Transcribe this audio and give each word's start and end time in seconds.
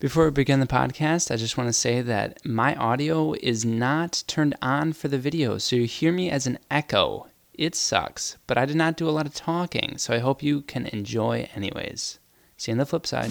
Before 0.00 0.24
we 0.24 0.30
begin 0.30 0.60
the 0.60 0.66
podcast, 0.66 1.30
I 1.30 1.36
just 1.36 1.58
want 1.58 1.68
to 1.68 1.74
say 1.74 2.00
that 2.00 2.42
my 2.42 2.74
audio 2.74 3.34
is 3.34 3.66
not 3.66 4.24
turned 4.26 4.56
on 4.62 4.94
for 4.94 5.08
the 5.08 5.18
video, 5.18 5.58
so 5.58 5.76
you 5.76 5.84
hear 5.84 6.10
me 6.10 6.30
as 6.30 6.46
an 6.46 6.58
echo. 6.70 7.26
It 7.52 7.74
sucks, 7.74 8.38
but 8.46 8.56
I 8.56 8.64
did 8.64 8.76
not 8.76 8.96
do 8.96 9.06
a 9.06 9.12
lot 9.12 9.26
of 9.26 9.34
talking, 9.34 9.98
so 9.98 10.14
I 10.14 10.20
hope 10.20 10.42
you 10.42 10.62
can 10.62 10.86
enjoy 10.86 11.50
anyways. 11.54 12.18
See 12.56 12.72
you 12.72 12.76
on 12.76 12.78
the 12.78 12.86
flip 12.86 13.06
side. 13.06 13.30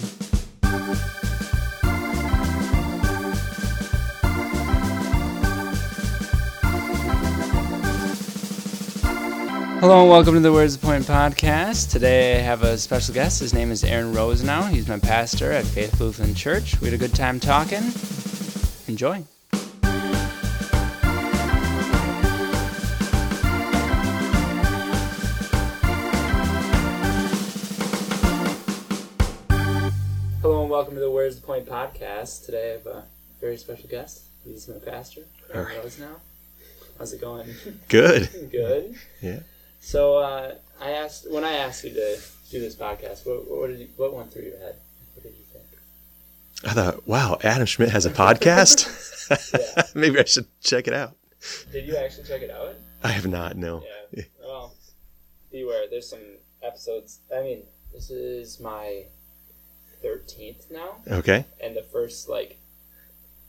Hello 9.80 10.02
and 10.02 10.10
welcome 10.10 10.34
to 10.34 10.40
the 10.40 10.52
Where's 10.52 10.76
the 10.76 10.86
Point 10.86 11.06
podcast. 11.06 11.90
Today 11.90 12.36
I 12.38 12.40
have 12.42 12.62
a 12.62 12.76
special 12.76 13.14
guest. 13.14 13.40
His 13.40 13.54
name 13.54 13.70
is 13.70 13.82
Aaron 13.82 14.12
Rosenau. 14.12 14.64
He's 14.64 14.86
my 14.86 14.98
pastor 14.98 15.50
at 15.52 15.64
Faith 15.64 15.98
Lutheran 15.98 16.34
Church. 16.34 16.78
We 16.82 16.88
had 16.90 16.94
a 16.94 16.98
good 16.98 17.14
time 17.14 17.40
talking. 17.40 17.82
Enjoy. 18.88 19.24
Hello 30.42 30.62
and 30.62 30.70
welcome 30.70 30.94
to 30.94 31.00
the 31.00 31.10
Where's 31.10 31.36
the 31.40 31.46
Point 31.46 31.66
podcast. 31.66 32.44
Today 32.44 32.70
I 32.70 32.72
have 32.72 32.86
a 32.86 33.04
very 33.40 33.56
special 33.56 33.88
guest. 33.88 34.24
He's 34.44 34.68
my 34.68 34.74
pastor, 34.76 35.22
Aaron 35.54 35.66
Alright. 35.68 35.84
Rosenau. 35.84 36.16
How's 36.98 37.12
it 37.14 37.20
going? 37.20 37.48
Good. 37.88 38.50
Good. 38.50 38.94
Yeah. 39.22 39.40
So 39.80 40.18
uh, 40.18 40.54
I 40.80 40.90
asked 40.90 41.30
when 41.30 41.44
I 41.44 41.54
asked 41.54 41.84
you 41.84 41.90
to 41.94 42.18
do 42.50 42.60
this 42.60 42.76
podcast, 42.76 43.26
what, 43.26 43.50
what 43.50 43.68
did 43.68 43.80
you, 43.80 43.88
what 43.96 44.12
went 44.14 44.32
through 44.32 44.42
your 44.42 44.58
head? 44.58 44.76
What 45.14 45.22
did 45.24 45.32
you 45.32 45.44
think? 45.52 45.64
I 46.64 46.72
thought, 46.74 47.06
wow, 47.08 47.38
Adam 47.42 47.66
Schmidt 47.66 47.90
has 47.90 48.06
a 48.06 48.10
podcast. 48.10 48.86
Maybe 49.94 50.18
I 50.18 50.24
should 50.24 50.46
check 50.60 50.86
it 50.86 50.94
out. 50.94 51.16
Did 51.72 51.86
you 51.86 51.96
actually 51.96 52.24
check 52.24 52.42
it 52.42 52.50
out? 52.50 52.74
I 53.02 53.08
have 53.08 53.26
not. 53.26 53.56
No. 53.56 53.82
Yeah. 54.12 54.24
Well, 54.42 54.74
beware. 55.50 55.84
There's 55.90 56.08
some 56.08 56.20
episodes. 56.62 57.20
I 57.34 57.40
mean, 57.42 57.62
this 57.94 58.10
is 58.10 58.60
my 58.60 59.04
thirteenth 60.02 60.66
now, 60.70 60.96
Okay. 61.10 61.44
and 61.62 61.74
the 61.76 61.82
first 61.82 62.28
like 62.28 62.58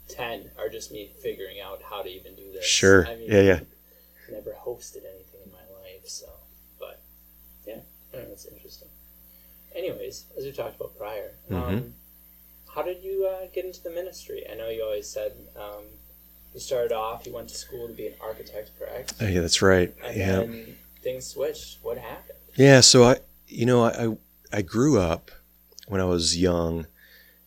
ten 0.07 0.51
are 0.57 0.69
just 0.69 0.91
me 0.91 1.09
figuring 1.21 1.59
out 1.59 1.81
how 1.89 2.01
to 2.01 2.09
even 2.09 2.35
do 2.35 2.51
this. 2.53 2.65
Sure. 2.65 3.05
I 3.07 3.15
mean, 3.15 3.29
Yeah. 3.29 3.41
Yeah. 3.41 3.59
Never 4.31 4.51
hosted 4.65 4.97
anything 5.03 5.30
life, 6.01 6.09
so 6.09 6.27
but 6.79 7.01
yeah, 7.67 7.75
I 8.13 8.17
don't 8.17 8.27
know, 8.27 8.33
it's 8.33 8.45
interesting. 8.45 8.87
Anyways, 9.75 10.25
as 10.37 10.43
we 10.45 10.51
talked 10.51 10.75
about 10.75 10.97
prior, 10.97 11.31
um, 11.49 11.55
Mhm. 11.55 11.91
how 12.75 12.81
did 12.81 13.03
you 13.03 13.25
uh, 13.25 13.47
get 13.53 13.65
into 13.65 13.81
the 13.81 13.89
ministry? 13.89 14.45
I 14.49 14.55
know 14.55 14.69
you 14.69 14.83
always 14.83 15.07
said 15.07 15.33
um, 15.55 15.83
you 16.53 16.59
started 16.59 16.91
off, 16.91 17.25
you 17.25 17.33
went 17.33 17.49
to 17.49 17.55
school 17.55 17.87
to 17.87 17.93
be 17.93 18.07
an 18.07 18.13
architect, 18.21 18.71
correct? 18.77 19.13
Oh, 19.21 19.27
yeah, 19.27 19.41
that's 19.41 19.61
right. 19.61 19.93
And 20.03 20.17
Yeah. 20.17 20.25
then 20.41 20.77
things 21.01 21.27
switched. 21.27 21.79
What 21.81 21.97
happened? 21.97 22.37
Yeah. 22.55 22.81
So 22.81 23.03
I, 23.05 23.17
you 23.47 23.65
know, 23.65 23.83
I, 23.85 24.05
I, 24.07 24.17
I 24.51 24.61
grew 24.61 24.99
up 24.99 25.31
when 25.87 26.01
I 26.01 26.05
was 26.05 26.37
young. 26.37 26.85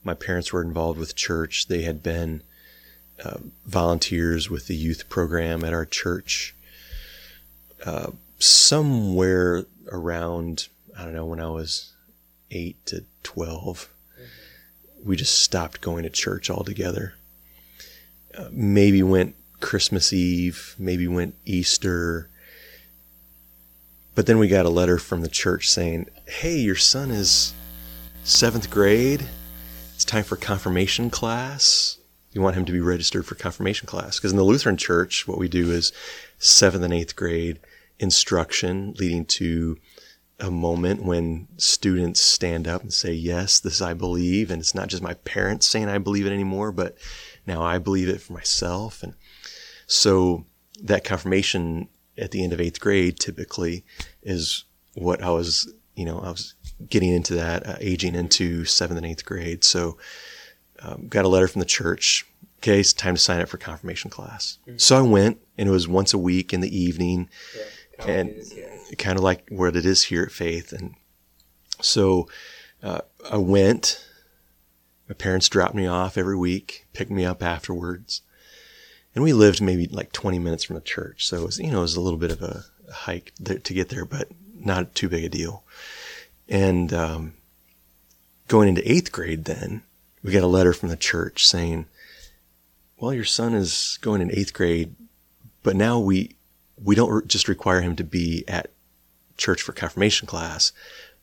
My 0.03 0.15
parents 0.15 0.53
were 0.53 0.63
involved 0.63 0.99
with 0.99 1.15
church. 1.15 1.69
They 1.69 1.83
had 1.83 2.03
been 2.03 2.43
uh, 3.23 3.39
volunteers 3.67 4.49
with 4.49 4.67
the 4.67 4.75
youth 4.75 5.09
program 5.11 5.63
at 5.65 5.75
our 5.75 5.85
church. 5.87 6.55
Uh, 7.85 8.13
somewhere 8.45 9.65
around, 9.91 10.69
I 10.97 11.05
don't 11.05 11.15
know, 11.15 11.27
when 11.27 11.41
I 11.41 11.49
was 11.49 11.93
eight 12.51 12.85
to 12.87 13.05
12, 13.23 13.89
we 15.05 15.17
just 15.17 15.41
stopped 15.41 15.81
going 15.81 16.05
to 16.05 16.11
church 16.11 16.51
altogether. 16.51 17.15
Uh, 18.37 18.49
maybe 18.51 19.03
went 19.03 19.35
Christmas 19.61 20.13
Eve, 20.13 20.75
maybe 20.79 21.07
went 21.09 21.35
Easter. 21.45 22.29
But 24.15 24.27
then 24.27 24.39
we 24.39 24.49
got 24.49 24.67
a 24.67 24.71
letter 24.71 24.99
from 24.99 25.23
the 25.23 25.29
church 25.29 25.69
saying, 25.69 26.09
hey, 26.27 26.59
your 26.59 26.77
son 26.77 27.11
is 27.11 27.55
seventh 28.23 28.71
grade. 28.71 29.25
It's 29.95 30.05
time 30.05 30.25
for 30.25 30.37
confirmation 30.37 31.11
class. 31.11 31.99
You 32.33 32.43
want 32.43 32.57
him 32.57 32.65
to 32.65 32.73
be 32.73 32.81
registered 32.81 33.27
for 33.27 33.37
confirmation 33.37 33.87
class. 33.87 34.19
Because 34.19 34.33
in 34.33 34.37
the 34.37 34.45
Lutheran 34.45 34.77
church, 34.77 35.29
what 35.29 35.39
we 35.39 35.49
do 35.49 35.71
is 35.71 35.93
seventh 36.39 36.83
and 36.85 36.93
eighth 36.93 37.15
grade 37.15 37.61
instruction 38.05 38.95
leading 38.99 39.25
to 39.25 39.77
a 40.39 40.51
moment 40.51 41.03
when 41.03 41.49
students 41.57 42.21
stand 42.21 42.69
up 42.69 42.83
and 42.83 42.93
say, 42.93 43.13
Yes, 43.13 43.59
this 43.59 43.81
I 43.81 43.95
believe. 43.95 44.51
And 44.51 44.61
it's 44.61 44.75
not 44.75 44.89
just 44.89 45.03
my 45.03 45.15
parents 45.15 45.67
saying 45.67 45.89
I 45.89 45.99
believe 45.99 46.27
it 46.27 46.33
anymore, 46.33 46.71
but 46.71 46.97
now 47.47 47.63
I 47.63 47.79
believe 47.79 48.09
it 48.09 48.21
for 48.21 48.33
myself. 48.33 49.03
And 49.03 49.15
so 49.87 50.45
that 50.83 51.05
confirmation 51.05 51.89
at 52.17 52.31
the 52.31 52.45
end 52.45 52.53
of 52.53 52.61
eighth 52.61 52.81
grade 52.81 53.19
typically 53.19 53.85
is 54.23 54.65
what 54.95 55.23
I 55.23 55.31
was, 55.31 55.73
you 55.97 56.05
know, 56.05 56.21
I 56.21 56.31
was 56.31 56.55
getting 56.89 57.11
into 57.11 57.35
that, 57.35 57.67
uh, 57.67 57.77
aging 57.81 58.15
into 58.15 58.65
seventh 58.65 58.99
and 58.99 59.07
eighth 59.07 59.25
grade. 59.25 59.65
So 59.65 59.99
um, 60.81 61.09
got 61.09 61.25
a 61.25 61.29
letter 61.29 61.49
from 61.49 61.61
the 61.61 61.67
church. 61.67 62.27
Okay, 62.59 62.81
it's 62.81 62.93
time 62.93 63.15
to 63.15 63.21
sign 63.21 63.41
up 63.41 63.49
for 63.49 63.59
confirmation 63.59 64.11
class. 64.11 64.59
So 64.79 64.97
I 64.97 65.03
went, 65.03 65.39
and 65.59 65.69
it 65.69 65.73
was 65.73 65.87
once 65.87 66.15
a 66.15 66.19
week 66.19 66.53
in 66.53 66.61
the 66.61 66.77
evening 66.77 67.29
Yeah, 67.57 67.63
and 67.99 68.35
kind 68.99 69.19
of 69.19 69.25
like 69.25 69.49
what 69.49 69.77
it 69.77 69.87
is 69.87 70.05
here 70.05 70.23
at 70.23 70.33
Faith. 70.33 70.73
And 70.73 70.95
so 71.81 72.29
uh, 72.83 73.01
I 73.31 73.37
went. 73.37 74.05
My 75.09 75.15
parents 75.15 75.49
dropped 75.49 75.75
me 75.75 75.87
off 75.87 76.17
every 76.17 76.37
week, 76.37 76.87
picked 76.95 77.11
me 77.11 77.27
up 77.27 77.43
afterwards, 77.43 78.23
and 79.15 79.23
we 79.23 79.35
lived 79.35 79.61
maybe 79.61 79.87
like 79.87 80.13
20 80.13 80.39
minutes 80.39 80.65
from 80.65 80.77
the 80.77 80.83
church. 80.83 81.27
So 81.27 81.37
it 81.37 81.45
was, 81.45 81.59
you 81.59 81.71
know, 81.71 81.79
it 81.79 81.83
was 81.83 81.97
a 81.97 82.01
little 82.01 82.19
bit 82.19 82.31
of 82.31 82.41
a 82.41 82.65
hike 82.91 83.33
there 83.39 83.59
to 83.59 83.75
get 83.75 83.91
there, 83.91 84.07
but 84.07 84.29
not 84.55 84.95
too 84.95 85.11
big 85.11 85.25
a 85.25 85.29
deal. 85.29 85.63
And 86.49 86.93
um, 86.93 87.35
going 88.49 88.69
into 88.69 88.91
eighth 88.91 89.13
grade, 89.13 89.45
then 89.45 89.83
we 90.23 90.33
got 90.33 90.43
a 90.43 90.47
letter 90.47 90.73
from 90.73 90.89
the 90.89 90.97
church 90.97 91.47
saying, 91.47 91.87
"Well, 92.99 93.13
your 93.13 93.25
son 93.25 93.55
is 93.55 93.99
going 94.01 94.23
in 94.23 94.31
eighth 94.31 94.55
grade, 94.55 94.95
but 95.63 95.77
now 95.77 95.99
we 95.99 96.37
we 96.83 96.95
don't 96.95 97.11
re- 97.11 97.23
just 97.27 97.49
require 97.49 97.81
him 97.81 97.97
to 97.97 98.05
be 98.05 98.45
at 98.49 98.71
church 99.37 99.63
for 99.63 99.73
confirmation 99.73 100.27
class, 100.27 100.73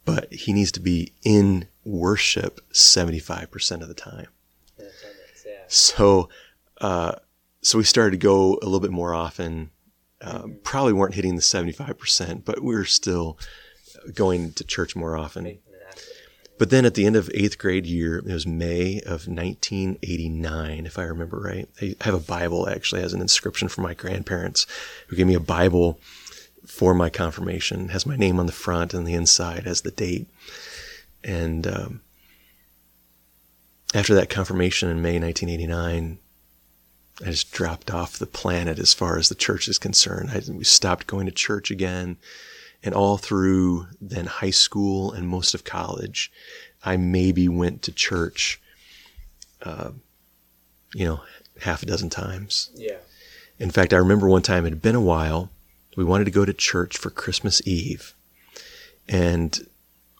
but 0.05 0.31
he 0.33 0.53
needs 0.53 0.71
to 0.73 0.79
be 0.79 1.13
in 1.23 1.67
worship 1.83 2.59
75% 2.71 3.81
of 3.81 3.87
the 3.87 3.93
time. 3.93 4.27
Yeah. 4.79 4.85
So, 5.67 6.29
uh, 6.79 7.13
so 7.61 7.77
we 7.77 7.83
started 7.83 8.11
to 8.11 8.17
go 8.17 8.59
a 8.61 8.65
little 8.65 8.79
bit 8.79 8.91
more 8.91 9.13
often. 9.13 9.71
Uh, 10.19 10.47
Probably 10.63 10.93
weren't 10.93 11.15
hitting 11.15 11.35
the 11.35 11.41
75%, 11.41 12.45
but 12.45 12.63
we 12.63 12.75
were 12.75 12.85
still 12.85 13.37
going 14.13 14.53
to 14.53 14.63
church 14.63 14.95
more 14.95 15.17
often. 15.17 15.59
But 16.61 16.69
then 16.69 16.85
at 16.85 16.93
the 16.93 17.07
end 17.07 17.15
of 17.15 17.27
eighth 17.33 17.57
grade 17.57 17.87
year, 17.87 18.19
it 18.19 18.25
was 18.25 18.45
May 18.45 18.99
of 18.99 19.27
1989, 19.27 20.85
if 20.85 20.99
I 20.99 21.01
remember 21.05 21.39
right. 21.39 21.67
I 21.81 21.95
have 22.01 22.13
a 22.13 22.19
Bible 22.19 22.69
actually 22.69 23.01
has 23.01 23.13
an 23.13 23.19
inscription 23.19 23.67
from 23.67 23.83
my 23.83 23.95
grandparents 23.95 24.67
who 25.07 25.15
gave 25.15 25.25
me 25.25 25.33
a 25.33 25.39
Bible 25.39 25.99
for 26.67 26.93
my 26.93 27.09
confirmation. 27.09 27.85
It 27.85 27.89
has 27.89 28.05
my 28.05 28.15
name 28.15 28.39
on 28.39 28.45
the 28.45 28.51
front 28.51 28.93
and 28.93 29.07
the 29.07 29.15
inside 29.15 29.63
has 29.63 29.81
the 29.81 29.89
date. 29.89 30.27
And 31.23 31.65
um, 31.65 32.01
after 33.95 34.13
that 34.13 34.29
confirmation 34.29 34.87
in 34.87 35.01
May 35.01 35.19
1989, 35.19 36.19
I 37.21 37.25
just 37.25 37.51
dropped 37.51 37.89
off 37.89 38.19
the 38.19 38.27
planet 38.27 38.77
as 38.77 38.93
far 38.93 39.17
as 39.17 39.29
the 39.29 39.33
church 39.33 39.67
is 39.67 39.79
concerned. 39.79 40.29
I, 40.29 40.43
we 40.51 40.63
stopped 40.63 41.07
going 41.07 41.25
to 41.25 41.31
church 41.31 41.71
again. 41.71 42.17
And 42.83 42.95
all 42.95 43.17
through 43.17 43.87
then 44.01 44.25
high 44.25 44.49
school 44.49 45.11
and 45.11 45.27
most 45.27 45.53
of 45.53 45.63
college, 45.63 46.31
I 46.83 46.97
maybe 46.97 47.47
went 47.47 47.83
to 47.83 47.91
church, 47.91 48.59
uh, 49.61 49.91
you 50.95 51.05
know, 51.05 51.21
half 51.61 51.83
a 51.83 51.85
dozen 51.85 52.09
times. 52.09 52.71
Yeah. 52.73 52.97
In 53.59 53.69
fact, 53.69 53.93
I 53.93 53.97
remember 53.97 54.27
one 54.27 54.41
time 54.41 54.65
it 54.65 54.71
had 54.71 54.81
been 54.81 54.95
a 54.95 55.01
while. 55.01 55.51
We 55.95 56.03
wanted 56.03 56.25
to 56.25 56.31
go 56.31 56.43
to 56.45 56.53
church 56.53 56.97
for 56.97 57.11
Christmas 57.11 57.61
Eve, 57.67 58.15
and 59.07 59.67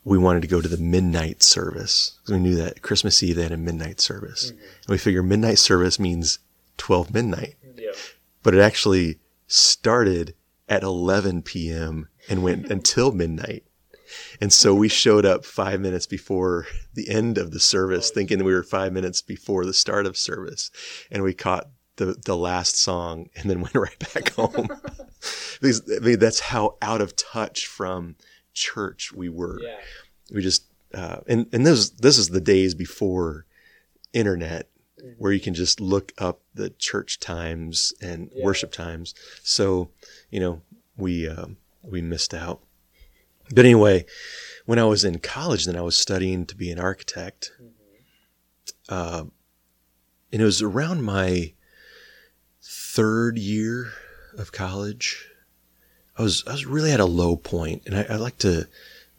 we 0.03 0.17
wanted 0.17 0.41
to 0.41 0.47
go 0.47 0.61
to 0.61 0.67
the 0.67 0.77
midnight 0.77 1.41
service. 1.41 2.19
We 2.27 2.37
knew 2.39 2.55
that 2.55 2.81
Christmas 2.83 3.23
Eve 3.23 3.37
they 3.37 3.43
had 3.43 3.51
a 3.51 3.57
midnight 3.57 3.99
service, 3.99 4.49
and 4.51 4.59
we 4.89 4.97
figured 4.99 5.25
midnight 5.25 5.57
service 5.59 5.99
means 5.99 6.39
twelve 6.77 7.13
midnight, 7.13 7.55
Yeah. 7.75 7.91
but 8.43 8.53
it 8.53 8.59
actually 8.59 9.17
started 9.47 10.35
at 10.69 10.83
11 10.83 11.41
p.m. 11.41 12.07
and 12.29 12.44
went 12.44 12.68
until 12.71 13.12
midnight. 13.12 13.63
And 14.41 14.51
so 14.51 14.75
we 14.75 14.89
showed 14.89 15.25
up 15.25 15.45
five 15.45 15.79
minutes 15.79 16.06
before 16.06 16.68
the 16.94 17.09
end 17.09 17.38
of 17.38 17.51
the 17.51 17.59
service, 17.59 18.12
thinking 18.12 18.44
we 18.44 18.53
were 18.53 18.63
five 18.63 18.91
minutes 18.91 19.21
before 19.21 19.65
the 19.65 19.73
start 19.73 20.06
of 20.06 20.18
service. 20.18 20.69
And 21.09 21.23
we 21.23 21.33
caught 21.33 21.69
the, 21.95 22.15
the 22.25 22.35
last 22.35 22.75
song 22.77 23.29
and 23.35 23.50
then 23.50 23.62
went 23.65 23.75
right 23.75 24.00
back 24.13 24.33
home. 24.33 24.68
because 25.62 25.81
I 25.95 26.00
mean, 26.00 26.19
that's 26.19 26.39
how 26.41 26.77
out 26.81 27.01
of 27.01 27.15
touch 27.15 27.68
from 27.68 28.15
church 28.53 29.13
we 29.13 29.29
were. 29.29 29.59
Yeah. 29.63 29.77
We 30.33 30.41
just, 30.41 30.65
uh, 30.94 31.17
and, 31.27 31.47
and 31.53 31.65
this, 31.65 31.89
this 31.91 32.17
is 32.17 32.29
the 32.29 32.41
days 32.41 32.74
before 32.75 33.45
internet 34.13 34.67
where 35.17 35.31
you 35.31 35.39
can 35.39 35.53
just 35.53 35.79
look 35.79 36.12
up 36.17 36.41
the 36.53 36.69
church 36.71 37.19
times 37.19 37.94
and 38.01 38.29
Yeah. 38.35 38.44
worship 38.44 38.71
times. 38.71 39.15
So, 39.41 39.89
you 40.29 40.39
know, 40.39 40.62
we 40.97 41.27
um, 41.29 41.57
we 41.83 42.01
missed 42.01 42.33
out. 42.33 42.61
But 43.53 43.65
anyway, 43.65 44.05
when 44.65 44.79
I 44.79 44.85
was 44.85 45.03
in 45.03 45.19
college, 45.19 45.65
then 45.65 45.75
I 45.75 45.81
was 45.81 45.97
studying 45.97 46.45
to 46.45 46.55
be 46.55 46.71
an 46.71 46.79
architect. 46.79 47.51
Mm-hmm. 47.61 47.73
Uh, 48.89 49.23
and 50.31 50.41
it 50.41 50.45
was 50.45 50.61
around 50.61 51.03
my 51.03 51.53
third 52.61 53.37
year 53.37 53.91
of 54.37 54.51
college. 54.51 55.29
I 56.17 56.23
was 56.23 56.43
I 56.47 56.51
was 56.51 56.65
really 56.65 56.91
at 56.91 56.99
a 56.99 57.05
low 57.05 57.35
point, 57.35 57.83
and 57.85 57.95
I, 57.95 58.03
I 58.03 58.15
like 58.15 58.37
to 58.39 58.67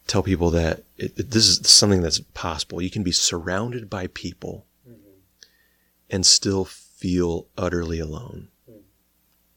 tell 0.06 0.22
people 0.22 0.50
that 0.50 0.84
it, 0.96 1.18
it- 1.18 1.30
this 1.30 1.48
is 1.48 1.68
something 1.68 2.02
that's 2.02 2.20
possible. 2.20 2.80
You 2.80 2.90
can 2.90 3.02
be 3.02 3.12
surrounded 3.12 3.90
by 3.90 4.06
people 4.08 4.66
mm-hmm. 4.88 5.10
and 6.10 6.24
still 6.24 6.64
feel 6.64 7.46
utterly 7.56 7.98
alone, 7.98 8.48
mm-hmm. 8.68 8.80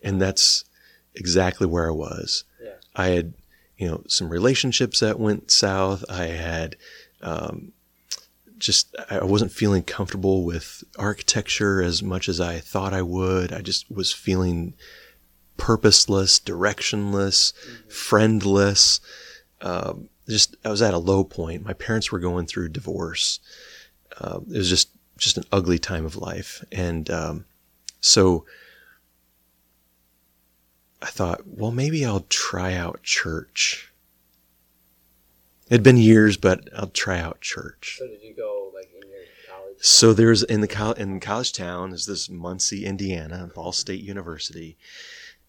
and 0.02 0.22
that's 0.22 0.66
exactly 1.14 1.68
where 1.68 1.88
I 1.88 1.94
was. 1.94 2.44
I 2.96 3.08
had, 3.08 3.34
you 3.78 3.88
know, 3.88 4.04
some 4.08 4.30
relationships 4.30 5.00
that 5.00 5.20
went 5.20 5.52
south. 5.52 6.06
I 6.10 6.28
had 6.28 6.76
um, 7.22 7.74
just 8.58 8.96
I 9.10 9.24
wasn't 9.24 9.52
feeling 9.52 9.84
comfortable 9.84 10.44
with 10.44 10.84
architecture 10.98 11.82
as 11.82 12.02
much 12.02 12.30
as 12.30 12.40
I 12.40 12.60
thought 12.60 12.94
I 12.94 13.02
would. 13.02 13.52
I 13.52 13.62
just 13.62 13.92
was 13.92 14.12
feeling 14.12 14.74
purposeless, 15.58 16.40
directionless, 16.40 17.54
friendless. 17.90 19.00
Um, 19.62 20.10
just 20.28 20.56
I 20.64 20.70
was 20.70 20.82
at 20.82 20.94
a 20.94 21.00
low 21.00 21.24
point. 21.24 21.66
My 21.66 21.74
parents 21.74 22.12
were 22.12 22.20
going 22.20 22.46
through 22.48 22.70
divorce. 22.70 23.40
Uh, 24.20 24.40
it 24.50 24.58
was 24.58 24.70
just 24.70 24.90
just 25.18 25.38
an 25.38 25.46
ugly 25.52 25.80
time 25.80 26.06
of 26.06 26.18
life, 26.18 26.64
and 26.72 27.10
um, 27.10 27.46
so 28.02 28.46
I 31.06 31.10
thought, 31.10 31.42
well, 31.46 31.70
maybe 31.70 32.04
I'll 32.04 32.26
try 32.30 32.74
out 32.74 33.04
church. 33.04 33.94
It 35.68 35.74
had 35.74 35.84
been 35.84 35.98
years, 35.98 36.36
but 36.36 36.68
I'll 36.76 36.88
try 36.88 37.20
out 37.20 37.42
church. 37.42 37.98
So 38.00 38.08
did 38.08 38.24
you 38.24 38.34
go 38.36 38.72
like 38.74 38.90
in 38.92 39.08
your 39.08 39.20
college? 39.48 39.78
So 39.82 40.14
there's 40.14 40.42
in 40.42 40.62
the 40.62 40.68
col- 40.68 40.94
in 40.94 41.20
college 41.20 41.54
town 41.54 41.94
is 41.94 42.08
this 42.08 42.28
Muncie, 42.28 42.86
Indiana, 42.86 43.52
Ball 43.54 43.72
State 43.72 44.02
University. 44.02 44.78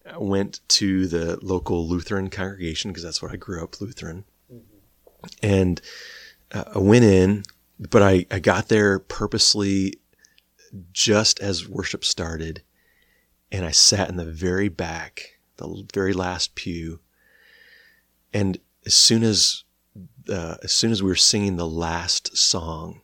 I 0.05 0.19
went 0.19 0.61
to 0.69 1.07
the 1.07 1.39
local 1.41 1.87
Lutheran 1.87 2.29
congregation 2.29 2.91
because 2.91 3.03
that's 3.03 3.21
where 3.21 3.31
I 3.31 3.35
grew 3.35 3.63
up, 3.63 3.81
Lutheran, 3.81 4.25
and 5.41 5.81
uh, 6.51 6.65
I 6.75 6.79
went 6.79 7.03
in, 7.03 7.43
but 7.79 8.03
I 8.03 8.27
I 8.29 8.37
got 8.37 8.67
there 8.67 8.99
purposely 8.99 9.95
just 10.93 11.39
as 11.39 11.67
worship 11.67 12.05
started, 12.05 12.61
and 13.51 13.65
I 13.65 13.71
sat 13.71 14.07
in 14.07 14.17
the 14.17 14.25
very 14.25 14.69
back, 14.69 15.36
the 15.57 15.85
very 15.93 16.13
last 16.13 16.55
pew, 16.55 16.99
and 18.33 18.59
as 18.85 18.93
soon 18.93 19.23
as 19.23 19.63
uh, 20.29 20.57
as 20.63 20.71
soon 20.71 20.91
as 20.91 21.01
we 21.01 21.09
were 21.09 21.15
singing 21.15 21.55
the 21.55 21.67
last 21.67 22.37
song 22.37 23.01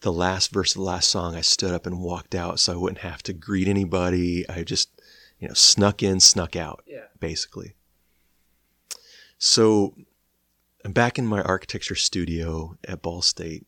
the 0.00 0.12
last 0.12 0.52
verse 0.52 0.72
of 0.72 0.80
the 0.80 0.84
last 0.84 1.08
song, 1.08 1.34
I 1.34 1.40
stood 1.40 1.72
up 1.72 1.86
and 1.86 2.00
walked 2.00 2.34
out 2.34 2.60
so 2.60 2.72
I 2.72 2.76
wouldn't 2.76 3.00
have 3.00 3.22
to 3.24 3.32
greet 3.32 3.66
anybody. 3.66 4.48
I 4.48 4.62
just, 4.62 4.90
you 5.40 5.48
know, 5.48 5.54
snuck 5.54 6.02
in, 6.02 6.20
snuck 6.20 6.54
out, 6.54 6.84
Yeah. 6.86 7.06
basically. 7.18 7.74
So 9.38 9.96
I'm 10.84 10.92
back 10.92 11.18
in 11.18 11.26
my 11.26 11.42
architecture 11.42 11.94
studio 11.96 12.76
at 12.86 13.02
Ball 13.02 13.22
State, 13.22 13.66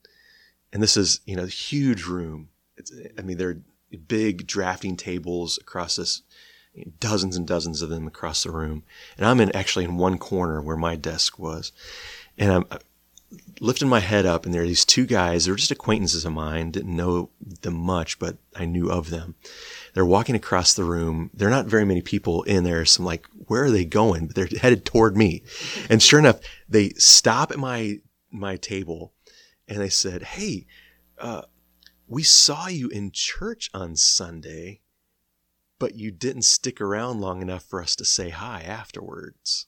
and 0.73 0.83
this 0.83 0.97
is, 0.97 1.21
you 1.25 1.35
know, 1.35 1.45
a 1.45 1.49
huge 1.49 2.05
room. 2.05 2.51
It's, 2.77 2.93
I 3.19 3.23
mean, 3.23 3.39
there 3.39 3.49
are 3.49 3.63
big 4.07 4.47
drafting 4.47 4.97
tables 4.97 5.59
across 5.59 5.97
this, 5.97 6.23
dozens 7.01 7.37
and 7.37 7.47
dozens 7.47 7.83
of 7.83 7.91
them 7.91 8.07
across 8.07 8.43
the 8.43 8.51
room, 8.51 8.83
and 9.17 9.27
I'm 9.27 9.41
in 9.41 9.55
actually 9.55 9.85
in 9.85 9.97
one 9.97 10.19
corner 10.19 10.61
where 10.61 10.77
my 10.77 10.97
desk 10.97 11.39
was, 11.39 11.73
and 12.37 12.53
I'm 12.53 12.65
lifting 13.61 13.89
my 13.89 14.01
head 14.01 14.25
up 14.25 14.45
and 14.45 14.55
there 14.55 14.63
are 14.63 14.67
these 14.67 14.85
two 14.85 15.05
guys 15.05 15.45
They're 15.45 15.55
just 15.57 15.71
acquaintances 15.71 16.25
of 16.25 16.33
mine 16.33 16.71
didn't 16.71 16.95
know 16.97 17.31
them 17.63 17.75
much 17.75 18.19
but 18.19 18.39
i 18.57 18.65
knew 18.65 18.91
of 18.91 19.11
them. 19.11 19.35
They're 19.95 20.07
walking 20.07 20.37
across 20.37 20.75
the 20.75 20.85
room. 20.85 21.31
There 21.35 21.49
are 21.49 21.51
not 21.51 21.67
very 21.67 21.85
many 21.85 22.01
people 22.01 22.43
in 22.45 22.65
there 22.65 22.85
so 22.85 23.03
i'm 23.03 23.07
like 23.07 23.27
where 23.47 23.65
are 23.65 23.71
they 23.71 23.85
going? 23.85 24.27
But 24.27 24.37
they're 24.37 24.61
headed 24.61 24.85
toward 24.85 25.17
me. 25.17 25.43
And 25.91 26.03
sure 26.03 26.19
enough 26.19 26.41
they 26.69 26.91
stop 26.91 27.51
at 27.51 27.59
my 27.59 28.01
my 28.31 28.57
table 28.57 29.13
and 29.67 29.79
they 29.81 29.89
said 29.89 30.23
hey 30.23 30.67
uh, 31.19 31.43
we 32.07 32.23
saw 32.23 32.69
you 32.69 32.89
in 32.89 33.11
church 33.13 33.71
on 33.75 33.97
sunday 33.97 34.81
but 35.79 35.95
you 35.95 36.11
didn't 36.11 36.43
stick 36.43 36.81
around 36.81 37.21
long 37.21 37.43
enough 37.43 37.65
for 37.65 37.83
us 37.83 37.95
to 37.97 38.05
say 38.05 38.31
hi 38.31 38.63
afterwards 38.63 39.67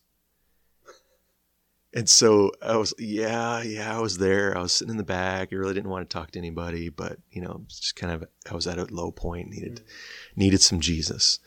and 1.92 2.08
so 2.08 2.52
I 2.62 2.76
was, 2.76 2.94
yeah, 2.98 3.62
yeah, 3.62 3.96
I 3.96 4.00
was 4.00 4.18
there. 4.18 4.56
I 4.56 4.62
was 4.62 4.72
sitting 4.72 4.92
in 4.92 4.96
the 4.96 5.02
back. 5.02 5.48
I 5.50 5.56
really 5.56 5.74
didn't 5.74 5.90
want 5.90 6.08
to 6.08 6.12
talk 6.12 6.30
to 6.32 6.38
anybody, 6.38 6.88
but 6.88 7.18
you 7.32 7.42
know, 7.42 7.64
just 7.66 7.96
kind 7.96 8.12
of, 8.12 8.28
I 8.48 8.54
was 8.54 8.66
at 8.66 8.78
a 8.78 8.84
low 8.84 9.10
point, 9.10 9.48
needed, 9.48 9.82
needed 10.36 10.60
some 10.60 10.80
Jesus. 10.80 11.40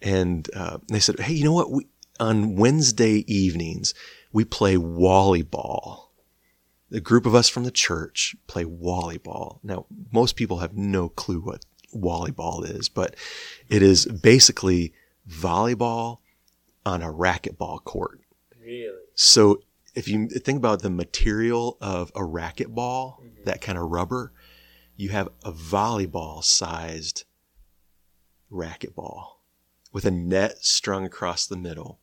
And 0.00 0.48
uh, 0.56 0.78
they 0.88 0.98
said, 0.98 1.20
hey, 1.20 1.34
you 1.34 1.44
know 1.44 1.52
what? 1.52 1.70
We, 1.70 1.88
on 2.18 2.56
Wednesday 2.56 3.24
evenings, 3.32 3.94
we 4.32 4.44
play 4.44 4.76
wallyball. 4.76 6.06
The 6.88 7.00
group 7.00 7.26
of 7.26 7.34
us 7.34 7.48
from 7.48 7.64
the 7.64 7.70
church 7.70 8.34
play 8.46 8.64
wallyball. 8.64 9.58
Now, 9.62 9.86
most 10.10 10.36
people 10.36 10.58
have 10.58 10.74
no 10.74 11.08
clue 11.08 11.40
what 11.40 11.64
wallyball 11.94 12.68
is, 12.68 12.88
but 12.88 13.16
it 13.68 13.82
is 13.82 14.06
basically 14.06 14.92
volleyball 15.28 16.18
on 16.84 17.02
a 17.02 17.12
racquetball 17.12 17.82
court. 17.84 18.20
Really? 18.60 18.98
So 19.14 19.62
if 19.94 20.08
you 20.08 20.28
think 20.28 20.56
about 20.58 20.82
the 20.82 20.90
material 20.90 21.76
of 21.80 22.10
a 22.14 22.20
racquetball, 22.20 23.20
mm-hmm. 23.20 23.44
that 23.44 23.60
kind 23.60 23.78
of 23.78 23.90
rubber, 23.90 24.32
you 24.96 25.10
have 25.10 25.28
a 25.44 25.52
volleyball 25.52 26.42
sized 26.42 27.24
racquetball 28.50 29.36
with 29.92 30.04
a 30.04 30.10
net 30.10 30.64
strung 30.64 31.04
across 31.04 31.46
the 31.46 31.56
middle. 31.56 32.00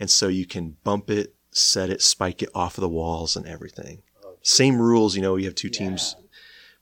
And 0.00 0.10
so 0.10 0.28
you 0.28 0.46
can 0.46 0.76
bump 0.84 1.10
it, 1.10 1.34
set 1.50 1.90
it, 1.90 2.02
spike 2.02 2.42
it 2.42 2.50
off 2.54 2.76
of 2.76 2.82
the 2.82 2.88
walls 2.88 3.36
and 3.36 3.46
everything. 3.46 4.02
Same 4.42 4.80
rules, 4.80 5.16
you 5.16 5.22
know, 5.22 5.36
you 5.36 5.46
have 5.46 5.54
two 5.54 5.68
teams 5.68 6.16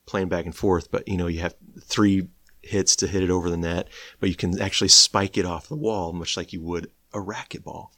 playing 0.05 0.29
back 0.29 0.45
and 0.45 0.55
forth, 0.55 0.91
but 0.91 1.09
you 1.09 1.17
know, 1.17 1.27
you 1.27 1.41
have 1.41 1.55
three 1.83 2.29
hits 2.67 2.97
to 2.97 3.07
hit 3.07 3.23
it 3.23 3.31
over 3.31 3.51
the 3.51 3.57
net, 3.57 3.89
but 4.21 4.29
you 4.29 4.35
can 4.35 4.61
actually 4.61 4.89
spike 4.89 5.37
it 5.37 5.45
off 5.45 5.69
the 5.69 5.77
wall, 5.77 6.13
much 6.13 6.37
like 6.37 6.53
you 6.53 6.61
would 6.61 6.91
a 7.13 7.19
racquetball. 7.19 7.89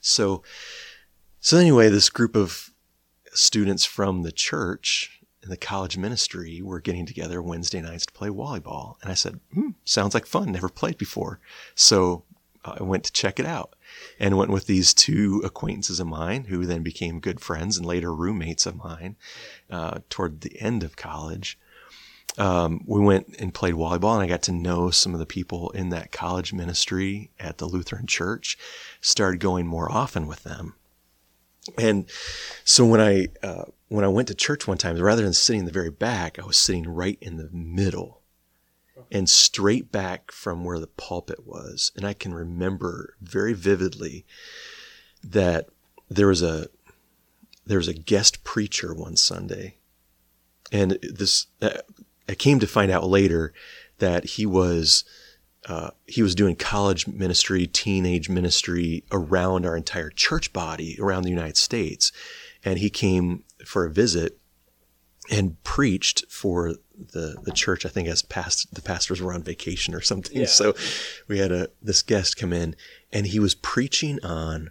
So, 0.00 0.42
so 1.40 1.56
anyway, 1.56 1.88
this 1.88 2.10
group 2.10 2.36
of 2.36 2.70
students 3.32 3.84
from 3.84 4.22
the 4.22 4.32
church 4.32 5.20
and 5.42 5.52
the 5.52 5.56
college 5.56 5.96
ministry 5.96 6.62
were 6.62 6.80
getting 6.80 7.06
together 7.06 7.42
Wednesday 7.42 7.80
nights 7.80 8.06
to 8.06 8.12
play 8.12 8.28
wallyball. 8.28 8.96
And 9.02 9.10
I 9.10 9.14
said, 9.14 9.40
hmm, 9.52 9.70
sounds 9.84 10.14
like 10.14 10.26
fun. 10.26 10.50
Never 10.50 10.68
played 10.68 10.98
before. 10.98 11.38
So 11.74 12.24
I 12.64 12.82
went 12.82 13.04
to 13.04 13.12
check 13.12 13.38
it 13.38 13.46
out 13.46 13.74
and 14.18 14.38
went 14.38 14.50
with 14.50 14.66
these 14.66 14.94
two 14.94 15.42
acquaintances 15.44 16.00
of 16.00 16.06
mine 16.06 16.44
who 16.44 16.64
then 16.64 16.82
became 16.82 17.20
good 17.20 17.40
friends 17.40 17.76
and 17.76 17.84
later 17.84 18.14
roommates 18.14 18.64
of 18.64 18.76
mine 18.76 19.16
uh, 19.70 19.98
toward 20.08 20.40
the 20.40 20.58
end 20.60 20.82
of 20.82 20.96
college. 20.96 21.58
Um, 22.36 22.82
we 22.86 23.00
went 23.00 23.36
and 23.38 23.54
played 23.54 23.74
wallyball, 23.74 24.14
and 24.14 24.22
I 24.22 24.26
got 24.26 24.42
to 24.42 24.52
know 24.52 24.90
some 24.90 25.12
of 25.12 25.20
the 25.20 25.26
people 25.26 25.70
in 25.70 25.90
that 25.90 26.10
college 26.10 26.52
ministry 26.52 27.30
at 27.38 27.58
the 27.58 27.66
Lutheran 27.66 28.06
Church. 28.06 28.58
Started 29.00 29.40
going 29.40 29.66
more 29.66 29.90
often 29.90 30.26
with 30.26 30.42
them, 30.42 30.74
and 31.78 32.06
so 32.64 32.84
when 32.84 33.00
I 33.00 33.28
uh, 33.42 33.64
when 33.88 34.04
I 34.04 34.08
went 34.08 34.28
to 34.28 34.34
church 34.34 34.66
one 34.66 34.78
time, 34.78 34.98
rather 34.98 35.22
than 35.22 35.32
sitting 35.32 35.60
in 35.60 35.66
the 35.66 35.72
very 35.72 35.90
back, 35.90 36.38
I 36.38 36.44
was 36.44 36.56
sitting 36.56 36.88
right 36.88 37.18
in 37.20 37.36
the 37.36 37.48
middle, 37.52 38.20
and 39.10 39.28
straight 39.28 39.92
back 39.92 40.32
from 40.32 40.64
where 40.64 40.78
the 40.78 40.88
pulpit 40.88 41.46
was. 41.46 41.92
And 41.96 42.04
I 42.04 42.14
can 42.14 42.34
remember 42.34 43.14
very 43.20 43.52
vividly 43.52 44.26
that 45.22 45.68
there 46.10 46.26
was 46.26 46.42
a 46.42 46.68
there 47.66 47.78
was 47.78 47.88
a 47.88 47.94
guest 47.94 48.44
preacher 48.44 48.92
one 48.94 49.16
Sunday, 49.16 49.76
and 50.72 50.98
this 51.02 51.46
uh, 51.62 51.78
I 52.28 52.34
came 52.34 52.58
to 52.60 52.66
find 52.66 52.90
out 52.90 53.08
later 53.08 53.52
that 53.98 54.24
he 54.24 54.46
was 54.46 55.04
uh, 55.66 55.90
he 56.06 56.22
was 56.22 56.34
doing 56.34 56.56
college 56.56 57.06
ministry, 57.06 57.66
teenage 57.66 58.28
ministry 58.28 59.02
around 59.10 59.64
our 59.64 59.76
entire 59.76 60.10
church 60.10 60.52
body 60.52 60.98
around 61.00 61.22
the 61.22 61.30
United 61.30 61.56
States, 61.56 62.12
and 62.64 62.78
he 62.78 62.90
came 62.90 63.44
for 63.64 63.86
a 63.86 63.90
visit 63.90 64.38
and 65.30 65.62
preached 65.64 66.24
for 66.28 66.74
the 67.12 67.36
the 67.42 67.52
church. 67.52 67.86
I 67.86 67.88
think 67.88 68.08
as 68.08 68.20
past 68.22 68.74
the 68.74 68.82
pastors 68.82 69.22
were 69.22 69.32
on 69.32 69.42
vacation 69.42 69.94
or 69.94 70.02
something, 70.02 70.36
Yeah. 70.40 70.46
so 70.46 70.74
we 71.28 71.38
had 71.38 71.50
a 71.50 71.68
this 71.80 72.02
guest 72.02 72.36
come 72.36 72.52
in, 72.52 72.76
and 73.12 73.26
he 73.26 73.38
was 73.38 73.54
preaching 73.54 74.22
on. 74.24 74.70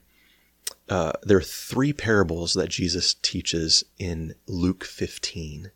Uh, 0.89 1.13
there 1.23 1.37
are 1.37 1.41
three 1.41 1.93
parables 1.93 2.53
that 2.53 2.69
Jesus 2.69 3.13
teaches 3.15 3.83
in 3.97 4.35
Luke 4.47 4.83
15 4.83 5.71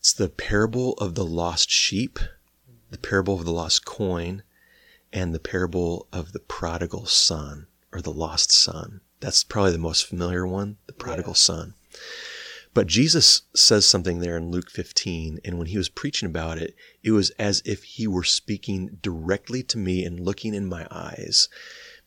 It's 0.00 0.14
the 0.14 0.30
parable 0.30 0.94
of 0.94 1.14
the 1.14 1.26
lost 1.26 1.70
sheep, 1.70 2.18
the 2.90 2.96
parable 2.96 3.34
of 3.34 3.44
the 3.44 3.52
lost 3.52 3.84
coin, 3.84 4.42
and 5.12 5.34
the 5.34 5.38
parable 5.38 6.08
of 6.10 6.32
the 6.32 6.40
prodigal 6.40 7.04
son 7.04 7.66
or 7.92 8.00
the 8.00 8.12
lost 8.12 8.50
son. 8.50 9.02
That's 9.20 9.44
probably 9.44 9.72
the 9.72 9.78
most 9.78 10.06
familiar 10.06 10.46
one, 10.46 10.78
the 10.86 10.94
prodigal 10.94 11.32
yeah. 11.32 11.36
son. 11.36 11.74
But 12.72 12.86
Jesus 12.86 13.42
says 13.54 13.84
something 13.84 14.20
there 14.20 14.38
in 14.38 14.50
Luke 14.50 14.70
15, 14.70 15.40
and 15.44 15.58
when 15.58 15.66
he 15.66 15.76
was 15.76 15.90
preaching 15.90 16.26
about 16.26 16.56
it, 16.56 16.74
it 17.02 17.10
was 17.10 17.28
as 17.30 17.62
if 17.66 17.82
he 17.82 18.06
were 18.06 18.24
speaking 18.24 18.98
directly 19.02 19.62
to 19.64 19.76
me 19.76 20.06
and 20.06 20.18
looking 20.18 20.54
in 20.54 20.66
my 20.66 20.86
eyes. 20.90 21.50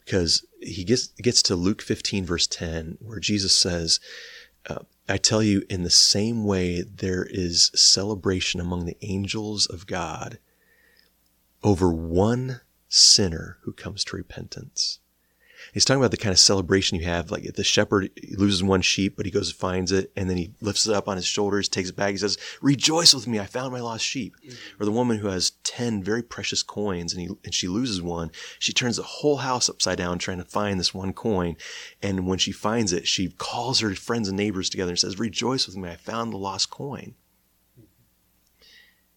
Because 0.04 0.44
he 0.62 0.84
gets, 0.84 1.10
gets 1.10 1.44
to 1.44 1.56
Luke 1.56 1.84
15, 1.84 2.26
verse 2.26 2.48
10, 2.48 2.98
where 3.02 3.20
Jesus 3.20 3.54
says, 3.54 4.00
uh, 4.68 4.80
I 5.08 5.18
tell 5.18 5.44
you, 5.44 5.64
in 5.70 5.84
the 5.84 5.90
same 5.90 6.46
way, 6.46 6.82
there 6.82 7.28
is 7.30 7.72
celebration 7.76 8.60
among 8.60 8.86
the 8.86 8.98
angels 9.02 9.66
of 9.66 9.86
God 9.86 10.40
over 11.62 11.92
one 11.92 12.62
sinner 12.88 13.58
who 13.62 13.74
comes 13.74 14.04
to 14.06 14.16
repentance. 14.16 15.00
He's 15.74 15.86
talking 15.86 16.02
about 16.02 16.12
the 16.12 16.18
kind 16.18 16.34
of 16.34 16.40
celebration 16.40 16.98
you 16.98 17.06
have, 17.06 17.32
like 17.32 17.44
the 17.54 17.64
shepherd 17.64 18.10
loses 18.38 18.64
one 18.64 18.82
sheep, 18.82 19.16
but 19.16 19.26
he 19.26 19.32
goes 19.32 19.50
and 19.50 19.58
finds 19.58 19.92
it, 19.92 20.12
and 20.16 20.30
then 20.30 20.38
he 20.38 20.52
lifts 20.62 20.88
it 20.88 20.94
up 20.94 21.08
on 21.08 21.18
his 21.18 21.26
shoulders, 21.26 21.70
takes 21.70 21.90
it 21.90 21.96
back, 21.96 22.12
he 22.12 22.18
says, 22.18 22.38
"Rejoice 22.62 23.14
with 23.14 23.28
me! 23.28 23.40
I 23.40 23.46
found 23.46 23.72
my 23.72 23.80
lost 23.80 24.06
sheep." 24.06 24.36
Mm-hmm. 24.46 24.82
Or 24.82 24.86
the 24.86 24.92
woman 24.92 25.18
who 25.20 25.28
has 25.28 25.52
ten 25.64 26.04
very 26.04 26.24
precious 26.24 26.64
coins, 26.64 27.14
and 27.14 27.22
he 27.22 27.30
and 27.44 27.54
she 27.54 27.68
loses 27.68 28.02
one, 28.02 28.32
she 28.60 28.74
turns 28.74 28.98
the 28.98 29.04
whole 29.04 29.38
house 29.38 29.70
upside 29.70 29.98
down 29.98 30.20
trying 30.20 30.40
to 30.40 30.46
find 30.46 30.80
this 30.80 30.94
one 30.94 31.14
coin, 31.14 31.56
and 32.02 32.28
when 32.28 32.40
she 32.40 32.52
finds 32.52 32.92
it, 32.92 33.08
she 33.08 33.30
calls 33.30 33.80
her 33.80 33.96
friends 33.96 34.28
and 34.28 34.38
neighbors 34.38 34.70
together 34.70 34.92
and 34.92 35.00
says, 35.00 35.20
"Rejoice 35.20 35.68
with 35.68 35.78
me! 35.78 35.90
I 35.90 35.96
found 35.96 36.34
the 36.34 36.38
lost 36.38 36.70
coin." 36.70 37.16
Mm-hmm. 37.80 37.86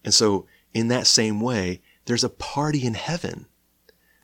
And 0.05 0.13
so, 0.13 0.45
in 0.73 0.87
that 0.89 1.07
same 1.07 1.41
way, 1.41 1.81
there's 2.05 2.23
a 2.23 2.29
party 2.29 2.85
in 2.85 2.93
heaven 2.93 3.47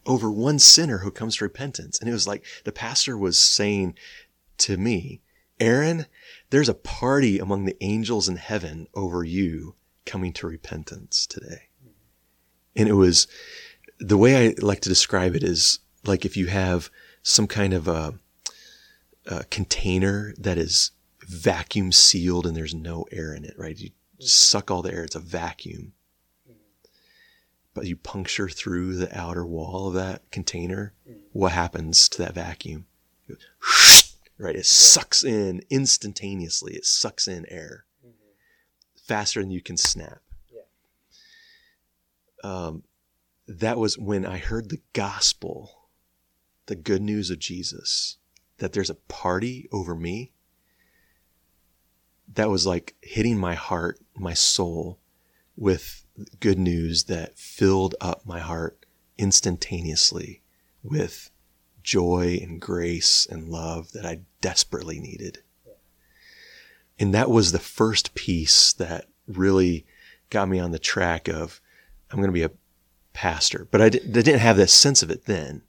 over 0.06 0.32
one 0.32 0.60
sinner 0.60 1.00
who 1.00 1.12
comes 1.12 1.38
to 1.38 1.46
repentance. 1.46 2.00
And 2.00 2.10
it 2.10 2.14
was 2.14 2.28
like 2.28 2.44
the 2.64 2.72
pastor 2.72 3.18
was 3.18 3.38
saying 3.38 3.96
to 4.60 4.78
me, 4.78 5.22
Aaron, 5.60 6.08
there's 6.50 6.70
a 6.70 6.74
party 6.74 7.40
among 7.40 7.66
the 7.66 7.82
angels 7.82 8.28
in 8.28 8.38
heaven 8.38 8.88
over 8.94 9.24
you 9.24 9.76
coming 10.06 10.34
to 10.34 10.48
repentance 10.48 11.26
today. 11.26 11.70
And 12.76 12.90
it 12.90 12.94
was 12.94 13.28
the 14.00 14.18
way 14.18 14.48
I 14.48 14.56
like 14.60 14.82
to 14.82 14.90
describe 14.90 15.36
it 15.36 15.44
is 15.44 15.80
like 16.04 16.26
if 16.26 16.36
you 16.36 16.48
have 16.48 16.90
some 17.22 17.48
kind 17.48 17.74
of 17.74 17.88
a, 17.88 18.16
a 19.28 19.44
container 19.46 20.34
that 20.38 20.58
is 20.58 20.92
vacuum 21.22 21.92
sealed 21.92 22.46
and 22.46 22.56
there's 22.56 22.76
no 22.76 23.06
air 23.12 23.34
in 23.34 23.46
it, 23.46 23.54
right? 23.58 23.78
You 23.78 23.90
mm-hmm. 23.90 24.26
suck 24.26 24.70
all 24.70 24.82
the 24.82 24.94
air, 24.94 25.04
it's 25.04 25.16
a 25.16 25.20
vacuum 25.20 25.94
but 27.74 27.86
you 27.86 27.96
puncture 27.96 28.50
through 28.50 28.96
the 28.96 29.18
outer 29.18 29.46
wall 29.46 29.88
of 29.88 29.94
that 29.96 30.30
container, 30.32 30.94
what 31.32 31.52
happens 31.52 32.08
to 32.10 32.18
that 32.20 32.36
vacuum? 32.36 32.86
right? 34.38 34.56
It 34.56 34.66
sucks 34.66 35.24
in 35.24 35.64
instantaneously. 35.70 36.74
It 36.74 36.86
sucks 36.86 37.28
in 37.28 37.46
air 37.50 37.86
mm-hmm. 38.06 38.16
faster 38.96 39.42
than 39.42 39.52
you 39.52 39.62
can 39.62 39.78
snap. 39.78 40.22
Um, 42.44 42.84
that 43.48 43.78
was 43.78 43.98
when 43.98 44.26
I 44.26 44.38
heard 44.38 44.70
the 44.70 44.82
gospel, 44.92 45.88
the 46.66 46.76
good 46.76 47.02
news 47.02 47.30
of 47.30 47.40
Jesus, 47.40 48.18
that 48.58 48.74
there's 48.74 48.90
a 48.90 48.96
party 48.96 49.70
over 49.72 49.96
me. 49.96 50.32
That 52.34 52.50
was 52.50 52.66
like 52.66 52.96
hitting 53.02 53.38
my 53.38 53.54
heart, 53.54 54.00
my 54.16 54.34
soul 54.34 55.00
with 55.56 56.03
good 56.40 56.60
news 56.60 57.06
that 57.06 57.38
filled 57.38 57.96
up 58.00 58.26
my 58.26 58.40
heart 58.40 58.86
instantaneously 59.18 60.42
with 60.84 61.32
joy 61.82 62.40
and 62.42 62.62
grace 62.62 63.26
and 63.30 63.50
love 63.50 63.92
that 63.92 64.06
I 64.06 64.22
desperately 64.42 65.00
needed. 65.00 65.40
And 67.00 67.14
that 67.14 67.30
was 67.30 67.52
the 67.52 67.60
first 67.60 68.14
piece 68.16 68.74
that 68.74 69.06
really 69.28 69.86
got 70.30 70.48
me 70.48 70.60
on 70.60 70.72
the 70.72 70.80
track 70.80 71.28
of 71.28 71.60
I'm 72.12 72.18
going 72.18 72.30
to 72.30 72.34
be 72.34 72.44
a 72.44 72.52
pastor. 73.14 73.68
But 73.70 73.82
I, 73.82 73.90
didn't 73.90 74.40
have 74.40 74.58
that 74.58 74.70
sense 74.70 75.02
of 75.02 75.10
it 75.10 75.26
then. 75.26 75.64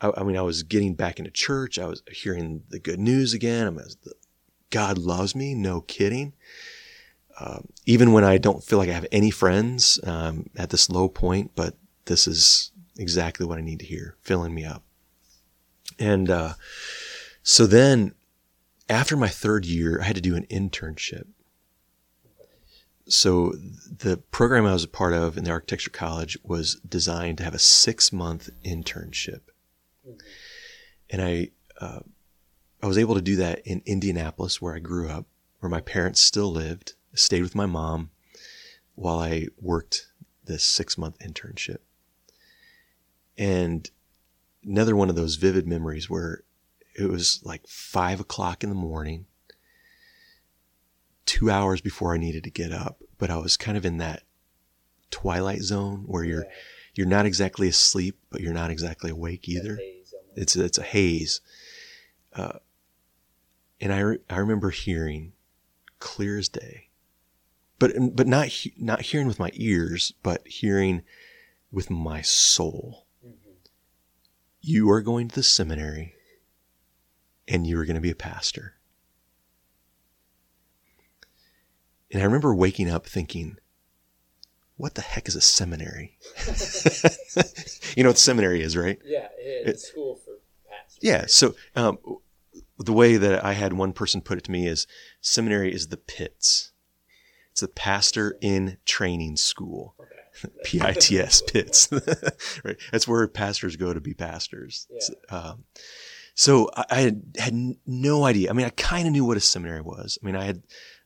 I, 0.00 0.24
mean, 0.24 0.36
I 0.36 0.42
was 0.42 0.64
getting 0.64 0.94
back 0.94 1.18
into 1.18 1.30
church. 1.30 1.78
I 1.78 1.86
was 1.86 2.02
hearing 2.10 2.64
the 2.70 2.80
good 2.80 2.98
news 2.98 3.34
again. 3.34 3.68
I'm, 3.68 3.78
God 4.70 4.98
loves 4.98 5.36
me. 5.36 5.54
No 5.54 5.80
kidding. 5.80 6.32
Um, 7.42 7.66
even 7.86 8.12
when 8.12 8.22
I 8.22 8.38
don't 8.38 8.62
feel 8.62 8.78
like 8.78 8.88
I 8.88 8.92
have 8.92 9.06
any 9.10 9.30
friends 9.30 9.98
um, 10.04 10.48
at 10.56 10.70
this 10.70 10.88
low 10.88 11.08
point, 11.08 11.50
but 11.56 11.74
this 12.04 12.28
is 12.28 12.70
exactly 12.96 13.44
what 13.44 13.58
I 13.58 13.62
need 13.62 13.80
to 13.80 13.86
hear, 13.86 14.16
filling 14.20 14.54
me 14.54 14.64
up. 14.64 14.84
And 15.98 16.30
uh, 16.30 16.54
so 17.42 17.66
then, 17.66 18.14
after 18.88 19.16
my 19.16 19.28
third 19.28 19.64
year, 19.64 20.00
I 20.00 20.04
had 20.04 20.14
to 20.14 20.22
do 20.22 20.36
an 20.36 20.46
internship. 20.46 21.26
So 23.08 23.54
the 23.54 24.18
program 24.30 24.64
I 24.64 24.72
was 24.72 24.84
a 24.84 24.88
part 24.88 25.12
of 25.12 25.36
in 25.36 25.42
the 25.42 25.50
architecture 25.50 25.90
college 25.90 26.38
was 26.44 26.76
designed 26.88 27.38
to 27.38 27.44
have 27.44 27.54
a 27.54 27.58
six 27.58 28.12
month 28.12 28.50
internship, 28.64 29.40
and 31.10 31.20
I 31.20 31.48
uh, 31.80 32.00
I 32.80 32.86
was 32.86 32.98
able 32.98 33.16
to 33.16 33.20
do 33.20 33.34
that 33.36 33.66
in 33.66 33.82
Indianapolis, 33.84 34.62
where 34.62 34.76
I 34.76 34.78
grew 34.78 35.08
up, 35.08 35.26
where 35.58 35.70
my 35.70 35.80
parents 35.80 36.20
still 36.20 36.52
lived 36.52 36.94
stayed 37.14 37.42
with 37.42 37.54
my 37.54 37.66
mom 37.66 38.10
while 38.94 39.18
I 39.18 39.48
worked 39.60 40.08
this 40.44 40.64
six 40.64 40.98
month 40.98 41.18
internship. 41.18 41.78
And 43.38 43.90
another 44.64 44.94
one 44.94 45.08
of 45.08 45.16
those 45.16 45.36
vivid 45.36 45.66
memories 45.66 46.08
where 46.08 46.42
it 46.94 47.08
was 47.08 47.40
like 47.44 47.66
five 47.66 48.20
o'clock 48.20 48.62
in 48.62 48.68
the 48.68 48.74
morning, 48.74 49.26
two 51.24 51.50
hours 51.50 51.80
before 51.80 52.14
I 52.14 52.18
needed 52.18 52.44
to 52.44 52.50
get 52.50 52.72
up, 52.72 53.02
but 53.18 53.30
I 53.30 53.38
was 53.38 53.56
kind 53.56 53.76
of 53.78 53.86
in 53.86 53.98
that 53.98 54.22
twilight 55.10 55.62
zone 55.62 56.04
where 56.06 56.24
you're 56.24 56.44
yeah. 56.44 56.50
you're 56.94 57.06
not 57.06 57.26
exactly 57.26 57.68
asleep, 57.68 58.18
but 58.30 58.40
you're 58.40 58.52
not 58.52 58.70
exactly 58.70 59.10
awake 59.10 59.48
either. 59.48 59.78
It's 60.36 60.56
it's 60.56 60.78
a 60.78 60.82
haze. 60.82 61.40
Uh, 62.34 62.58
and 63.80 63.92
I 63.92 64.00
re- 64.00 64.18
I 64.28 64.36
remember 64.38 64.70
hearing 64.70 65.32
clear 65.98 66.38
as 66.38 66.48
day 66.48 66.88
but 67.82 68.14
but 68.14 68.28
not 68.28 68.48
not 68.78 69.00
hearing 69.02 69.26
with 69.26 69.40
my 69.40 69.50
ears, 69.54 70.12
but 70.22 70.46
hearing 70.46 71.02
with 71.72 71.90
my 71.90 72.22
soul. 72.22 73.08
Mm-hmm. 73.26 73.50
You 74.60 74.88
are 74.92 75.00
going 75.00 75.26
to 75.26 75.34
the 75.34 75.42
seminary, 75.42 76.14
and 77.48 77.66
you 77.66 77.76
are 77.80 77.84
going 77.84 77.96
to 77.96 78.00
be 78.00 78.12
a 78.12 78.14
pastor. 78.14 78.74
And 82.12 82.22
I 82.22 82.24
remember 82.24 82.54
waking 82.54 82.88
up 82.88 83.04
thinking, 83.04 83.56
what 84.76 84.94
the 84.94 85.00
heck 85.00 85.26
is 85.26 85.34
a 85.34 85.40
seminary? 85.40 86.18
you 87.96 88.04
know 88.04 88.10
what 88.10 88.18
seminary 88.18 88.62
is, 88.62 88.76
right? 88.76 89.00
Yeah, 89.04 89.26
it's 89.40 89.82
it, 89.82 89.86
school 89.88 90.20
for 90.24 90.34
pastors. 90.70 90.98
Yeah, 91.02 91.26
so 91.26 91.56
um, 91.74 91.98
the 92.78 92.92
way 92.92 93.16
that 93.16 93.44
I 93.44 93.54
had 93.54 93.72
one 93.72 93.92
person 93.92 94.20
put 94.20 94.38
it 94.38 94.44
to 94.44 94.52
me 94.52 94.68
is 94.68 94.86
seminary 95.20 95.74
is 95.74 95.88
the 95.88 95.96
pits. 95.96 96.71
It's 97.52 97.62
a 97.62 97.68
pastor 97.68 98.36
in 98.40 98.78
training 98.84 99.36
school. 99.36 99.94
P-I-T-S, 100.64 101.42
pits. 101.42 101.88
right. 102.64 102.76
That's 102.90 103.06
where 103.06 103.28
pastors 103.28 103.76
go 103.76 103.92
to 103.92 104.00
be 104.00 104.14
pastors. 104.14 104.88
Yeah. 104.90 105.36
Um, 105.36 105.64
so 106.34 106.70
I, 106.74 106.84
I 106.90 107.00
had, 107.00 107.22
had 107.38 107.54
no 107.86 108.24
idea. 108.24 108.50
I 108.50 108.54
mean, 108.54 108.66
I 108.66 108.70
kind 108.70 109.06
of 109.06 109.12
knew 109.12 109.24
what 109.24 109.36
a 109.36 109.40
seminary 109.40 109.82
was. 109.82 110.18
I 110.22 110.26
mean, 110.26 110.36
I 110.36 110.44
had 110.44 110.62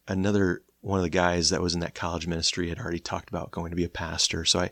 another 0.07 0.63
one 0.81 1.01
of 1.01 1.03
the 1.03 1.11
guys 1.11 1.51
that 1.51 1.61
was 1.61 1.75
in 1.75 1.81
that 1.81 1.97
college 1.97 2.29
ministry 2.29 2.69
had 2.69 2.79
already 2.79 3.01
talked 3.01 3.29
about 3.29 3.51
going 3.51 3.71
to 3.71 3.77
be 3.77 3.85
a 3.85 3.89
pastor. 3.89 4.45
So 4.45 4.61
I, 4.61 4.71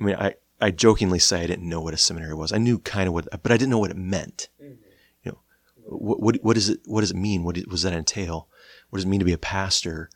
I 0.00 0.04
mean, 0.04 0.16
I, 0.16 0.34
I 0.60 0.72
jokingly 0.72 1.20
say 1.20 1.42
I 1.42 1.46
didn't 1.46 1.68
know 1.68 1.80
what 1.80 1.94
a 1.94 1.98
seminary 1.98 2.34
was. 2.34 2.52
I 2.52 2.58
knew 2.58 2.78
kind 2.80 3.06
of 3.06 3.14
what, 3.14 3.28
but 3.30 3.52
I 3.52 3.56
didn't 3.56 3.70
know 3.70 3.78
what 3.78 3.92
it 3.92 3.96
meant. 3.96 4.48
Mm-hmm. 4.60 4.74
You 5.22 5.32
know, 5.32 5.38
what, 5.84 6.20
what, 6.20 6.36
what 6.42 6.54
does 6.54 6.68
it, 6.68 6.80
what 6.86 7.02
does 7.02 7.12
it 7.12 7.16
mean? 7.16 7.44
What, 7.44 7.54
does 7.54 7.82
that 7.82 7.92
entail? 7.92 8.48
What 8.90 8.98
does 8.98 9.04
it 9.04 9.08
mean 9.08 9.20
to 9.20 9.26
be 9.26 9.32
a 9.32 9.38
pastor? 9.38 10.10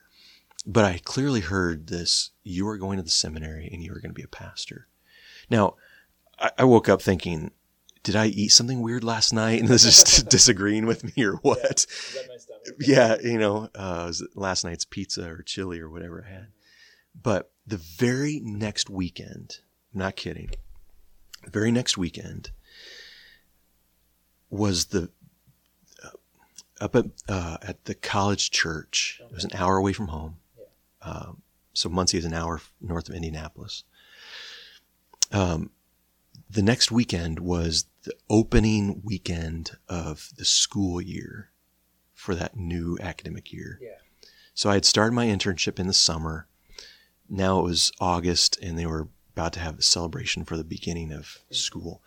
But 0.67 0.85
I 0.85 1.01
clearly 1.03 1.41
heard 1.41 1.87
this 1.87 2.31
you 2.43 2.69
are 2.69 2.77
going 2.77 2.99
to 2.99 3.03
the 3.03 3.11
seminary 3.11 3.69
and 3.73 3.83
you 3.83 3.93
are 3.93 4.01
going 4.01 4.11
to 4.11 4.15
be 4.15 4.23
a 4.23 4.29
pastor. 4.29 4.89
Now, 5.49 5.77
I, 6.39 6.51
I 6.59 6.65
woke 6.65 6.89
up 6.89 7.01
thinking, 7.01 7.53
did 8.03 8.17
I 8.17 8.27
eat 8.27 8.49
something 8.49 8.83
weird 8.83 9.05
last 9.05 9.33
night 9.33 9.61
and 9.61 9.69
this 9.71 9.85
is 9.85 10.23
disagreeing 10.29 10.87
with 10.87 11.05
me 11.05 11.25
or 11.25 11.37
what? 11.37 11.87
Yeah, 12.79 13.17
yeah 13.21 13.29
you 13.31 13.39
know, 13.39 13.71
uh, 13.75 14.13
last 14.35 14.65
night's 14.65 14.85
pizza 14.85 15.29
or 15.29 15.43
chili 15.43 15.81
or 15.81 15.89
whatever 15.89 16.25
I 16.27 16.31
had. 16.31 16.49
But 17.21 17.51
the 17.67 17.79
very 17.79 18.41
next 18.45 18.91
weekend, 18.91 19.59
I'm 19.93 20.01
not 20.01 20.17
kidding, 20.17 20.51
the 21.45 21.51
very 21.51 21.73
next 21.73 21.97
weekend 21.97 22.51
was 24.51 24.87
the 24.87 25.11
uh, 26.05 26.09
up 26.81 26.95
at, 26.95 27.07
uh, 27.29 27.57
at 27.63 27.85
the 27.87 27.95
college 27.95 28.51
church. 28.51 29.21
It 29.25 29.35
was 29.35 29.45
an 29.45 29.53
hour 29.55 29.77
away 29.77 29.93
from 29.93 30.09
home 30.09 30.37
Um, 31.03 31.43
so 31.73 31.89
Muncie 31.89 32.19
is 32.19 32.25
an 32.25 32.35
hour 32.35 32.61
north 32.81 33.09
of 33.09 33.15
Indianapolis. 33.15 33.85
Um, 35.33 35.71
the 36.49 36.63
next 36.63 36.91
weekend 36.91 37.39
was 37.39 37.87
the 38.03 38.15
opening 38.29 39.03
weekend 39.05 39.73
of 39.89 40.31
the 40.37 40.45
school 40.45 41.01
year 41.01 41.51
for 42.15 42.35
that 42.35 42.57
new 42.57 42.99
academic 43.01 43.53
year. 43.53 43.79
Yeah. 43.81 43.99
So 44.55 44.69
I 44.69 44.75
had 44.75 44.85
started 44.85 45.15
my 45.15 45.27
internship 45.27 45.79
in 45.79 45.87
the 45.87 45.95
summer. 45.95 46.49
Now 47.29 47.61
it 47.61 47.65
was 47.65 47.93
August, 48.01 48.59
and 48.61 48.79
they 48.79 48.87
were 48.87 49.09
about 49.33 49.53
to 49.55 49.61
have 49.61 49.79
a 49.79 49.83
celebration 49.83 50.45
for 50.45 50.57
the 50.57 50.65
beginning 50.65 51.13
of 51.13 51.39
school. 51.51 52.03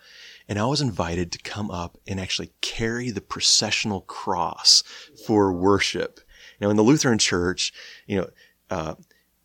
And 0.47 0.59
I 0.59 0.65
was 0.65 0.81
invited 0.81 1.31
to 1.31 1.39
come 1.39 1.71
up 1.71 1.97
and 2.05 2.19
actually 2.19 2.51
carry 2.61 3.09
the 3.09 3.21
processional 3.21 4.01
cross 4.01 4.83
for 5.25 5.53
worship. 5.53 6.19
Now, 6.59 6.69
in 6.69 6.75
the 6.75 6.83
Lutheran 6.83 7.17
church, 7.17 7.73
you 8.05 8.17
know, 8.17 8.29
uh, 8.73 8.95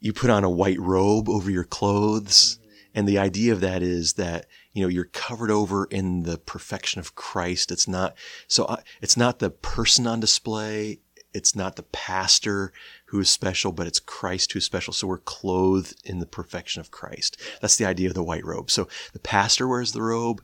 you 0.00 0.12
put 0.14 0.30
on 0.30 0.42
a 0.42 0.50
white 0.50 0.80
robe 0.80 1.28
over 1.28 1.50
your 1.50 1.64
clothes. 1.64 2.58
And 2.94 3.06
the 3.06 3.18
idea 3.18 3.52
of 3.52 3.61
that 3.61 3.82
is 3.82 4.14
that, 4.14 4.47
you 4.73 4.82
know, 4.82 4.88
you're 4.88 5.04
covered 5.04 5.50
over 5.50 5.85
in 5.85 6.23
the 6.23 6.38
perfection 6.38 6.99
of 6.99 7.14
Christ. 7.14 7.70
It's 7.70 7.87
not, 7.87 8.16
so 8.47 8.66
I, 8.66 8.82
it's 9.02 9.18
not 9.18 9.38
the 9.38 9.50
person 9.50 10.06
on 10.06 10.18
display. 10.18 11.00
It's 11.35 11.54
not 11.54 11.76
the 11.76 11.82
pastor 11.82 12.73
who 13.06 13.20
is 13.20 13.28
special, 13.28 13.70
but 13.70 13.87
it's 13.87 14.00
Christ 14.00 14.52
who's 14.52 14.64
special. 14.64 14.94
So 14.94 15.06
we're 15.06 15.18
clothed 15.18 15.94
in 16.04 16.20
the 16.20 16.26
perfection 16.26 16.80
of 16.80 16.90
Christ. 16.90 17.38
That's 17.61 17.76
the 17.76 17.85
idea 17.85 18.08
of 18.08 18.14
the 18.14 18.23
white 18.23 18.47
robe. 18.47 18.70
So 18.70 18.88
the 19.12 19.18
pastor 19.18 19.68
wears 19.68 19.92
the 19.92 20.02
robe. 20.02 20.42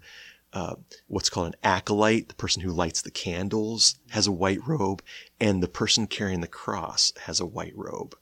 Uh, 0.53 0.75
what's 1.07 1.31
called 1.31 1.49
an 1.49 1.61
acolyte, 1.65 2.29
the 2.29 2.35
person 2.35 2.63
who 2.63 2.71
lights 2.71 3.01
the 3.01 3.11
candles, 3.11 3.99
has 4.11 4.27
a 4.27 4.33
white 4.33 4.65
robe, 4.67 5.03
and 5.41 5.63
the 5.63 5.69
person 5.69 6.07
carrying 6.07 6.43
the 6.43 6.47
cross 6.47 7.13
has 7.27 7.41
a 7.41 7.47
white 7.47 7.73
robe. 7.75 8.15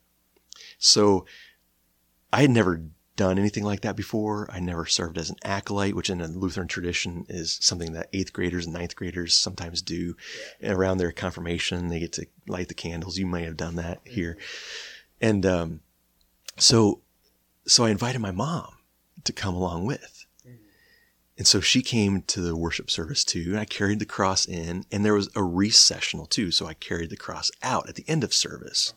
So 0.83 1.27
I 2.33 2.41
had 2.43 2.51
never 2.51 2.83
done 3.15 3.39
anything 3.39 3.63
like 3.63 3.83
that 3.83 3.95
before. 3.95 4.49
I 4.51 4.59
never 4.59 4.85
served 4.85 5.17
as 5.17 5.31
an 5.31 5.37
acolyte, 5.45 5.95
which 5.95 6.11
in 6.11 6.21
a 6.21 6.27
Lutheran 6.27 6.67
tradition 6.67 7.25
is 7.29 7.59
something 7.63 7.93
that 7.93 8.09
eighth 8.13 8.33
graders 8.33 8.67
and 8.67 8.75
ninth 8.75 8.97
graders 8.97 9.37
sometimes 9.37 9.81
do 9.81 10.17
around 10.63 10.99
their 10.99 11.13
confirmation. 11.13 11.87
They 11.87 12.01
get 12.01 12.13
to 12.15 12.27
light 12.49 12.67
the 12.67 12.75
candles. 12.75 13.17
You 13.17 13.27
may 13.27 13.45
have 13.45 13.57
done 13.57 13.77
that 13.77 14.01
here. 14.05 14.37
And, 15.21 15.47
um, 15.47 15.81
so, 16.59 17.01
so 17.65 17.85
I 17.85 17.91
invited 17.91 18.19
my 18.19 18.33
mom 18.33 18.75
to 19.23 19.33
come 19.33 19.55
along 19.55 19.87
with. 19.87 20.27
And 21.39 21.47
so 21.47 21.61
she 21.61 21.81
came 21.81 22.23
to 22.23 22.41
the 22.41 22.57
worship 22.57 22.91
service 22.91 23.25
too, 23.25 23.47
and 23.51 23.59
I 23.59 23.65
carried 23.65 24.01
the 24.01 24.05
cross 24.05 24.47
in, 24.47 24.85
and 24.91 25.05
there 25.05 25.15
was 25.15 25.31
a 25.35 25.43
recessional 25.43 26.27
too. 26.27 26.51
So 26.51 26.67
I 26.67 26.75
carried 26.75 27.11
the 27.11 27.17
cross 27.17 27.51
out 27.63 27.89
at 27.89 27.95
the 27.95 28.05
end 28.09 28.25
of 28.25 28.35
service. 28.35 28.95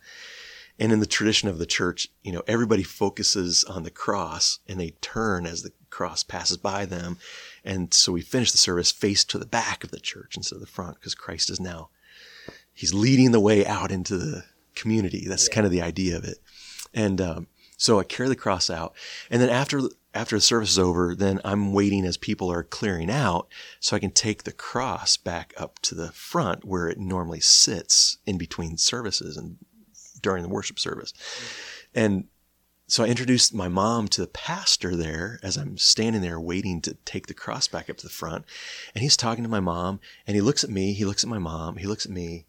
And 0.77 0.91
in 0.91 0.99
the 0.99 1.05
tradition 1.05 1.47
of 1.47 1.57
the 1.57 1.65
church, 1.65 2.09
you 2.21 2.31
know, 2.31 2.43
everybody 2.47 2.83
focuses 2.83 3.63
on 3.63 3.83
the 3.83 3.91
cross 3.91 4.59
and 4.67 4.79
they 4.79 4.91
turn 5.01 5.45
as 5.45 5.63
the 5.63 5.71
cross 5.89 6.23
passes 6.23 6.57
by 6.57 6.85
them. 6.85 7.17
And 7.63 7.93
so 7.93 8.11
we 8.11 8.21
finish 8.21 8.51
the 8.51 8.57
service 8.57 8.91
face 8.91 9.23
to 9.25 9.37
the 9.37 9.45
back 9.45 9.83
of 9.83 9.91
the 9.91 9.99
church 9.99 10.35
instead 10.35 10.55
of 10.55 10.61
the 10.61 10.67
front 10.67 10.95
because 10.95 11.15
Christ 11.15 11.49
is 11.49 11.59
now, 11.59 11.89
he's 12.73 12.93
leading 12.93 13.31
the 13.31 13.39
way 13.39 13.65
out 13.65 13.91
into 13.91 14.17
the 14.17 14.43
community. 14.75 15.25
That's 15.27 15.47
yeah. 15.47 15.55
kind 15.55 15.65
of 15.65 15.71
the 15.71 15.81
idea 15.81 16.17
of 16.17 16.25
it. 16.25 16.39
And, 16.93 17.21
um, 17.21 17.47
so 17.77 17.99
I 17.99 18.03
carry 18.03 18.29
the 18.29 18.35
cross 18.35 18.69
out. 18.69 18.93
And 19.29 19.41
then 19.41 19.49
after, 19.49 19.81
after 20.13 20.37
the 20.37 20.41
service 20.41 20.71
is 20.71 20.79
over, 20.79 21.13
then 21.13 21.41
I'm 21.43 21.73
waiting 21.73 22.05
as 22.05 22.15
people 22.15 22.49
are 22.49 22.63
clearing 22.63 23.11
out 23.11 23.47
so 23.79 23.95
I 23.95 23.99
can 23.99 24.11
take 24.11 24.43
the 24.43 24.53
cross 24.53 25.17
back 25.17 25.53
up 25.57 25.79
to 25.79 25.95
the 25.95 26.11
front 26.11 26.63
where 26.63 26.87
it 26.87 26.97
normally 26.97 27.41
sits 27.41 28.17
in 28.25 28.37
between 28.37 28.77
services 28.77 29.35
and 29.35 29.57
during 30.25 30.41
the 30.41 30.49
worship 30.49 30.79
service. 30.79 31.13
And 31.93 32.25
so 32.87 33.03
I 33.03 33.07
introduced 33.07 33.53
my 33.53 33.67
mom 33.67 34.07
to 34.07 34.21
the 34.21 34.27
pastor 34.27 34.95
there 34.95 35.39
as 35.43 35.55
I'm 35.55 35.77
standing 35.77 36.23
there 36.23 36.39
waiting 36.39 36.81
to 36.81 36.95
take 37.05 37.27
the 37.27 37.35
cross 37.35 37.67
back 37.67 37.91
up 37.91 37.97
to 37.97 38.03
the 38.03 38.11
front. 38.11 38.43
And 38.95 39.03
he's 39.03 39.15
talking 39.15 39.43
to 39.43 39.49
my 39.49 39.59
mom 39.59 39.99
and 40.25 40.35
he 40.35 40.41
looks 40.41 40.63
at 40.63 40.71
me, 40.71 40.93
he 40.93 41.05
looks 41.05 41.23
at 41.23 41.29
my 41.29 41.37
mom, 41.37 41.77
he 41.77 41.85
looks 41.85 42.07
at 42.07 42.11
me. 42.11 42.45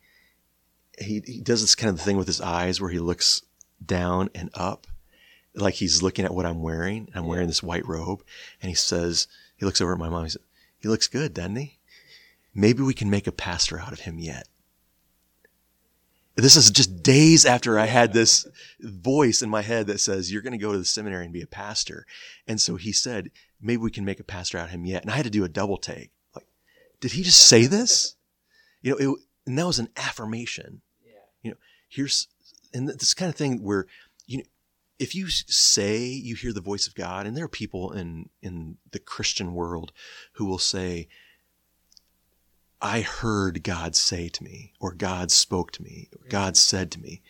He, 0.99 1.23
he 1.27 1.41
does 1.43 1.61
this 1.61 1.75
kind 1.75 1.93
of 1.93 2.01
thing 2.01 2.17
with 2.17 2.27
his 2.27 2.41
eyes 2.41 2.81
where 2.81 2.89
he 2.89 2.99
looks 2.99 3.43
down 3.85 4.31
and 4.35 4.49
up, 4.55 4.87
like 5.55 5.75
he's 5.75 6.03
looking 6.03 6.25
at 6.25 6.35
what 6.35 6.47
I'm 6.47 6.63
wearing. 6.63 7.11
I'm 7.15 7.27
wearing 7.27 7.49
this 7.49 7.63
white 7.63 7.87
robe. 7.87 8.23
And 8.63 8.71
he 8.71 8.75
says, 8.75 9.29
he 9.59 9.67
looks 9.67 9.83
over 9.83 9.93
at 9.93 9.99
my 9.99 10.09
mom. 10.09 10.25
He 10.25 10.31
says, 10.31 10.43
he 10.79 10.89
looks 10.89 11.09
good, 11.09 11.35
doesn't 11.35 11.57
he? 11.57 11.79
Maybe 12.55 12.83
we 12.83 12.95
can 12.95 13.11
make 13.11 13.27
a 13.27 13.33
pastor 13.33 13.79
out 13.79 13.93
of 13.93 14.01
him 14.01 14.19
yet 14.19 14.49
this 16.45 16.57
is 16.57 16.71
just 16.71 17.03
days 17.03 17.47
after 17.47 17.79
I 17.79 17.87
had 17.87 18.13
this 18.13 18.47
voice 18.81 19.41
in 19.41 19.49
my 19.49 19.63
head 19.63 19.87
that 19.87 20.01
says, 20.01 20.31
You're 20.31 20.43
going 20.43 20.53
to 20.53 20.59
go 20.59 20.73
to 20.73 20.79
the 20.79 20.85
seminary 20.85 21.25
and 21.25 21.33
be 21.33 21.43
a 21.43 21.47
pastor. 21.47 22.07
And 22.47 22.61
so 22.61 22.77
he 22.77 22.93
said, 22.93 23.31
Maybe 23.61 23.79
we 23.79 23.91
can 23.91 24.05
make 24.05 24.21
a 24.21 24.25
pastor 24.25 24.59
out 24.59 24.67
of 24.67 24.71
him 24.71 24.85
yet. 24.85 25.03
And 25.03 25.11
I 25.11 25.17
had 25.17 25.25
to 25.25 25.31
do 25.31 25.45
a 25.45 25.49
double 25.49 25.79
take. 25.79 26.11
Like, 26.35 26.47
did 27.01 27.13
he 27.13 27.23
just 27.23 27.41
say 27.41 27.67
this? 27.67 28.17
You 28.83 28.93
know, 28.93 28.97
it, 28.99 29.19
and 29.47 29.59
that 29.59 29.67
was 29.67 29.79
an 29.79 29.89
affirmation. 29.97 30.83
Yeah. 31.03 31.13
You 31.43 31.51
know, 31.53 31.57
here's, 31.89 32.29
and 32.75 32.89
this 32.89 33.15
kind 33.15 33.31
of 33.31 33.37
thing 33.37 33.63
where, 33.63 33.87
you 34.27 34.39
know, 34.39 34.45
if 34.99 35.15
you 35.15 35.29
say 35.29 36.05
you 36.05 36.35
hear 36.35 36.53
the 36.53 36.61
voice 36.61 36.87
of 36.87 36.95
God, 36.95 37.27
and 37.27 37.37
there 37.37 37.45
are 37.45 37.49
people 37.49 37.93
in, 37.93 38.29
in 38.43 38.77
the 38.93 38.99
Christian 38.99 39.55
world 39.55 39.93
who 40.33 40.45
will 40.45 40.59
say, 40.59 41.09
I 42.81 43.01
heard 43.01 43.63
God 43.63 43.97
say 43.97 44.29
to 44.29 44.45
me, 44.45 44.73
or 44.81 44.93
God 44.93 45.31
spoke 45.31 45.73
to 45.73 45.83
me, 45.83 46.09
or 46.13 46.29
God 46.29 46.57
said 46.57 46.91
to 46.93 47.01
me. 47.01 47.23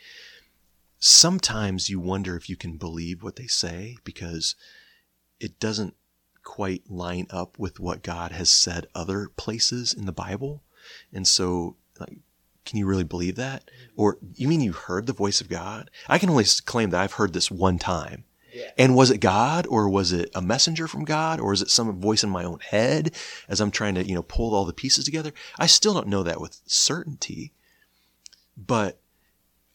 Sometimes 0.99 1.89
you 1.89 2.01
wonder 2.01 2.37
if 2.37 2.49
you 2.49 2.57
can 2.57 2.79
believe 2.79 3.23
what 3.23 3.37
they 3.37 3.47
say 3.47 3.97
because 4.03 4.57
it 5.39 5.61
doesn't 5.61 5.95
quite 6.43 6.91
line 6.91 7.27
up 7.31 7.59
with 7.59 7.79
what 7.79 8.03
God 8.03 8.33
has 8.33 8.51
said 8.51 8.87
other 8.95 9.29
places 9.37 9.93
in 9.93 10.07
the 10.07 10.13
Bible. 10.13 10.63
And 11.13 11.27
so, 11.27 11.77
like, 12.01 12.19
can 12.65 12.79
you 12.79 12.87
really 12.87 13.05
believe 13.05 13.37
that? 13.37 13.65
Mm-hmm. 13.65 14.01
Or 14.01 14.19
you 14.35 14.49
mean 14.49 14.61
you 14.61 14.73
heard 14.73 15.07
the 15.07 15.13
voice 15.13 15.41
of 15.41 15.49
God? 15.49 15.91
I 16.09 16.19
can 16.19 16.31
only 16.31 16.45
claim 16.65 16.91
that 16.91 17.01
I've 17.01 17.15
heard 17.15 17.33
this 17.33 17.51
one 17.51 17.79
time. 17.79 18.25
And 18.79 18.95
was 18.95 19.11
it 19.11 19.19
God 19.19 19.67
or 19.69 19.89
was 19.89 20.13
it 20.13 20.31
a 20.35 20.43
messenger 20.43 20.89
from 20.89 21.05
God 21.05 21.41
or 21.41 21.53
is 21.53 21.63
it 21.63 21.71
some 21.71 22.01
voice 22.01 22.23
in 22.23 22.31
my 22.31 22.45
own 22.45 22.59
head 22.61 23.15
as 23.49 23.61
I'm 23.61 23.71
trying 23.71 23.95
to, 23.97 24.07
you 24.07 24.15
know, 24.15 24.23
pull 24.23 24.55
all 24.55 24.65
the 24.65 24.73
pieces 24.73 25.05
together? 25.05 25.33
I 25.59 25.67
still 25.67 25.95
don't 25.95 26.09
know 26.09 26.23
that 26.23 26.41
with 26.41 26.61
certainty. 26.67 27.53
But 28.57 28.99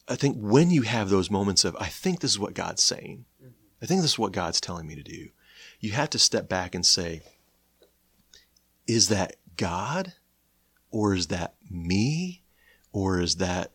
I 0.08 0.16
think 0.16 0.38
when 0.38 0.72
you 0.72 0.82
have 0.82 1.10
those 1.10 1.30
moments 1.32 1.64
of, 1.64 1.76
I 1.80 1.88
think 1.88 2.20
this 2.20 2.32
is 2.32 2.40
what 2.40 2.54
God's 2.54 2.84
saying, 2.84 3.26
I 3.82 3.86
think 3.86 4.02
this 4.02 4.12
is 4.12 4.20
what 4.20 4.32
God's 4.32 4.62
telling 4.62 4.88
me 4.88 4.96
to 4.96 5.04
do, 5.04 5.30
you 5.80 5.92
have 5.92 6.10
to 6.12 6.20
step 6.20 6.50
back 6.50 6.76
and 6.76 6.86
say, 6.86 7.22
is 8.88 9.10
that 9.10 9.36
God 9.58 10.14
or 10.90 11.14
is 11.14 11.28
that 11.28 11.56
me 11.70 12.44
or 12.92 13.22
is 13.22 13.38
that 13.38 13.72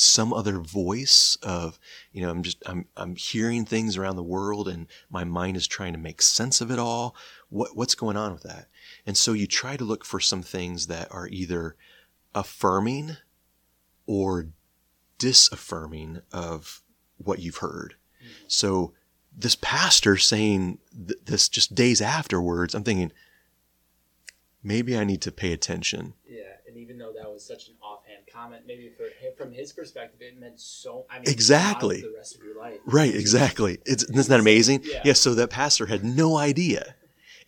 some 0.00 0.32
other 0.32 0.58
voice 0.58 1.36
of 1.42 1.78
you 2.12 2.22
know 2.22 2.30
i'm 2.30 2.42
just 2.42 2.62
i'm 2.66 2.86
i'm 2.96 3.16
hearing 3.16 3.64
things 3.64 3.96
around 3.96 4.16
the 4.16 4.22
world 4.22 4.68
and 4.68 4.86
my 5.10 5.24
mind 5.24 5.56
is 5.56 5.66
trying 5.66 5.92
to 5.92 5.98
make 5.98 6.22
sense 6.22 6.60
of 6.60 6.70
it 6.70 6.78
all. 6.78 7.14
What 7.48 7.76
what's 7.76 7.94
going 7.94 8.16
on 8.16 8.32
with 8.32 8.42
that? 8.42 8.68
And 9.06 9.16
so 9.16 9.32
you 9.32 9.46
try 9.46 9.76
to 9.76 9.84
look 9.84 10.04
for 10.04 10.20
some 10.20 10.42
things 10.42 10.86
that 10.86 11.12
are 11.12 11.28
either 11.28 11.76
affirming 12.34 13.16
or 14.06 14.48
disaffirming 15.18 16.22
of 16.32 16.82
what 17.18 17.38
you've 17.40 17.58
heard. 17.58 17.94
Mm-hmm. 18.22 18.44
so 18.48 18.92
this 19.34 19.56
pastor 19.56 20.18
saying 20.18 20.78
th- 20.94 21.20
this 21.24 21.48
just 21.48 21.74
days 21.74 22.02
afterwards 22.02 22.74
i'm 22.74 22.84
thinking 22.84 23.12
maybe 24.62 24.94
i 24.94 25.04
need 25.04 25.22
to 25.22 25.32
pay 25.32 25.54
attention. 25.54 26.12
Yeah 26.28 26.50
and 26.70 26.78
even 26.78 26.98
though 26.98 27.12
that 27.12 27.28
was 27.28 27.44
such 27.44 27.68
an 27.68 27.74
comment, 28.32 28.62
maybe 28.66 28.90
for 28.96 29.04
him, 29.04 29.32
from 29.36 29.52
his 29.52 29.72
perspective, 29.72 30.20
it 30.20 30.38
meant 30.38 30.60
so. 30.60 31.06
I 31.10 31.16
mean, 31.16 31.28
exactly. 31.28 32.00
The 32.00 32.14
rest 32.16 32.36
of 32.36 32.42
your 32.42 32.58
life. 32.58 32.78
Right. 32.86 33.14
Exactly. 33.14 33.78
It's 33.86 34.04
isn't 34.04 34.28
that 34.28 34.40
amazing? 34.40 34.82
Yeah. 34.84 35.00
yeah. 35.04 35.12
So 35.12 35.34
that 35.34 35.50
pastor 35.50 35.86
had 35.86 36.04
no 36.04 36.36
idea, 36.36 36.94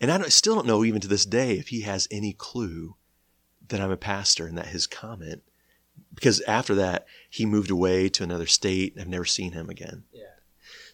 and 0.01 0.11
I 0.11 0.19
don't, 0.19 0.33
still 0.33 0.55
don't 0.55 0.67
know 0.67 0.85
even 0.85 1.01
to 1.01 1.09
this 1.09 1.27
day 1.27 1.59
if 1.59 1.69
he 1.69 1.83
has 1.83 2.09
any 2.11 2.33
clue 2.33 2.97
that 3.69 3.81
I'm 3.81 3.91
a 3.91 3.97
pastor 3.97 4.47
and 4.47 4.59
that 4.59 4.67
his 4.67 4.87
comment, 4.87 5.43
because 6.15 6.41
after 6.43 6.75
that 6.75 7.07
he 7.31 7.47
moved 7.47 7.71
away 7.71 8.09
to 8.11 8.23
another 8.23 8.47
state. 8.47 8.95
I've 9.01 9.09
never 9.09 9.25
seen 9.25 9.53
him 9.53 9.71
again. 9.71 10.05
Yeah. 10.13 10.25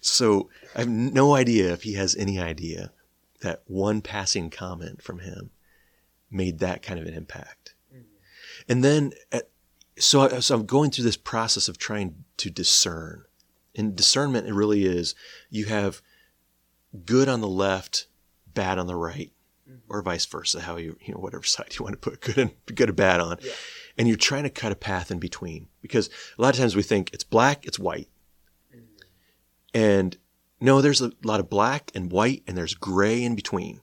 So 0.01 0.49
I 0.77 0.81
have 0.81 0.89
no 0.89 1.35
idea 1.35 1.73
if 1.73 1.83
he 1.83 1.95
has 1.95 2.15
any 2.15 2.39
idea 2.39 2.93
that 3.41 3.63
one 3.67 4.01
passing 4.01 4.51
comment 4.51 5.03
from 5.03 5.21
him 5.21 5.51
made 6.31 6.59
that 6.59 6.83
kind 6.83 7.01
of 7.01 7.07
an 7.07 7.15
impact. 7.15 7.75
Mm-hmm. 7.93 8.03
And 8.69 8.85
then, 8.85 9.13
at, 9.33 9.49
so, 9.99 10.41
so 10.41 10.55
I'm 10.55 10.67
going 10.67 10.91
through 10.91 11.05
this 11.05 11.17
process 11.17 11.69
of 11.69 11.79
trying 11.79 12.25
to 12.39 12.51
discern. 12.51 13.25
And 13.75 13.95
discernment, 13.95 14.49
it 14.49 14.55
really 14.55 14.85
is 14.85 15.15
you 15.51 15.67
have 15.67 16.03
good 17.05 17.29
on 17.29 17.41
the 17.41 17.49
left, 17.49 18.07
bad 18.53 18.79
on 18.79 18.87
the 18.87 18.97
right, 18.97 19.33
mm-hmm. 19.69 19.79
or 19.89 20.03
vice 20.03 20.27
versa, 20.27 20.61
how 20.61 20.77
you, 20.77 20.97
you 21.01 21.15
know, 21.15 21.21
whatever 21.21 21.45
side 21.45 21.77
you 21.79 21.85
want 21.85 22.01
to 22.01 22.11
put 22.11 22.21
good 22.21 22.39
and 22.39 22.51
good 22.75 22.91
or 22.91 22.95
bad 22.95 23.21
on. 23.21 23.39
Yeah. 23.41 23.53
And 23.97 24.09
you're 24.09 24.17
trying 24.17 24.45
to 24.45 24.51
cut 24.51 24.73
a 24.73 24.77
path 24.77 25.11
in 25.11 25.19
between 25.19 25.69
because 25.83 26.09
a 26.39 26.43
lot 26.43 26.55
of 26.55 26.61
times 26.61 26.77
we 26.77 26.83
think 26.83 27.13
it's 27.13 27.25
black, 27.25 27.67
it's 27.67 27.79
white. 27.79 28.09
And 29.75 30.17
no, 30.61 30.81
there's 30.81 31.01
a 31.01 31.13
lot 31.23 31.41
of 31.41 31.51
black 31.51 31.91
and 31.95 32.11
white 32.11 32.43
and 32.47 32.57
there's 32.57 32.75
gray 32.75 33.23
in 33.23 33.35
between. 33.35 33.81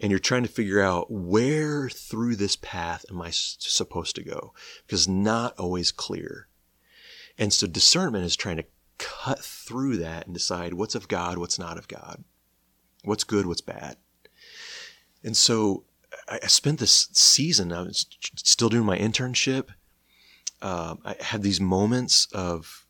And 0.00 0.10
you're 0.10 0.20
trying 0.20 0.44
to 0.44 0.48
figure 0.48 0.80
out 0.80 1.10
where 1.10 1.88
through 1.88 2.36
this 2.36 2.56
path 2.56 3.04
am 3.10 3.20
I 3.20 3.30
supposed 3.30 4.14
to 4.16 4.22
go? 4.22 4.54
Because 4.86 5.08
not 5.08 5.58
always 5.58 5.90
clear. 5.90 6.48
And 7.36 7.52
so 7.52 7.66
discernment 7.66 8.24
is 8.24 8.36
trying 8.36 8.58
to 8.58 8.66
cut 8.98 9.40
through 9.40 9.96
that 9.98 10.26
and 10.26 10.34
decide 10.34 10.74
what's 10.74 10.94
of 10.94 11.08
God, 11.08 11.38
what's 11.38 11.58
not 11.58 11.78
of 11.78 11.88
God, 11.88 12.24
what's 13.04 13.24
good, 13.24 13.46
what's 13.46 13.60
bad. 13.60 13.96
And 15.24 15.36
so 15.36 15.84
I, 16.28 16.46
spent 16.46 16.78
this 16.78 17.08
season, 17.12 17.72
I 17.72 17.82
was 17.82 18.06
still 18.36 18.68
doing 18.68 18.84
my 18.84 18.98
internship. 18.98 19.68
Um, 20.62 21.00
I 21.04 21.16
had 21.20 21.42
these 21.42 21.60
moments 21.60 22.26
of, 22.32 22.86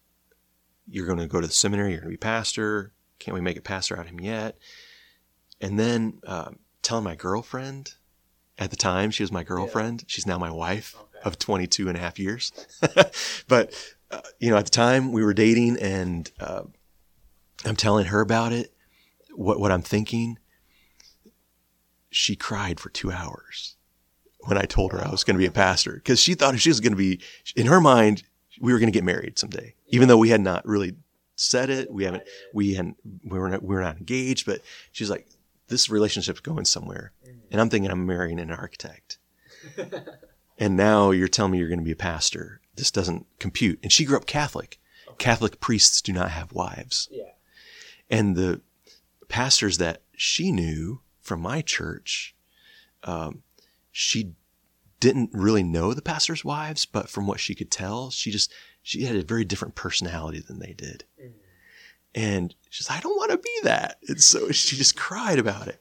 you're 0.88 1.06
going 1.06 1.18
to 1.18 1.26
go 1.26 1.40
to 1.40 1.46
the 1.46 1.52
seminary, 1.52 1.92
you're 1.92 2.00
going 2.00 2.12
to 2.12 2.18
be 2.18 2.18
pastor. 2.18 2.92
Can't 3.18 3.34
we 3.34 3.40
make 3.40 3.56
a 3.58 3.62
pastor 3.62 3.96
out 3.96 4.06
of 4.06 4.10
him 4.10 4.20
yet? 4.20 4.56
And 5.60 5.78
then 5.78 6.20
um, 6.26 6.58
telling 6.82 7.04
my 7.04 7.14
girlfriend 7.14 7.94
at 8.58 8.70
the 8.70 8.76
time, 8.76 9.10
she 9.10 9.22
was 9.22 9.30
my 9.32 9.44
girlfriend. 9.44 10.04
She's 10.06 10.26
now 10.26 10.38
my 10.38 10.50
wife 10.50 10.94
Okay. 10.98 11.20
of 11.24 11.38
22 11.38 11.88
and 11.88 11.96
a 11.96 12.00
half 12.00 12.18
years. 12.18 12.52
but, 13.48 13.72
uh, 14.10 14.20
you 14.38 14.50
know, 14.50 14.56
at 14.56 14.64
the 14.64 14.70
time 14.70 15.12
we 15.12 15.24
were 15.24 15.34
dating 15.34 15.78
and 15.78 16.30
uh, 16.40 16.62
I'm 17.64 17.76
telling 17.76 18.06
her 18.06 18.20
about 18.20 18.52
it, 18.52 18.72
what, 19.34 19.60
what 19.60 19.70
I'm 19.72 19.82
thinking. 19.82 20.38
She 22.10 22.36
cried 22.36 22.80
for 22.80 22.88
two 22.88 23.12
hours 23.12 23.76
when 24.40 24.56
I 24.56 24.62
told 24.62 24.92
her 24.92 25.04
I 25.04 25.10
was 25.10 25.24
going 25.24 25.34
to 25.34 25.38
be 25.38 25.46
a 25.46 25.50
pastor 25.50 25.92
because 25.94 26.20
she 26.20 26.34
thought 26.34 26.58
she 26.58 26.70
was 26.70 26.80
going 26.80 26.92
to 26.92 26.96
be, 26.96 27.20
in 27.54 27.66
her 27.66 27.80
mind, 27.80 28.22
we 28.60 28.72
were 28.72 28.78
going 28.78 28.90
to 28.90 28.96
get 28.96 29.04
married 29.04 29.38
someday, 29.38 29.74
even 29.88 30.08
though 30.08 30.16
we 30.16 30.30
had 30.30 30.40
not 30.40 30.66
really 30.66 30.94
said 31.36 31.68
it. 31.70 31.90
We 31.92 32.04
haven't, 32.04 32.22
we 32.54 32.74
hadn't, 32.74 32.96
we 33.24 33.38
were 33.38 33.48
not, 33.50 33.62
we 33.62 33.74
were 33.74 33.82
not 33.82 33.98
engaged, 33.98 34.46
but 34.46 34.62
she's 34.90 35.10
like, 35.10 35.28
this 35.68 35.88
relationship's 35.88 36.40
going 36.40 36.64
somewhere. 36.64 37.12
And 37.50 37.60
I'm 37.60 37.70
thinking 37.70 37.90
I'm 37.90 38.06
marrying 38.06 38.40
an 38.40 38.50
architect. 38.50 39.18
and 40.58 40.76
now 40.76 41.10
you're 41.10 41.28
telling 41.28 41.52
me 41.52 41.58
you're 41.58 41.68
going 41.68 41.78
to 41.78 41.84
be 41.84 41.92
a 41.92 41.96
pastor. 41.96 42.60
This 42.74 42.90
doesn't 42.90 43.26
compute. 43.38 43.78
And 43.82 43.92
she 43.92 44.04
grew 44.04 44.16
up 44.16 44.26
Catholic. 44.26 44.78
Catholic 45.18 45.60
priests 45.60 46.00
do 46.00 46.12
not 46.12 46.30
have 46.30 46.52
wives. 46.52 47.08
Yeah. 47.10 47.32
And 48.10 48.36
the 48.36 48.60
pastors 49.28 49.78
that 49.78 50.02
she 50.16 50.52
knew 50.52 51.00
from 51.20 51.40
my 51.40 51.60
church, 51.60 52.34
um, 53.04 53.42
she 53.90 54.32
didn't 55.00 55.30
really 55.32 55.62
know 55.62 55.94
the 55.94 56.02
pastors' 56.02 56.44
wives, 56.44 56.86
but 56.86 57.08
from 57.08 57.26
what 57.26 57.40
she 57.40 57.54
could 57.54 57.70
tell, 57.70 58.10
she 58.10 58.30
just 58.30 58.52
she 58.82 59.04
had 59.04 59.16
a 59.16 59.22
very 59.22 59.44
different 59.44 59.74
personality 59.74 60.40
than 60.40 60.58
they 60.58 60.72
did. 60.72 61.04
And 62.18 62.54
she's, 62.68 62.88
like, 62.90 62.98
I 62.98 63.02
don't 63.02 63.16
want 63.16 63.30
to 63.30 63.38
be 63.38 63.60
that. 63.62 63.98
And 64.08 64.20
so 64.20 64.50
she 64.52 64.76
just 64.76 64.96
cried 64.96 65.38
about 65.38 65.68
it. 65.68 65.80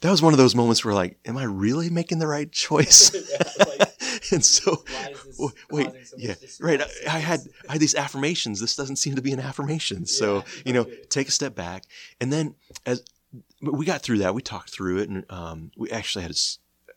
That 0.00 0.10
was 0.10 0.20
one 0.20 0.34
of 0.34 0.38
those 0.38 0.54
moments 0.54 0.84
where 0.84 0.94
like, 0.94 1.18
am 1.24 1.38
I 1.38 1.44
really 1.44 1.88
making 1.88 2.18
the 2.18 2.26
right 2.26 2.50
choice? 2.52 3.14
and 4.32 4.44
so 4.44 4.82
Why 4.88 5.08
is 5.12 5.22
this 5.24 5.36
w- 5.36 5.54
wait, 5.70 6.06
so 6.06 6.16
yeah, 6.18 6.34
right. 6.60 6.80
I, 6.80 6.86
I 7.06 7.18
had 7.18 7.40
I 7.68 7.72
had 7.72 7.80
these 7.80 7.94
affirmations. 7.94 8.60
This 8.60 8.76
doesn't 8.76 8.96
seem 8.96 9.14
to 9.16 9.22
be 9.22 9.32
an 9.32 9.40
affirmation. 9.40 10.06
So 10.06 10.36
Yeah, 10.36 10.42
you 10.64 10.72
know, 10.72 10.86
take 11.08 11.28
a 11.28 11.32
step 11.32 11.54
back, 11.54 11.84
and 12.20 12.32
then 12.32 12.54
as 12.84 13.02
but 13.60 13.74
we 13.74 13.86
got 13.86 14.02
through 14.02 14.18
that, 14.18 14.34
we 14.34 14.42
talked 14.42 14.70
through 14.70 14.98
it, 14.98 15.08
and 15.08 15.24
um, 15.30 15.70
we 15.76 15.90
actually 15.90 16.22
had 16.22 16.32
a 16.32 16.34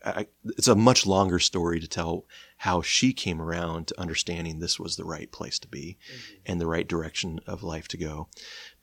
I 0.04 0.28
it's 0.58 0.68
a 0.68 0.76
much 0.76 1.06
longer 1.06 1.40
story 1.40 1.80
to 1.80 1.88
tell 1.88 2.26
how 2.64 2.82
she 2.82 3.14
came 3.14 3.42
around 3.42 3.88
to 3.88 4.00
understanding 4.00 4.60
this 4.60 4.78
was 4.78 4.98
the 4.98 5.06
right 5.06 5.32
place 5.32 5.60
to 5.60 5.68
be 5.70 5.98
and 6.46 6.60
the 6.60 6.68
right 6.68 6.90
direction 6.90 7.40
of 7.48 7.64
life 7.64 7.88
to 7.88 7.98
go. 7.98 8.28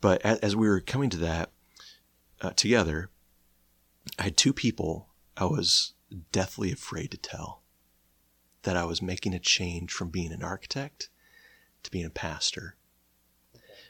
But 0.01 0.19
as, 0.25 0.39
as 0.39 0.55
we 0.55 0.67
were 0.67 0.81
coming 0.81 1.11
to 1.11 1.17
that 1.17 1.51
uh, 2.41 2.49
together, 2.51 3.11
I 4.17 4.23
had 4.23 4.37
two 4.37 4.51
people 4.51 5.09
I 5.35 5.45
was 5.45 5.93
deathly 6.31 6.71
afraid 6.71 7.11
to 7.11 7.17
tell 7.17 7.61
that 8.63 8.75
I 8.75 8.83
was 8.83 9.03
making 9.03 9.35
a 9.35 9.39
change 9.39 9.91
from 9.91 10.09
being 10.09 10.31
an 10.31 10.43
architect 10.43 11.09
to 11.83 11.91
being 11.91 12.05
a 12.05 12.09
pastor. 12.09 12.77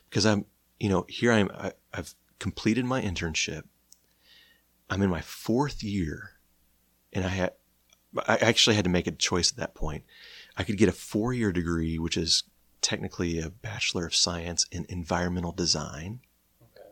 Because 0.09 0.25
I'm, 0.25 0.47
you 0.81 0.89
know, 0.89 1.05
here 1.07 1.31
I'm, 1.31 1.49
I, 1.53 1.71
I've 1.93 2.13
completed 2.39 2.83
my 2.83 3.01
internship. 3.01 3.63
I'm 4.89 5.01
in 5.01 5.09
my 5.09 5.21
fourth 5.21 5.81
year 5.81 6.31
and 7.13 7.23
I 7.23 7.29
had, 7.29 7.53
I 8.27 8.37
actually 8.37 8.75
had 8.75 8.85
to 8.85 8.89
make 8.89 9.07
a 9.07 9.11
choice 9.11 9.51
at 9.51 9.57
that 9.57 9.75
point. 9.75 10.03
I 10.55 10.63
could 10.63 10.77
get 10.77 10.89
a 10.89 10.93
four 10.93 11.33
year 11.33 11.51
degree, 11.51 11.99
which 11.99 12.17
is 12.17 12.43
technically 12.81 13.39
a 13.39 13.49
Bachelor 13.49 14.05
of 14.05 14.15
Science 14.15 14.65
in 14.71 14.85
Environmental 14.89 15.51
Design, 15.51 16.21
Okay. 16.61 16.89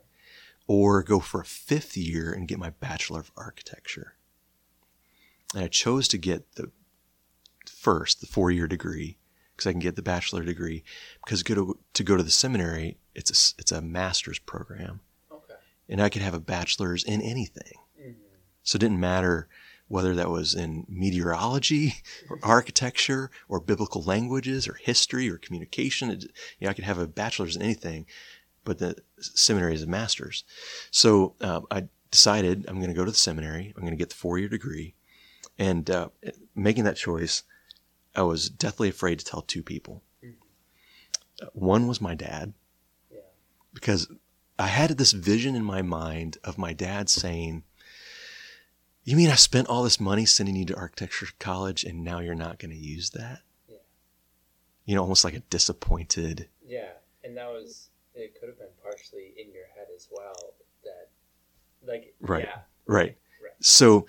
or 0.67 1.03
go 1.03 1.19
for 1.19 1.41
a 1.41 1.45
fifth 1.45 1.95
year 1.95 2.31
and 2.33 2.47
get 2.47 2.59
my 2.59 2.69
Bachelor 2.71 3.19
of 3.21 3.31
Architecture. 3.37 4.15
And 5.53 5.63
I 5.63 5.67
chose 5.67 6.07
to 6.09 6.17
get 6.17 6.55
the 6.55 6.71
first, 7.69 8.19
the 8.19 8.27
four 8.27 8.51
year 8.51 8.67
degree, 8.67 9.17
because 9.55 9.67
I 9.67 9.71
can 9.71 9.79
get 9.79 9.95
the 9.95 10.01
bachelor 10.01 10.43
degree. 10.43 10.83
Because 11.23 11.43
go 11.43 11.55
to, 11.55 11.79
to 11.93 12.03
go 12.03 12.17
to 12.17 12.23
the 12.23 12.31
seminary, 12.31 12.97
it's 13.13 13.29
a, 13.31 13.59
it's 13.59 13.71
a 13.71 13.81
master's 13.81 14.39
program. 14.39 14.99
Okay. 15.31 15.53
And 15.87 16.01
I 16.01 16.09
could 16.09 16.21
have 16.23 16.33
a 16.33 16.39
bachelor's 16.39 17.03
in 17.03 17.21
anything. 17.21 17.77
Mhm. 17.99 18.15
So 18.63 18.75
it 18.75 18.79
didn't 18.79 18.99
matter 18.99 19.47
whether 19.87 20.15
that 20.15 20.29
was 20.29 20.53
in 20.55 20.85
meteorology 20.89 21.95
or 22.29 22.39
architecture 22.41 23.29
or 23.47 23.59
biblical 23.59 24.01
languages 24.01 24.67
or 24.67 24.73
history 24.75 25.29
or 25.29 25.37
communication. 25.37 26.09
It, 26.09 26.23
you 26.59 26.65
know, 26.65 26.69
I 26.69 26.73
could 26.73 26.85
have 26.85 26.97
a 26.97 27.07
bachelor's 27.07 27.55
in 27.55 27.61
anything, 27.61 28.05
but 28.63 28.79
the 28.79 28.95
seminary 29.19 29.75
is 29.75 29.83
a 29.83 29.87
master's. 29.87 30.43
So 30.91 31.35
uh, 31.41 31.61
I 31.69 31.87
decided 32.11 32.65
I'm 32.67 32.77
going 32.77 32.89
to 32.89 32.95
go 32.95 33.05
to 33.05 33.11
the 33.11 33.17
seminary. 33.17 33.73
I'm 33.75 33.81
going 33.81 33.93
to 33.93 33.97
get 33.97 34.09
the 34.09 34.15
four 34.15 34.37
year 34.39 34.49
degree. 34.49 34.95
And 35.59 35.89
uh, 35.89 36.09
making 36.55 36.83
that 36.85 36.97
choice, 36.97 37.43
I 38.15 38.23
was 38.23 38.49
deathly 38.49 38.89
afraid 38.89 39.19
to 39.19 39.25
tell 39.25 39.41
two 39.41 39.61
people. 39.63 40.01
Uh, 41.41 41.47
One 41.53 41.85
was 41.87 41.99
my 42.01 42.15
dad 42.15 42.53
Yeah. 43.11 43.19
because 43.73 44.07
I 44.57 44.67
had 44.67 44.89
this 44.91 45.11
vision 45.11 45.53
in 45.55 45.63
my 45.65 45.81
mind 45.81 46.37
of 46.43 46.57
my 46.57 46.71
dad 46.73 47.09
saying, 47.09 47.63
You 49.05 49.15
mean 49.15 49.29
I 49.29 49.35
spent 49.35 49.67
all 49.67 49.83
this 49.83 49.99
money 49.99 50.25
sending 50.25 50.55
you 50.55 50.65
to 50.65 50.75
architecture 50.75 51.27
college 51.39 51.83
and 51.83 52.03
now 52.03 52.19
you're 52.19 52.33
not 52.35 52.57
going 52.59 52.71
to 52.71 52.77
use 52.77 53.11
that? 53.11 53.39
Yeah. 53.69 53.77
You 54.85 54.95
know, 54.95 55.01
almost 55.01 55.23
like 55.23 55.35
a 55.35 55.39
disappointed. 55.41 56.49
Yeah, 56.67 56.89
and 57.23 57.37
that 57.37 57.47
was 57.47 57.89
it. 58.15 58.35
Could 58.39 58.49
have 58.49 58.57
been 58.57 58.67
partially 58.83 59.33
in 59.37 59.53
your 59.53 59.65
head 59.75 59.87
as 59.95 60.07
well. 60.11 60.53
That, 60.83 61.09
like, 61.87 62.15
Right. 62.19 62.45
Yeah. 62.45 62.61
Right. 62.87 63.17
Right. 63.43 63.51
So 63.59 64.07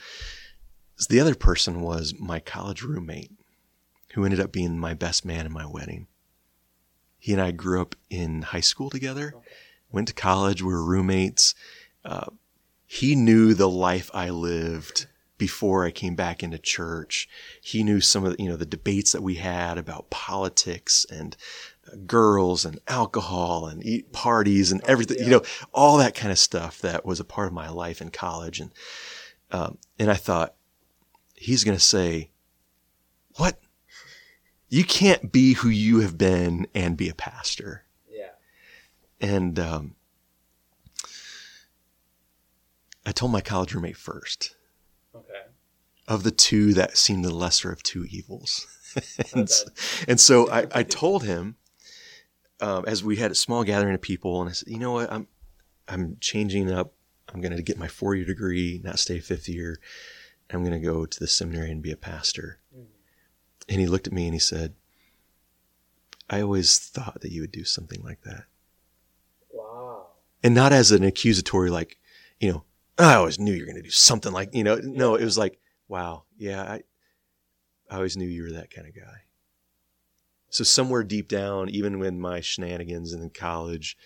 the 1.11 1.21
other 1.21 1.35
person 1.35 1.83
was 1.83 2.15
my 2.19 2.41
college 2.41 2.83
roommate 2.83 3.31
who 4.15 4.25
ended 4.25 4.41
up 4.41 4.51
being 4.51 4.79
my 4.79 4.95
best 4.95 5.27
man 5.27 5.45
in 5.45 5.53
my 5.53 5.67
wedding. 5.67 6.07
He 7.19 7.33
and 7.35 7.43
I 7.43 7.51
grew 7.51 7.83
up 7.83 7.95
in 8.09 8.41
high 8.43 8.61
school 8.61 8.89
together, 8.89 9.35
Okay. 9.37 9.47
went 9.91 10.09
to 10.09 10.15
college, 10.15 10.63
we 10.63 10.73
were 10.73 10.83
roommates. 10.85 11.55
Uh, 12.03 12.31
he 12.87 13.15
knew 13.15 13.55
the 13.55 13.69
life 13.69 14.11
I 14.15 14.31
lived 14.31 15.07
before 15.39 15.85
I 15.85 15.91
came 15.91 16.15
back 16.15 16.43
into 16.43 16.59
church. 16.59 17.29
He 17.61 17.83
knew 17.83 18.01
some 18.01 18.25
of 18.25 18.37
the, 18.37 18.43
you 18.43 18.49
know, 18.49 18.57
the 18.57 18.65
debates 18.65 19.13
that 19.13 19.23
we 19.23 19.35
had 19.35 19.77
about 19.77 20.09
politics 20.09 21.05
and 21.11 21.37
uh, 21.87 21.97
girls 22.07 22.65
and 22.65 22.79
alcohol 22.89 23.67
and 23.67 23.85
eat 23.85 24.13
parties 24.13 24.73
and 24.73 24.83
everything, 24.85 25.19
you 25.19 25.25
yeah. 25.25 25.31
know, 25.31 25.43
all 25.75 25.99
that 25.99 26.15
kind 26.15 26.33
of 26.33 26.39
stuff 26.39 26.81
that 26.81 27.05
was 27.05 27.21
a 27.21 27.25
part 27.25 27.49
of 27.49 27.53
my 27.53 27.69
life 27.69 28.01
in 28.01 28.11
college. 28.11 28.61
And, 28.61 28.73
um, 29.51 29.79
and 29.99 30.11
I 30.11 30.15
thought, 30.15 30.55
he's 31.35 31.65
going 31.65 31.77
to 31.77 31.85
say, 31.85 32.31
what? 33.37 33.61
You 34.69 34.85
can't 34.85 35.31
be 35.31 35.53
who 35.53 35.69
you 35.69 36.01
have 36.01 36.17
been 36.17 36.67
and 36.75 36.97
be 36.97 37.09
a 37.09 37.15
pastor. 37.15 37.85
Yeah. 38.11 38.31
And 39.21 39.59
um, 39.59 39.97
I 43.07 43.13
told 43.13 43.33
my 43.33 43.41
college 43.41 43.73
roommate 43.73 43.97
first. 43.97 44.57
Okay. 45.15 45.43
Of 46.09 46.25
the 46.25 46.31
two, 46.31 46.75
that 46.75 46.99
seemed 46.99 47.25
the 47.25 47.35
lesser 47.35 47.71
of 47.73 47.83
two 47.83 48.05
evils. 48.05 48.67
and, 49.35 49.49
and 50.07 50.21
so 50.21 50.51
I, 50.51 50.67
I 50.75 50.83
told 50.83 51.23
him, 51.25 51.57
um, 52.61 52.85
as 52.87 53.03
we 53.05 53.17
had 53.17 53.31
a 53.31 53.35
small 53.35 53.65
gathering 53.65 53.95
of 53.95 54.01
people, 54.03 54.41
and 54.41 54.51
I 54.51 54.53
said, 54.53 54.69
you 54.69 54.79
know 54.79 54.93
what, 54.93 55.11
I'm, 55.11 55.29
I'm 55.89 56.17
changing 56.21 56.71
up. 56.71 56.93
I'm 57.33 57.41
going 57.41 57.57
to 57.57 57.63
get 57.63 57.79
my 57.79 57.89
four 57.89 58.15
year 58.15 58.25
degree, 58.25 58.81
not 58.85 58.99
stay 58.99 59.19
fifth 59.21 59.49
year. 59.49 59.79
I'm 60.51 60.61
going 60.65 60.81
to 60.81 60.85
go 60.85 61.07
to 61.07 61.21
the 61.21 61.27
seminary 61.27 61.71
and 61.71 61.83
be 61.83 61.91
a 61.91 61.97
pastor. 61.97 62.59
Mhm. 62.77 62.87
And 63.69 63.81
he 63.81 63.87
looked 63.87 64.07
at 64.07 64.13
me 64.13 64.27
and 64.27 64.35
he 64.35 64.39
said, 64.39 64.75
I 66.31 66.41
always 66.41 66.79
thought 66.79 67.21
that 67.21 67.33
you 67.33 67.41
would 67.41 67.53
do 67.53 67.65
something 67.65 68.03
like 68.03 68.23
that. 68.23 68.45
Wow. 69.53 70.09
and 70.43 70.55
not 70.55 70.73
as 70.73 70.93
an 70.93 71.03
accusatory 71.03 71.71
like 71.71 71.99
you 72.41 72.53
know 72.53 72.65
i 72.99 73.15
always 73.15 73.39
knew 73.39 73.53
you 73.53 73.63
were 73.63 73.67
going 73.67 73.77
to 73.77 73.83
do 73.83 73.91
something 73.91 74.33
like 74.33 74.55
you 74.55 74.65
know 74.65 74.77
no 74.83 75.15
it 75.15 75.25
was 75.25 75.39
like 75.39 75.59
wow 75.89 76.25
yeah 76.39 76.63
i 76.63 76.83
i 77.91 77.97
always 77.97 78.17
knew 78.17 78.27
you 78.27 78.43
were 78.43 78.53
that 78.53 78.71
kind 78.71 78.87
of 78.87 78.95
guy 78.95 79.23
so 80.49 80.65
somewhere 80.65 81.03
deep 81.03 81.29
down 81.29 81.69
even 81.69 81.99
when 81.99 82.21
my 82.21 82.41
shenanigans 82.41 83.13
in 83.13 83.29
college 83.31 83.97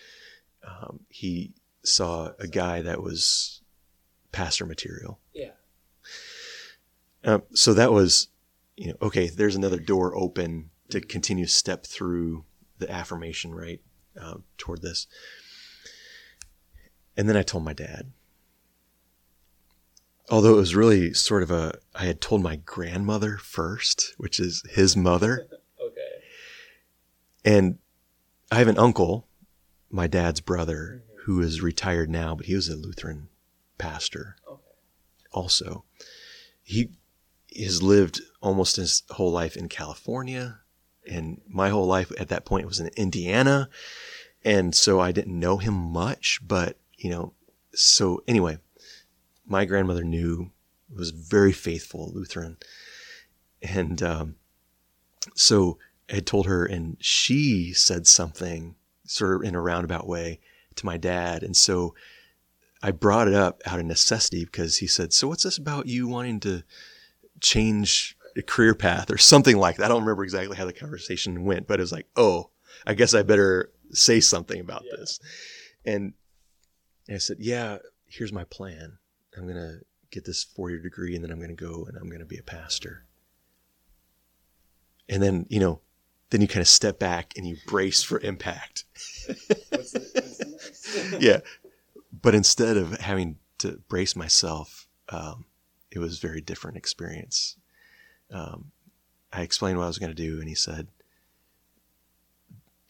um, 0.67 1.01
he 1.09 1.53
saw 1.83 2.31
a 2.39 2.47
guy 2.47 2.81
that 2.81 3.01
was 3.01 3.61
pastor 4.31 4.65
material. 4.65 5.19
Yeah. 5.33 5.51
Um, 7.23 7.43
so 7.53 7.73
that 7.73 7.91
was, 7.91 8.29
you 8.75 8.89
know, 8.89 8.97
okay. 9.01 9.27
There's 9.27 9.55
another 9.55 9.79
door 9.79 10.15
open 10.15 10.69
to 10.89 11.01
continue 11.01 11.45
to 11.45 11.51
step 11.51 11.85
through 11.85 12.45
the 12.79 12.89
affirmation, 12.91 13.53
right, 13.53 13.81
uh, 14.19 14.37
toward 14.57 14.81
this. 14.81 15.07
And 17.15 17.29
then 17.29 17.37
I 17.37 17.43
told 17.43 17.63
my 17.63 17.73
dad. 17.73 18.11
Although 20.31 20.53
it 20.53 20.57
was 20.57 20.75
really 20.75 21.13
sort 21.13 21.43
of 21.43 21.51
a, 21.51 21.77
I 21.93 22.05
had 22.05 22.21
told 22.21 22.41
my 22.41 22.55
grandmother 22.55 23.37
first, 23.37 24.13
which 24.17 24.39
is 24.39 24.63
his 24.69 24.95
mother. 24.95 25.47
Okay. 25.83 26.21
And 27.43 27.79
I 28.51 28.59
have 28.59 28.67
an 28.67 28.77
uncle, 28.77 29.27
my 29.89 30.05
dad's 30.05 30.41
brother, 30.41 31.01
mm-hmm. 31.03 31.21
who 31.23 31.41
is 31.41 31.59
retired 31.59 32.07
now, 32.07 32.35
but 32.35 32.45
he 32.45 32.53
was 32.53 32.69
a 32.69 32.75
Lutheran 32.75 33.29
pastor 33.79 34.35
Okay. 34.47 34.61
also. 35.31 35.85
He 36.61 36.91
has 37.57 37.81
lived 37.81 38.21
almost 38.41 38.75
his 38.75 39.01
whole 39.09 39.31
life 39.31 39.57
in 39.57 39.69
California, 39.69 40.59
and 41.09 41.41
my 41.47 41.69
whole 41.69 41.87
life 41.87 42.11
at 42.19 42.29
that 42.29 42.45
point 42.45 42.67
was 42.67 42.79
in 42.79 42.91
Indiana. 42.95 43.69
And 44.45 44.75
so 44.75 44.99
I 44.99 45.11
didn't 45.11 45.39
know 45.39 45.57
him 45.57 45.73
much, 45.73 46.39
but 46.47 46.77
you 46.95 47.09
know, 47.09 47.33
so 47.73 48.21
anyway, 48.27 48.59
my 49.45 49.65
grandmother 49.65 50.03
knew 50.03 50.51
was 50.93 51.11
very 51.11 51.51
faithful 51.51 52.11
Lutheran, 52.13 52.57
and 53.61 54.01
um, 54.03 54.35
so 55.35 55.77
I 56.09 56.15
had 56.15 56.27
told 56.27 56.47
her, 56.47 56.65
and 56.65 56.97
she 56.99 57.73
said 57.73 58.07
something 58.07 58.75
sort 59.05 59.35
of 59.35 59.47
in 59.47 59.55
a 59.55 59.61
roundabout 59.61 60.07
way 60.07 60.39
to 60.75 60.85
my 60.85 60.97
dad, 60.97 61.43
and 61.43 61.55
so 61.55 61.95
I 62.83 62.91
brought 62.91 63.27
it 63.27 63.33
up 63.33 63.61
out 63.65 63.79
of 63.79 63.85
necessity 63.85 64.45
because 64.45 64.77
he 64.77 64.87
said, 64.87 65.13
"So 65.13 65.27
what's 65.27 65.43
this 65.43 65.57
about 65.57 65.87
you 65.87 66.07
wanting 66.07 66.39
to 66.41 66.63
change 67.39 68.17
a 68.35 68.41
career 68.41 68.73
path 68.73 69.11
or 69.11 69.17
something 69.17 69.57
like 69.57 69.77
that?" 69.77 69.85
I 69.85 69.87
don't 69.89 70.01
remember 70.01 70.23
exactly 70.23 70.57
how 70.57 70.65
the 70.65 70.73
conversation 70.73 71.45
went, 71.45 71.67
but 71.67 71.79
it 71.79 71.83
was 71.83 71.91
like, 71.91 72.07
"Oh, 72.15 72.49
I 72.85 72.93
guess 72.93 73.13
I 73.13 73.23
better 73.23 73.71
say 73.91 74.19
something 74.19 74.59
about 74.59 74.83
Yeah. 74.85 74.97
this." 74.97 75.19
And 75.85 76.13
I 77.09 77.17
said, 77.17 77.37
"Yeah, 77.39 77.77
here's 78.07 78.33
my 78.33 78.45
plan. 78.45 78.97
I'm 79.37 79.47
gonna 79.47 79.79
get 80.09 80.25
this 80.25 80.43
four-year 80.43 80.79
degree, 80.79 81.15
and 81.15 81.23
then 81.23 81.31
I'm 81.31 81.39
gonna 81.39 81.53
go 81.53 81.85
and 81.87 81.97
I'm 81.97 82.09
gonna 82.09 82.25
be 82.25 82.37
a 82.37 82.43
pastor." 82.43 83.05
And 85.09 85.21
then 85.21 85.45
you 85.49 85.59
know, 85.59 85.81
then 86.29 86.41
you 86.41 86.47
kind 86.47 86.61
of 86.61 86.67
step 86.67 86.99
back 86.99 87.33
and 87.37 87.45
you 87.45 87.57
brace 87.67 88.03
for 88.03 88.19
impact. 88.21 88.85
What's 89.69 89.91
the, 89.91 90.09
what's 90.13 91.19
yeah. 91.19 91.39
But 92.21 92.35
instead 92.35 92.77
of 92.77 92.99
having 92.99 93.37
to 93.59 93.81
brace 93.87 94.15
myself, 94.15 94.87
um, 95.09 95.45
it 95.91 95.99
was 95.99 96.17
a 96.17 96.27
very 96.27 96.41
different 96.41 96.77
experience. 96.77 97.57
Um, 98.31 98.71
I 99.33 99.41
explained 99.41 99.77
what 99.77 99.85
I 99.85 99.87
was 99.87 99.97
going 99.97 100.13
to 100.13 100.15
do, 100.15 100.39
and 100.39 100.47
he 100.47 100.55
said, 100.55 100.87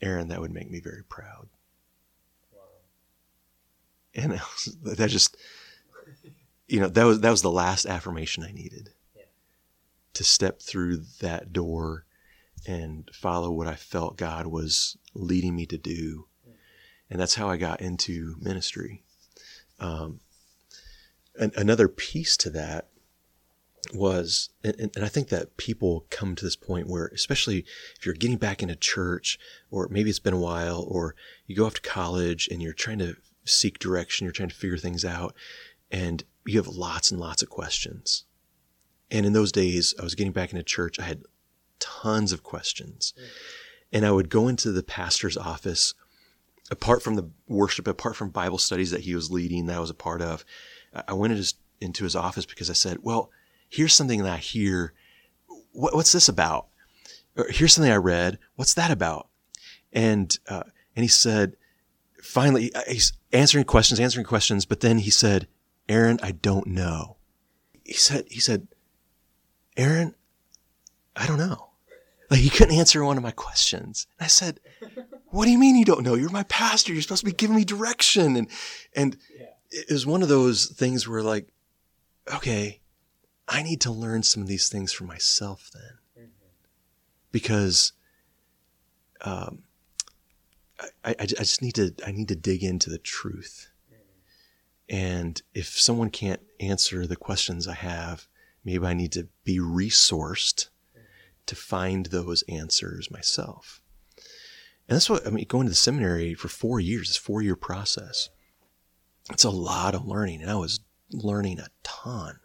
Aaron, 0.01 0.29
that 0.29 0.41
would 0.41 0.51
make 0.51 0.69
me 0.69 0.79
very 0.79 1.03
proud. 1.03 1.47
Wow. 2.51 2.59
And 4.15 4.33
I 4.33 4.37
was, 4.37 4.77
that 4.83 5.09
just, 5.09 5.37
you 6.71 6.79
know, 6.79 6.87
that 6.87 7.03
was, 7.03 7.19
that 7.19 7.29
was 7.29 7.41
the 7.41 7.51
last 7.51 7.85
affirmation 7.85 8.43
I 8.43 8.51
needed 8.51 8.91
Yeah. 9.15 9.23
to 10.13 10.23
step 10.23 10.61
through 10.61 11.03
that 11.19 11.51
door 11.51 12.05
and 12.65 13.09
follow 13.13 13.51
what 13.51 13.67
I 13.67 13.75
felt 13.75 14.17
God 14.17 14.47
was 14.47 14.97
leading 15.13 15.55
me 15.55 15.65
to 15.65 15.77
do. 15.77 16.27
And 17.09 17.19
that's 17.19 17.35
how 17.35 17.49
I 17.49 17.57
got 17.57 17.81
into 17.81 18.35
ministry. 18.39 19.03
Um, 19.79 20.21
an, 21.35 21.51
another 21.57 21.89
piece 21.89 22.37
to 22.37 22.49
that 22.51 22.87
was, 23.93 24.49
and, 24.63 24.75
and 24.79 24.91
and 24.95 25.03
I 25.03 25.09
think 25.09 25.27
that 25.27 25.57
people 25.57 26.05
come 26.09 26.35
to 26.35 26.45
this 26.45 26.55
point 26.55 26.87
where, 26.87 27.07
especially 27.07 27.65
if 27.97 28.05
you're 28.05 28.15
getting 28.15 28.37
back 28.37 28.61
into 28.63 28.77
church, 28.77 29.37
or 29.69 29.89
maybe 29.89 30.09
it's 30.09 30.19
been 30.19 30.33
a 30.33 30.39
while, 30.39 30.85
or 30.87 31.15
you 31.47 31.55
go 31.57 31.65
off 31.65 31.73
to 31.73 31.81
college 31.81 32.47
and 32.49 32.61
you're 32.61 32.71
trying 32.71 32.99
to 32.99 33.17
seek 33.43 33.77
direction, 33.79 34.23
you're 34.23 34.31
trying 34.31 34.49
to 34.49 34.55
figure 34.55 34.77
things 34.77 35.03
out, 35.03 35.35
and 35.91 36.23
you 36.45 36.57
have 36.57 36.67
lots 36.67 37.11
and 37.11 37.19
lots 37.19 37.41
of 37.41 37.49
questions. 37.49 38.25
And 39.09 39.25
in 39.25 39.33
those 39.33 39.51
days, 39.51 39.93
I 39.99 40.03
was 40.03 40.15
getting 40.15 40.31
back 40.31 40.51
into 40.51 40.63
church. 40.63 40.99
I 40.99 41.03
had 41.03 41.23
tons 41.79 42.31
of 42.31 42.43
questions. 42.43 43.13
And 43.91 44.05
I 44.05 44.11
would 44.11 44.29
go 44.29 44.47
into 44.47 44.71
the 44.71 44.83
pastor's 44.83 45.35
office, 45.35 45.93
apart 46.69 47.03
from 47.03 47.15
the 47.15 47.29
worship, 47.47 47.87
apart 47.87 48.15
from 48.15 48.29
Bible 48.29 48.57
studies 48.57 48.91
that 48.91 49.01
he 49.01 49.13
was 49.13 49.29
leading 49.29 49.65
that 49.65 49.77
I 49.77 49.81
was 49.81 49.89
a 49.89 49.95
part 49.95 50.21
of. 50.21 50.45
I 51.07 51.13
went 51.13 51.31
into 51.31 51.41
his, 51.41 51.55
into 51.81 52.03
his 52.05 52.15
office 52.15 52.45
because 52.45 52.69
I 52.69 52.73
said, 52.73 52.99
Well, 53.01 53.31
here's 53.69 53.93
something 53.93 54.23
that 54.23 54.31
I 54.31 54.37
hear. 54.37 54.93
What, 55.73 55.93
what's 55.93 56.13
this 56.13 56.29
about? 56.29 56.67
Or 57.37 57.47
here's 57.49 57.73
something 57.73 57.91
I 57.91 57.97
read. 57.97 58.39
What's 58.55 58.73
that 58.75 58.91
about? 58.91 59.27
And, 59.93 60.37
uh, 60.47 60.63
and 60.95 61.03
he 61.03 61.09
said, 61.09 61.55
finally, 62.21 62.73
uh, 62.73 62.81
he's 62.87 63.13
answering 63.33 63.65
questions, 63.65 63.99
answering 63.99 64.25
questions, 64.25 64.65
but 64.65 64.79
then 64.79 64.99
he 64.99 65.09
said, 65.09 65.47
Aaron, 65.91 66.19
I 66.23 66.31
don't 66.31 66.67
know. 66.67 67.17
He 67.83 67.93
said, 67.93 68.25
he 68.29 68.39
said, 68.39 68.67
Aaron, 69.75 70.15
I 71.15 71.27
don't 71.27 71.37
know. 71.37 71.71
Like 72.29 72.39
he 72.39 72.49
couldn't 72.49 72.75
answer 72.75 73.03
one 73.03 73.17
of 73.17 73.23
my 73.23 73.31
questions. 73.31 74.07
And 74.17 74.25
I 74.25 74.27
said, 74.29 74.61
what 75.27 75.45
do 75.45 75.51
you 75.51 75.57
mean 75.59 75.75
you 75.75 75.83
don't 75.85 76.03
know? 76.03 76.15
You're 76.15 76.29
my 76.29 76.43
pastor. 76.43 76.93
You're 76.93 77.01
supposed 77.01 77.25
to 77.25 77.25
be 77.25 77.33
giving 77.33 77.57
me 77.57 77.65
direction. 77.65 78.37
And, 78.37 78.47
and 78.95 79.17
Yeah. 79.37 79.47
it 79.69 79.91
was 79.91 80.05
one 80.05 80.23
of 80.23 80.29
those 80.29 80.67
things 80.67 81.07
where 81.07 81.21
like, 81.21 81.49
okay, 82.33 82.79
I 83.49 83.63
need 83.63 83.81
to 83.81 83.91
learn 83.91 84.23
some 84.23 84.41
of 84.41 84.47
these 84.47 84.69
things 84.69 84.93
for 84.93 85.03
myself 85.03 85.69
then. 85.73 86.29
Because, 87.33 87.93
um, 89.21 89.63
I, 90.79 90.87
I, 91.11 91.15
I 91.19 91.25
just 91.25 91.61
need 91.61 91.75
to, 91.75 91.93
I 92.05 92.11
need 92.11 92.27
to 92.29 92.35
dig 92.35 92.63
into 92.63 92.89
the 92.89 92.97
truth. 92.97 93.70
And 94.91 95.41
if 95.53 95.79
someone 95.79 96.09
can't 96.09 96.41
answer 96.59 97.07
the 97.07 97.15
questions 97.15 97.65
I 97.65 97.75
have, 97.75 98.27
maybe 98.65 98.85
I 98.85 98.93
need 98.93 99.13
to 99.13 99.29
be 99.45 99.57
resourced 99.57 100.67
to 101.45 101.55
find 101.55 102.07
those 102.07 102.43
answers 102.49 103.09
myself. 103.09 103.81
And 104.89 104.97
that's 104.97 105.09
what 105.09 105.25
I 105.25 105.29
mean. 105.29 105.45
Going 105.47 105.65
to 105.65 105.69
the 105.69 105.75
seminary 105.75 106.33
for 106.33 106.49
four 106.49 106.81
years, 106.81 107.07
this 107.07 107.17
four 107.17 107.41
year 107.41 107.55
process, 107.55 108.29
it's 109.31 109.45
a 109.45 109.49
lot 109.49 109.95
of 109.95 110.05
learning. 110.05 110.41
And 110.41 110.51
I 110.51 110.55
was 110.55 110.81
learning 111.09 111.59
a 111.59 111.67
ton. 111.83 112.39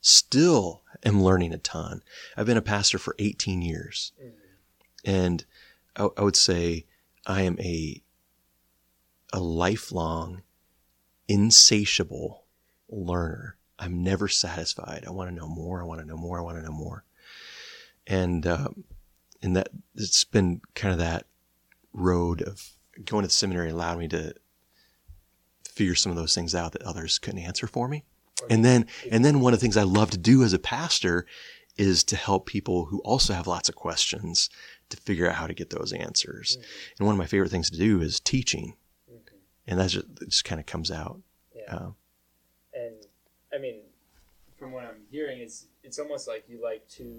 Still 0.00 0.82
am 1.04 1.22
learning 1.22 1.52
a 1.52 1.58
ton. 1.58 2.02
I've 2.34 2.46
been 2.46 2.56
a 2.56 2.62
pastor 2.62 2.96
for 2.96 3.14
18 3.18 3.60
years. 3.60 4.12
And 5.04 5.44
I, 5.96 6.08
I 6.16 6.22
would 6.22 6.36
say 6.36 6.86
I 7.26 7.42
am 7.42 7.58
a, 7.60 8.02
a 9.34 9.40
lifelong, 9.40 10.40
insatiable 11.30 12.44
learner. 12.88 13.56
I'm 13.78 14.02
never 14.02 14.28
satisfied. 14.28 15.04
I 15.06 15.10
want 15.10 15.30
to 15.30 15.34
know 15.34 15.48
more. 15.48 15.80
I 15.80 15.84
want 15.86 16.00
to 16.00 16.06
know 16.06 16.16
more. 16.16 16.38
I 16.38 16.42
want 16.42 16.58
to 16.58 16.62
know 16.62 16.72
more. 16.72 17.04
And, 18.06 18.46
um, 18.46 18.84
and 19.42 19.56
that 19.56 19.68
it's 19.94 20.24
been 20.24 20.60
kind 20.74 20.92
of 20.92 20.98
that 20.98 21.26
road 21.92 22.42
of 22.42 22.70
going 23.04 23.22
to 23.22 23.28
the 23.28 23.32
seminary 23.32 23.70
allowed 23.70 23.98
me 23.98 24.08
to 24.08 24.34
figure 25.64 25.94
some 25.94 26.10
of 26.10 26.18
those 26.18 26.34
things 26.34 26.54
out 26.54 26.72
that 26.72 26.82
others 26.82 27.18
couldn't 27.18 27.40
answer 27.40 27.66
for 27.66 27.88
me. 27.88 28.04
And 28.48 28.64
then, 28.64 28.86
and 29.10 29.24
then 29.24 29.40
one 29.40 29.54
of 29.54 29.60
the 29.60 29.62
things 29.62 29.76
I 29.76 29.82
love 29.82 30.10
to 30.10 30.18
do 30.18 30.42
as 30.42 30.52
a 30.52 30.58
pastor 30.58 31.26
is 31.76 32.04
to 32.04 32.16
help 32.16 32.46
people 32.46 32.86
who 32.86 33.00
also 33.00 33.32
have 33.32 33.46
lots 33.46 33.68
of 33.68 33.74
questions 33.74 34.50
to 34.90 34.96
figure 34.96 35.28
out 35.28 35.36
how 35.36 35.46
to 35.46 35.54
get 35.54 35.70
those 35.70 35.92
answers. 35.92 36.58
And 36.98 37.06
one 37.06 37.14
of 37.14 37.18
my 37.18 37.26
favorite 37.26 37.50
things 37.50 37.70
to 37.70 37.78
do 37.78 38.00
is 38.02 38.20
teaching. 38.20 38.74
And 39.70 39.78
that 39.78 39.90
just, 39.90 40.06
it 40.20 40.28
just 40.28 40.44
kind 40.44 40.60
of 40.60 40.66
comes 40.66 40.90
out. 40.90 41.20
Yeah. 41.54 41.74
Um, 41.74 41.94
and 42.74 43.06
I 43.54 43.58
mean, 43.58 43.82
from 44.58 44.72
what 44.72 44.84
I'm 44.84 45.02
hearing, 45.10 45.40
it's 45.40 45.66
it's 45.82 45.98
almost 45.98 46.28
like 46.28 46.44
you 46.48 46.62
like 46.62 46.86
to 46.90 47.16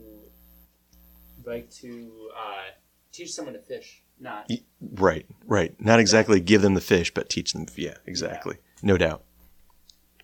like 1.46 1.70
to 1.72 2.30
uh, 2.38 2.72
teach 3.12 3.32
someone 3.32 3.54
to 3.54 3.62
fish, 3.62 4.04
not 4.20 4.50
right, 4.80 5.26
right. 5.46 5.74
Not 5.80 6.00
exactly 6.00 6.40
give 6.40 6.62
them 6.62 6.74
the 6.74 6.82
fish, 6.82 7.14
but 7.14 7.30
teach 7.30 7.54
them. 7.54 7.66
Yeah, 7.76 7.96
exactly. 8.06 8.58
No 8.84 8.98
doubt. 8.98 9.24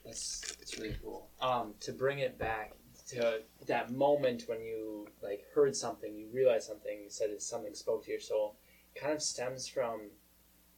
That's 0.05 0.55
it's 0.61 0.77
really 0.77 0.95
cool. 1.01 1.29
Um, 1.41 1.75
to 1.81 1.91
bring 1.91 2.19
it 2.19 2.37
back 2.37 2.73
to 3.09 3.41
that 3.67 3.91
moment 3.91 4.43
when 4.47 4.59
you 4.59 5.07
like 5.23 5.45
heard 5.55 5.75
something, 5.75 6.13
you 6.13 6.27
realized 6.33 6.67
something, 6.67 6.99
you 7.03 7.09
said 7.09 7.29
it, 7.29 7.41
something 7.41 7.73
spoke 7.73 8.03
to 8.05 8.11
your 8.11 8.19
soul, 8.19 8.57
kind 8.95 9.13
of 9.13 9.21
stems 9.21 9.67
from 9.67 10.01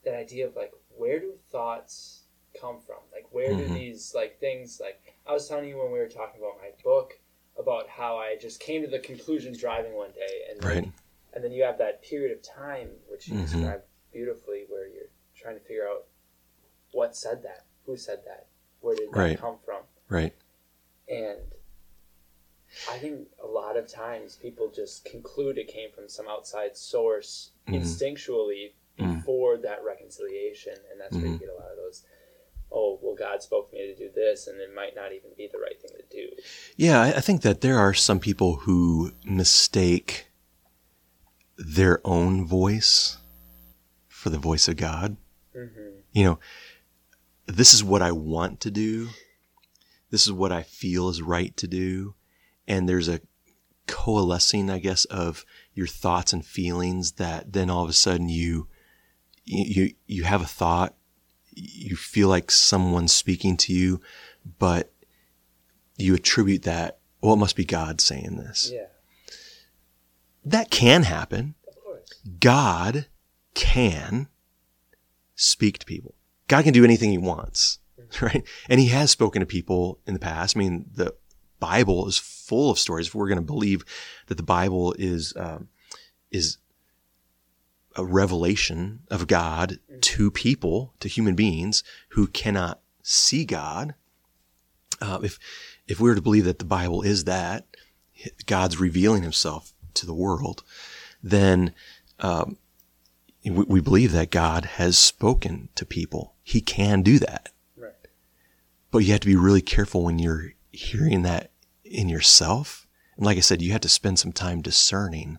that 0.05 0.15
idea 0.15 0.47
of 0.47 0.55
like 0.55 0.71
where 0.99 1.19
do 1.19 1.33
thoughts 1.49 2.23
come 2.59 2.79
from? 2.81 2.97
Like 3.13 3.27
where 3.31 3.55
do 3.55 3.67
Mhm. 3.67 3.73
these 3.73 4.13
like 4.13 4.39
things 4.39 4.79
like 4.79 5.15
I 5.25 5.31
was 5.33 5.47
telling 5.47 5.69
you 5.69 5.77
when 5.77 5.91
we 5.91 5.99
were 5.99 6.09
talking 6.09 6.41
about 6.41 6.57
my 6.57 6.71
book 6.83 7.17
about 7.57 7.87
how 7.87 8.17
I 8.17 8.35
just 8.35 8.59
came 8.59 8.81
to 8.81 8.87
the 8.87 8.99
conclusion 8.99 9.53
driving 9.53 9.93
one 9.93 10.11
day 10.11 10.45
and 10.49 10.63
Right. 10.63 10.85
and 11.33 11.43
then 11.43 11.51
you 11.51 11.63
have 11.63 11.77
that 11.77 12.01
period 12.01 12.31
of 12.35 12.41
time 12.41 12.89
which 13.07 13.27
you 13.27 13.35
Mhm. 13.35 13.41
described 13.43 13.85
beautifully 14.11 14.65
where 14.67 14.87
you're 14.87 15.09
trying 15.35 15.57
to 15.57 15.61
figure 15.63 15.87
out 15.87 16.07
what 16.91 17.15
said 17.15 17.43
that? 17.43 17.65
Who 17.85 17.95
said 17.95 18.25
that? 18.25 18.47
Where 18.81 18.95
did 18.95 19.11
that 19.11 19.39
come 19.39 19.59
from? 19.59 19.83
Right. 20.09 20.33
And 21.07 21.53
I 22.89 22.97
think 22.99 23.29
a 23.39 23.47
lot 23.47 23.77
of 23.77 23.87
times 23.87 24.35
people 24.35 24.69
just 24.69 25.05
conclude 25.05 25.57
it 25.57 25.67
came 25.67 25.91
from 25.91 26.07
some 26.09 26.27
outside 26.27 26.75
source 26.77 27.51
Mhm. 27.67 27.81
instinctually 27.81 28.73
Mhm. 28.99 29.17
before 29.17 29.57
that 29.57 29.83
reconciliation. 29.83 30.75
And 30.91 30.99
that's 30.99 31.15
where 31.15 31.25
you 31.25 31.33
Mhm. 31.33 31.39
get 31.39 31.49
a 31.49 31.53
lot 31.55 31.71
of 31.71 31.77
those, 31.77 32.03
oh, 32.71 32.99
well, 33.01 33.15
God 33.15 33.41
spoke 33.41 33.69
to 33.69 33.75
me 33.75 33.87
to 33.87 33.95
do 33.95 34.09
this, 34.13 34.47
and 34.47 34.59
it 34.61 34.73
might 34.73 34.95
not 34.95 35.13
even 35.13 35.31
be 35.35 35.47
the 35.47 35.57
right 35.57 35.79
thing 35.81 35.91
to 35.97 36.05
do. 36.09 36.29
Yeah, 36.75 37.01
I, 37.01 37.13
I 37.17 37.21
think 37.21 37.41
that 37.41 37.61
there 37.61 37.77
are 37.77 37.93
some 37.93 38.19
people 38.19 38.57
who 38.57 39.11
mistake 39.23 40.27
their 41.57 41.99
own 42.05 42.45
voice 42.45 43.17
for 44.07 44.29
the 44.29 44.37
voice 44.37 44.67
of 44.67 44.77
God. 44.77 45.17
Mm-hmm. 45.55 45.99
You 46.13 46.23
know, 46.23 46.39
this 47.47 47.73
is 47.73 47.83
what 47.83 48.01
I 48.01 48.11
want 48.11 48.59
to 48.61 48.71
do. 48.71 49.09
This 50.09 50.25
is 50.25 50.31
what 50.31 50.51
I 50.51 50.63
feel 50.63 51.09
is 51.09 51.21
right 51.21 51.55
to 51.57 51.67
do. 51.67 52.15
And 52.67 52.87
there's 52.87 53.07
a 53.07 53.21
coalescing, 53.87 54.69
I 54.69 54.79
guess, 54.79 55.05
of 55.05 55.45
your 55.73 55.87
thoughts 55.87 56.31
and 56.33 56.45
feelings 56.45 57.13
that 57.13 57.53
then 57.53 57.69
all 57.69 57.83
of 57.83 57.89
a 57.89 57.93
sudden 57.93 58.29
you, 58.29 58.67
you, 59.49 59.93
you 60.07 60.23
have 60.23 60.41
a 60.41 60.45
thought, 60.45 60.95
you 61.55 61.95
feel 61.95 62.27
like 62.29 62.51
someone's 62.51 63.11
speaking 63.13 63.57
to 63.57 63.73
you, 63.73 63.99
but 64.59 64.91
you 65.97 66.13
attribute 66.13 66.63
that, 66.63 66.99
well, 67.21 67.33
it 67.33 67.37
must 67.37 67.55
be 67.55 67.65
God 67.65 67.99
saying 67.99 68.37
this. 68.37 68.71
Yeah, 68.73 68.85
That 70.45 70.69
can 70.69 71.03
happen. 71.03 71.55
of 71.67 71.75
course. 71.83 72.13
God 72.39 73.07
can 73.55 74.27
speak 75.35 75.79
to 75.79 75.85
people. 75.85 76.15
God 76.47 76.63
can 76.63 76.73
do 76.73 76.83
anything 76.85 77.11
he 77.11 77.17
wants, 77.17 77.79
right? 78.21 78.43
And 78.69 78.79
he 78.79 78.87
has 78.87 79.11
spoken 79.11 79.39
to 79.41 79.45
people 79.45 79.99
in 80.07 80.13
the 80.13 80.19
past. 80.19 80.55
I 80.55 80.59
mean, 80.59 80.85
the 80.93 81.13
Bible 81.59 82.07
is 82.07 82.17
full 82.17 82.71
of 82.71 82.79
stories. 82.79 83.07
If 83.07 83.15
we're 83.15 83.27
going 83.27 83.37
to 83.39 83.41
believe 83.41 83.83
that 84.27 84.35
the 84.35 84.43
Bible 84.43 84.95
is, 84.97 85.33
um, 85.35 85.67
is 86.31 86.57
a 87.99 88.05
revelation 88.05 89.01
of 89.11 89.27
God 89.27 89.79
to 90.01 90.31
people, 90.31 90.93
to 91.01 91.09
human 91.09 91.35
beings 91.35 91.83
who 92.09 92.27
cannot 92.27 92.79
see 93.03 93.43
God. 93.43 93.93
Uh, 95.01 95.19
if, 95.21 95.37
if 95.87 95.99
we 95.99 96.09
were 96.09 96.15
to 96.15 96.21
believe 96.21 96.45
that 96.45 96.59
the 96.59 96.65
Bible 96.65 97.01
is 97.01 97.25
that, 97.25 97.67
God's 98.45 98.79
revealing 98.79 99.23
himself 99.23 99.73
to 99.95 100.05
the 100.05 100.13
world, 100.13 100.63
then 101.21 101.73
um, 102.19 102.57
we, 103.43 103.51
we 103.51 103.81
believe 103.81 104.13
that 104.13 104.31
God 104.31 104.65
has 104.65 104.97
spoken 104.97 105.67
to 105.75 105.85
people. 105.85 106.35
He 106.41 106.61
can 106.61 107.01
do 107.01 107.19
that. 107.19 107.49
Right. 107.75 107.93
But 108.91 108.99
you 108.99 109.11
have 109.11 109.21
to 109.21 109.27
be 109.27 109.35
really 109.35 109.61
careful 109.61 110.03
when 110.03 110.19
you're 110.19 110.53
hearing 110.71 111.23
that 111.23 111.51
in 111.83 112.07
yourself. 112.07 112.87
And 113.17 113.25
like 113.25 113.37
I 113.37 113.41
said, 113.41 113.61
you 113.61 113.73
have 113.73 113.81
to 113.81 113.89
spend 113.89 114.19
some 114.19 114.31
time 114.31 114.61
discerning. 114.61 115.37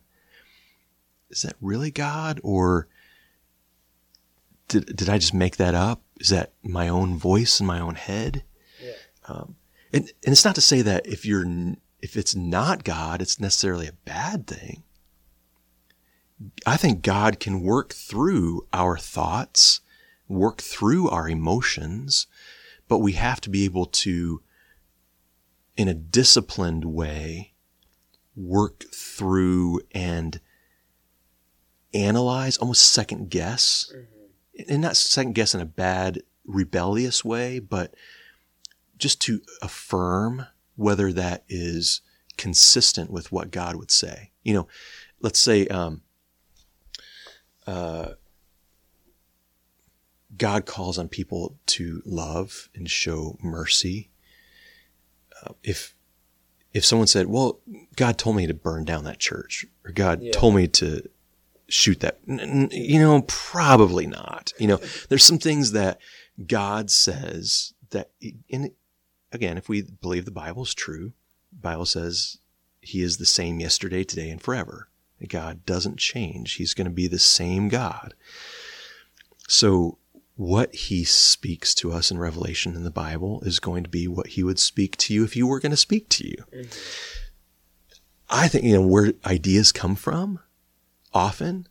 Is 1.30 1.42
that 1.42 1.54
really 1.60 1.90
God 1.90 2.40
or 2.42 2.88
did, 4.68 4.96
did 4.96 5.08
I 5.08 5.18
just 5.18 5.34
make 5.34 5.56
that 5.56 5.74
up? 5.74 6.02
Is 6.18 6.28
that 6.28 6.52
my 6.62 6.88
own 6.88 7.16
voice 7.16 7.60
in 7.60 7.66
my 7.66 7.80
own 7.80 7.96
head? 7.96 8.44
Yeah. 8.82 8.92
Um, 9.26 9.56
and, 9.92 10.04
and 10.24 10.32
it's 10.32 10.44
not 10.44 10.54
to 10.54 10.60
say 10.60 10.82
that 10.82 11.06
if 11.06 11.26
you're, 11.26 11.44
if 12.00 12.16
it's 12.16 12.34
not 12.34 12.84
God, 12.84 13.20
it's 13.20 13.40
necessarily 13.40 13.88
a 13.88 13.92
bad 14.04 14.46
thing. 14.46 14.84
I 16.64 16.76
think 16.76 17.02
God 17.02 17.38
can 17.38 17.60
work 17.60 17.92
through 17.92 18.66
our 18.72 18.96
thoughts, 18.96 19.80
work 20.28 20.62
through 20.62 21.08
our 21.10 21.28
emotions, 21.28 22.26
but 22.88 22.98
we 22.98 23.12
have 23.12 23.40
to 23.42 23.50
be 23.50 23.64
able 23.64 23.86
to, 23.86 24.40
in 25.76 25.88
a 25.88 25.94
disciplined 25.94 26.84
way, 26.84 27.52
work 28.34 28.84
through 28.92 29.80
and 29.92 30.40
analyze, 31.94 32.56
almost 32.58 32.90
second 32.92 33.30
guess, 33.30 33.92
Mm-hmm. 33.94 34.72
and 34.72 34.82
not 34.82 34.96
second 34.96 35.34
guess 35.34 35.54
in 35.54 35.60
a 35.60 35.66
bad, 35.66 36.22
rebellious 36.44 37.24
way, 37.24 37.58
but 37.58 37.94
just 38.98 39.20
to 39.22 39.40
affirm 39.62 40.46
whether 40.76 41.12
that 41.12 41.44
is 41.48 42.00
consistent 42.36 43.10
with 43.10 43.32
what 43.32 43.50
God 43.50 43.76
would 43.76 43.90
say. 43.90 44.30
You 44.42 44.54
know, 44.54 44.68
let's 45.20 45.38
say, 45.38 45.66
um, 45.68 46.02
uh, 47.66 48.12
God 50.36 50.64
calls 50.66 50.98
on 50.98 51.08
people 51.08 51.58
to 51.66 52.02
love 52.04 52.68
and 52.74 52.88
show 52.90 53.36
mercy. 53.42 54.10
Uh, 55.44 55.52
if 55.62 55.94
if 56.72 56.84
someone 56.84 57.08
said, 57.08 57.26
"Well, 57.26 57.60
God 57.96 58.16
told 58.16 58.36
me 58.36 58.46
to 58.46 58.54
burn 58.54 58.84
down 58.84 59.04
that 59.04 59.18
church," 59.18 59.66
or 59.84 59.90
God 59.92 60.22
Yeah. 60.22 60.32
told 60.32 60.54
me 60.54 60.68
to 60.68 61.08
shoot 61.70 62.00
that, 62.00 62.18
you 62.26 62.98
know, 62.98 63.22
probably 63.22 64.06
not. 64.06 64.52
You 64.58 64.68
know, 64.68 64.80
there's 65.08 65.24
some 65.24 65.38
things 65.38 65.72
that 65.72 65.98
God 66.46 66.90
says 66.90 67.74
that, 67.90 68.10
in 68.48 68.72
again, 69.32 69.56
if 69.56 69.68
we 69.68 69.82
believe 69.82 70.24
the 70.24 70.30
Bible 70.30 70.62
is 70.64 70.74
true, 70.74 71.12
Bible 71.52 71.86
says 71.86 72.38
He 72.80 73.02
is 73.02 73.16
the 73.16 73.26
same 73.26 73.60
yesterday, 73.60 74.04
today, 74.04 74.30
and 74.30 74.42
forever. 74.42 74.88
God 75.28 75.66
doesn't 75.66 75.98
change. 75.98 76.54
He's 76.54 76.74
going 76.74 76.86
to 76.86 76.90
be 76.90 77.06
the 77.06 77.18
same 77.18 77.68
God. 77.68 78.14
So 79.48 79.98
what 80.36 80.74
he 80.74 81.04
speaks 81.04 81.74
to 81.74 81.92
us 81.92 82.10
in 82.10 82.18
Revelation 82.18 82.74
in 82.74 82.84
the 82.84 82.90
Bible 82.90 83.42
is 83.42 83.60
going 83.60 83.84
to 83.84 83.90
be 83.90 84.08
what 84.08 84.28
he 84.28 84.42
would 84.42 84.58
speak 84.58 84.96
to 84.96 85.12
you 85.12 85.22
if 85.24 85.34
he 85.34 85.42
were 85.42 85.60
going 85.60 85.70
to 85.70 85.76
speak 85.76 86.08
to 86.08 86.26
you. 86.26 86.44
Mm-hmm. 86.54 86.70
I 88.30 88.48
think, 88.48 88.64
you 88.64 88.74
know, 88.74 88.86
where 88.86 89.12
ideas 89.26 89.72
come 89.72 89.96
from 89.96 90.40
often, 91.12 91.66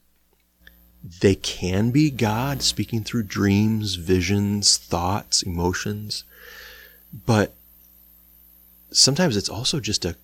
they 1.22 1.36
can 1.36 1.92
be 1.92 2.12
God 2.12 2.62
speaking 2.62 3.04
through 3.04 3.24
dreams, 3.24 3.96
visions, 3.96 4.78
thoughts, 4.78 5.44
emotions, 5.44 6.24
but 7.26 7.56
sometimes 8.92 9.38
it's 9.38 9.50
also 9.50 9.80
just 9.80 10.06
a, 10.06 10.16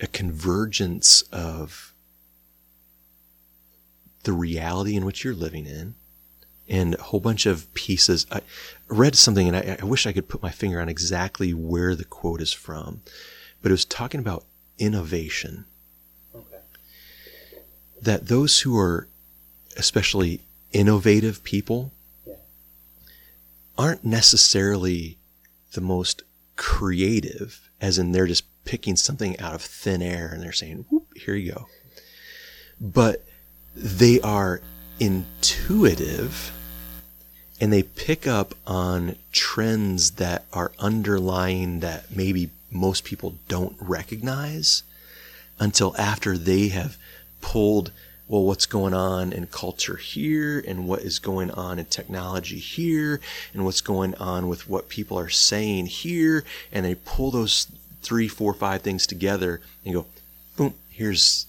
a 0.00 0.06
convergence 0.06 1.22
of 1.32 1.94
the 4.24 4.32
reality 4.32 4.96
in 4.96 5.04
which 5.04 5.24
you're 5.24 5.34
living 5.34 5.66
in 5.66 5.94
and 6.68 6.94
a 6.94 7.02
whole 7.02 7.20
bunch 7.20 7.46
of 7.46 7.72
pieces. 7.74 8.26
I 8.30 8.40
read 8.88 9.14
something 9.14 9.46
and 9.46 9.56
I, 9.56 9.78
I 9.80 9.84
wish 9.84 10.06
I 10.06 10.12
could 10.12 10.28
put 10.28 10.42
my 10.42 10.50
finger 10.50 10.80
on 10.80 10.88
exactly 10.88 11.54
where 11.54 11.94
the 11.94 12.04
quote 12.04 12.40
is 12.40 12.52
from, 12.52 13.02
but 13.62 13.70
it 13.70 13.72
was 13.74 13.84
talking 13.84 14.20
about 14.20 14.44
innovation. 14.78 15.66
That 18.06 18.28
those 18.28 18.60
who 18.60 18.78
are 18.78 19.08
especially 19.76 20.40
innovative 20.72 21.42
people 21.42 21.90
aren't 23.76 24.04
necessarily 24.04 25.18
the 25.72 25.80
most 25.80 26.22
creative, 26.54 27.68
as 27.80 27.98
in 27.98 28.12
they're 28.12 28.28
just 28.28 28.44
picking 28.64 28.94
something 28.94 29.36
out 29.40 29.54
of 29.54 29.60
thin 29.60 30.02
air 30.02 30.30
and 30.32 30.40
they're 30.40 30.52
saying, 30.52 30.86
Whoop, 30.88 31.08
here 31.16 31.34
you 31.34 31.50
go. 31.50 31.66
But 32.80 33.24
they 33.74 34.20
are 34.20 34.60
intuitive 35.00 36.52
and 37.60 37.72
they 37.72 37.82
pick 37.82 38.24
up 38.24 38.54
on 38.68 39.16
trends 39.32 40.12
that 40.12 40.44
are 40.52 40.70
underlying 40.78 41.80
that 41.80 42.14
maybe 42.14 42.50
most 42.70 43.02
people 43.02 43.34
don't 43.48 43.76
recognize 43.80 44.84
until 45.58 45.96
after 45.96 46.38
they 46.38 46.68
have 46.68 46.96
pulled 47.40 47.92
well 48.28 48.42
what's 48.42 48.66
going 48.66 48.94
on 48.94 49.32
in 49.32 49.46
culture 49.46 49.96
here 49.96 50.62
and 50.66 50.86
what 50.88 51.00
is 51.00 51.18
going 51.18 51.50
on 51.52 51.78
in 51.78 51.84
technology 51.86 52.58
here 52.58 53.20
and 53.52 53.64
what's 53.64 53.80
going 53.80 54.14
on 54.16 54.48
with 54.48 54.68
what 54.68 54.88
people 54.88 55.18
are 55.18 55.28
saying 55.28 55.86
here 55.86 56.44
and 56.72 56.84
they 56.84 56.94
pull 56.94 57.30
those 57.30 57.66
three 58.02 58.28
four 58.28 58.52
five 58.54 58.82
things 58.82 59.06
together 59.06 59.60
and 59.84 59.94
go 59.94 60.06
boom 60.56 60.74
here's 60.90 61.46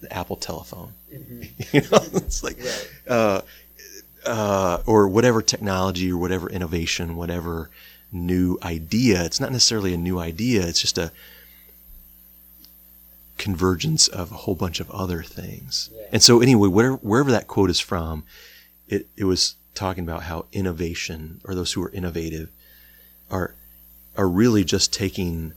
the 0.00 0.12
apple 0.12 0.36
telephone 0.36 0.92
you 1.10 1.80
know 1.90 2.00
it's 2.14 2.42
like 2.42 2.56
Right. 2.58 2.88
uh, 3.08 3.40
uh, 4.26 4.82
or 4.86 5.08
whatever 5.08 5.40
technology 5.40 6.10
or 6.10 6.16
whatever 6.18 6.50
innovation, 6.50 7.16
whatever 7.16 7.70
new 8.12 8.58
idea. 8.62 9.24
It's 9.24 9.40
not 9.40 9.52
necessarily 9.52 9.94
a 9.94 9.96
new 9.96 10.18
idea. 10.18 10.66
It's 10.66 10.80
just 10.80 10.98
a 10.98 11.12
convergence 13.38 14.08
of 14.08 14.30
a 14.30 14.34
whole 14.34 14.54
bunch 14.54 14.80
of 14.80 14.90
other 14.90 15.22
things. 15.22 15.90
Yeah. 15.92 16.06
And 16.12 16.22
so 16.22 16.40
anyway, 16.40 16.68
wherever, 16.68 16.96
wherever 16.96 17.30
that 17.30 17.46
quote 17.46 17.70
is 17.70 17.80
from, 17.80 18.24
it, 18.88 19.06
it 19.16 19.24
was 19.24 19.56
talking 19.74 20.04
about 20.04 20.24
how 20.24 20.46
innovation 20.52 21.40
or 21.44 21.54
those 21.54 21.72
who 21.72 21.82
are 21.82 21.90
innovative 21.90 22.50
are, 23.30 23.54
are 24.16 24.28
really 24.28 24.64
just 24.64 24.92
taking 24.92 25.52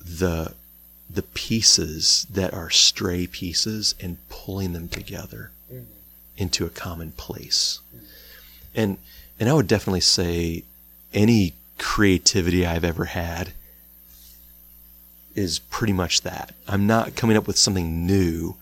the, 0.00 0.54
the 1.10 1.22
pieces 1.22 2.26
that 2.30 2.54
are 2.54 2.70
stray 2.70 3.26
pieces 3.26 3.94
and 4.00 4.18
pulling 4.28 4.72
them 4.72 4.88
together 4.88 5.50
mm-hmm. 5.72 5.84
into 6.36 6.64
a 6.64 6.70
common 6.70 7.12
place. 7.12 7.80
And 8.74 8.98
and 9.40 9.48
I 9.48 9.54
would 9.54 9.68
definitely 9.68 10.00
say 10.00 10.64
any 11.14 11.54
creativity 11.78 12.66
I've 12.66 12.84
ever 12.84 13.06
had 13.06 13.52
is 15.38 15.60
pretty 15.60 15.92
much 15.92 16.22
that. 16.22 16.52
I'm 16.66 16.86
not 16.86 17.14
coming 17.14 17.36
up 17.36 17.46
with 17.46 17.56
something 17.56 18.04
new. 18.04 18.56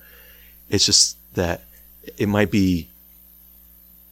It's 0.69 0.85
just 0.85 1.17
that 1.35 1.63
it 2.19 2.29
might 2.29 2.51
be 2.51 2.89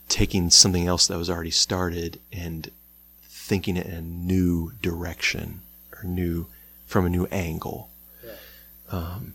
taking 0.09 0.49
something 0.49 0.87
else 0.87 1.07
that 1.07 1.19
was 1.19 1.29
already 1.29 1.51
started 1.51 2.19
and 2.33 2.71
thinking 3.23 3.77
it 3.77 3.87
in 3.87 3.93
a 3.93 4.01
new 4.01 4.73
direction 4.81 5.61
or 5.93 6.05
new 6.05 6.47
from 6.87 7.05
a 7.05 7.11
new 7.11 7.27
angle. 7.27 7.91
Um, 8.91 9.35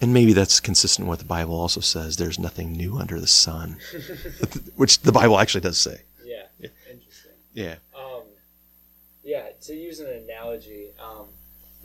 and 0.00 0.12
maybe 0.12 0.32
that's 0.32 0.60
consistent 0.60 1.08
with 1.08 1.12
what 1.12 1.18
the 1.20 1.24
Bible 1.24 1.58
also 1.58 1.80
says. 1.80 2.16
There's 2.16 2.38
nothing 2.38 2.72
new 2.72 2.98
under 2.98 3.18
the 3.18 3.26
sun, 3.26 3.78
which 4.76 5.00
the 5.00 5.12
Bible 5.12 5.38
actually 5.38 5.62
does 5.62 5.78
say. 5.78 6.02
Yeah, 6.24 6.42
interesting. 6.60 7.32
Yeah. 7.54 7.76
Um, 7.96 8.22
yeah, 9.22 9.46
to 9.62 9.74
use 9.74 10.00
an 10.00 10.10
analogy 10.10 10.88
um, 11.00 11.26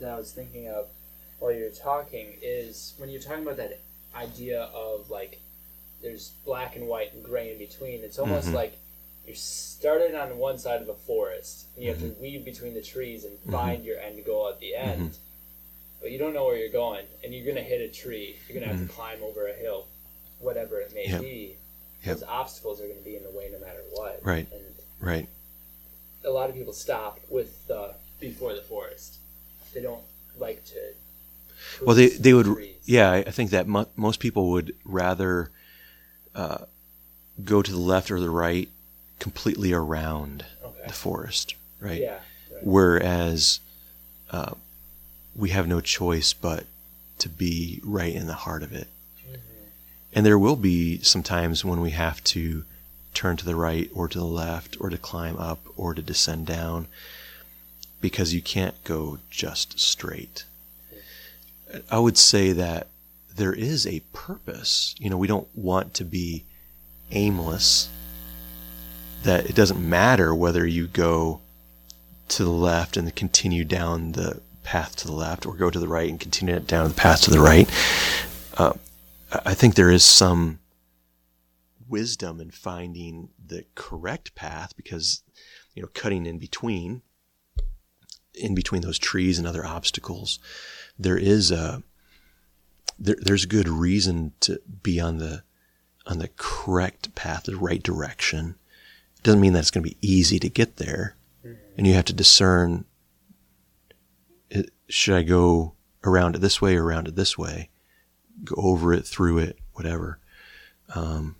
that 0.00 0.10
I 0.10 0.16
was 0.18 0.32
thinking 0.32 0.68
of 0.68 0.88
while 1.38 1.52
you're 1.52 1.70
talking 1.70 2.34
is 2.42 2.94
when 2.98 3.08
you're 3.10 3.20
talking 3.22 3.42
about 3.42 3.56
that 3.58 3.80
idea 4.14 4.62
of 4.74 5.08
like 5.10 5.38
there's 6.02 6.30
black 6.44 6.76
and 6.76 6.86
white 6.88 7.12
and 7.14 7.24
gray 7.24 7.52
in 7.52 7.58
between. 7.58 8.02
It's 8.02 8.18
almost 8.18 8.48
Mhm. 8.48 8.54
like 8.54 8.72
you 9.26 9.34
started 9.34 10.14
on 10.14 10.38
one 10.38 10.58
side 10.58 10.80
of 10.82 10.88
a 10.88 10.94
forest 10.94 11.66
and 11.74 11.84
you 11.84 11.90
have 11.90 11.98
Mm-hmm. 11.98 12.14
to 12.14 12.20
weave 12.20 12.44
between 12.44 12.74
the 12.74 12.82
trees 12.82 13.24
and 13.24 13.38
find 13.50 13.84
your 13.84 13.98
end 14.00 14.24
goal 14.24 14.48
at 14.48 14.58
the 14.60 14.74
end. 14.74 15.16
But 16.00 16.10
you 16.10 16.18
don't 16.18 16.32
know 16.32 16.46
where 16.46 16.56
you're 16.56 16.70
going, 16.70 17.04
and 17.22 17.34
you're 17.34 17.46
gonna 17.46 17.62
hit 17.62 17.82
a 17.82 17.88
tree. 17.88 18.36
You're 18.48 18.58
gonna 18.58 18.72
have 18.74 18.86
to 18.88 18.92
climb 18.92 19.22
over 19.22 19.46
a 19.48 19.52
hill, 19.52 19.86
whatever 20.40 20.80
it 20.80 20.94
may 20.94 21.04
Mm-hmm. 21.04 21.12
Yep. 21.12 21.20
be. 21.22 21.56
Yep. 22.04 22.16
Those 22.20 22.22
obstacles 22.26 22.80
are 22.80 22.88
gonna 22.88 23.00
be 23.02 23.16
in 23.16 23.22
the 23.22 23.30
way 23.30 23.50
no 23.52 23.58
matter 23.58 23.82
what. 23.92 24.24
Right. 24.24 24.50
And 24.50 24.74
Right. 24.98 25.28
a 26.24 26.30
lot 26.30 26.48
of 26.48 26.56
people 26.56 26.72
stop 26.72 27.20
with 27.28 27.66
the 27.68 27.94
before 28.18 28.54
the 28.54 28.62
forest. 28.62 29.18
They 29.74 29.82
don't 29.82 30.02
like 30.38 30.64
to. 30.66 30.78
Well, 31.84 31.94
they, 31.96 32.08
they 32.08 32.34
would, 32.34 32.46
trees. 32.46 32.76
yeah, 32.84 33.10
I 33.12 33.22
think 33.30 33.50
that 33.50 33.66
mo- 33.66 33.88
most 33.96 34.20
people 34.20 34.50
would 34.50 34.74
rather 34.84 35.50
uh, 36.34 36.64
go 37.44 37.62
to 37.62 37.70
the 37.70 37.78
left 37.78 38.10
or 38.10 38.20
the 38.20 38.30
right 38.30 38.68
completely 39.18 39.72
around 39.72 40.44
Okay. 40.64 40.82
the 40.86 40.92
forest, 40.92 41.54
right? 41.80 42.00
Yeah. 42.00 42.18
Right. 42.52 42.64
Whereas 42.66 43.60
uh, 44.30 44.54
we 45.36 45.50
have 45.50 45.68
no 45.68 45.80
choice 45.80 46.32
but 46.32 46.64
to 47.18 47.28
be 47.28 47.80
right 47.84 48.14
in 48.14 48.26
the 48.26 48.34
heart 48.34 48.62
of 48.62 48.72
it. 48.72 48.88
And 50.12 50.26
there 50.26 50.38
will 50.38 50.56
be 50.56 51.00
some 51.02 51.22
times 51.22 51.64
when 51.64 51.80
we 51.80 51.90
have 51.90 52.22
to 52.24 52.64
turn 53.14 53.36
to 53.36 53.44
the 53.44 53.54
right 53.54 53.88
or 53.94 54.08
to 54.08 54.18
the 54.18 54.24
left 54.24 54.76
or 54.80 54.90
to 54.90 54.98
climb 54.98 55.36
up 55.36 55.60
or 55.76 55.94
to 55.94 56.02
descend 56.02 56.46
down 56.46 56.88
because 58.00 58.34
you 58.34 58.42
can't 58.42 58.82
go 58.84 59.18
just 59.30 59.78
straight. 59.78 60.44
I 61.90 61.98
would 61.98 62.18
say 62.18 62.52
that 62.52 62.88
there 63.34 63.52
is 63.52 63.86
a 63.86 64.00
purpose. 64.12 64.94
You 64.98 65.10
know, 65.10 65.16
we 65.16 65.28
don't 65.28 65.48
want 65.54 65.94
to 65.94 66.04
be 66.04 66.44
aimless, 67.10 67.88
that 69.22 69.48
it 69.48 69.54
doesn't 69.54 69.80
matter 69.80 70.34
whether 70.34 70.66
you 70.66 70.86
go 70.86 71.40
to 72.28 72.44
the 72.44 72.50
left 72.50 72.96
and 72.96 73.14
continue 73.14 73.64
down 73.64 74.12
the 74.12 74.40
path 74.62 74.94
to 74.96 75.06
the 75.06 75.12
left 75.12 75.46
or 75.46 75.54
go 75.54 75.70
to 75.70 75.78
the 75.78 75.88
right 75.88 76.08
and 76.08 76.20
continue 76.20 76.58
down 76.60 76.88
the 76.88 76.94
path 76.94 77.22
to 77.22 77.30
the 77.30 77.40
right. 77.40 77.68
Uh, 78.56 78.72
I 79.44 79.54
think 79.54 79.74
there 79.74 79.90
is 79.90 80.04
some 80.04 80.58
wisdom 81.88 82.40
in 82.40 82.50
finding 82.50 83.30
the 83.44 83.64
correct 83.74 84.34
path 84.34 84.76
because, 84.76 85.22
you 85.74 85.82
know, 85.82 85.88
cutting 85.92 86.26
in 86.26 86.38
between, 86.38 87.02
in 88.34 88.54
between 88.54 88.82
those 88.82 88.98
trees 88.98 89.38
and 89.38 89.46
other 89.46 89.64
obstacles, 89.64 90.38
there 90.98 91.18
is 91.18 91.50
a, 91.50 91.82
there, 92.98 93.16
there's 93.20 93.46
good 93.46 93.68
reason 93.68 94.32
to 94.40 94.60
be 94.82 95.00
on 95.00 95.18
the, 95.18 95.42
on 96.06 96.18
the 96.18 96.30
correct 96.36 97.14
path, 97.14 97.44
the 97.44 97.56
right 97.56 97.82
direction. 97.82 98.56
It 99.16 99.22
doesn't 99.22 99.40
mean 99.40 99.52
that 99.52 99.60
it's 99.60 99.70
going 99.70 99.84
to 99.84 99.90
be 99.90 99.98
easy 100.00 100.38
to 100.38 100.48
get 100.48 100.76
there. 100.76 101.16
And 101.76 101.86
you 101.86 101.94
have 101.94 102.04
to 102.06 102.12
discern, 102.12 102.84
should 104.88 105.14
I 105.14 105.22
go 105.22 105.72
around 106.04 106.34
it 106.34 106.40
this 106.40 106.60
way 106.60 106.76
or 106.76 106.84
around 106.84 107.08
it 107.08 107.16
this 107.16 107.38
way? 107.38 107.70
Go 108.44 108.56
over 108.58 108.92
it, 108.92 109.06
through 109.06 109.38
it, 109.38 109.58
whatever. 109.72 110.18
Um, 110.94 111.36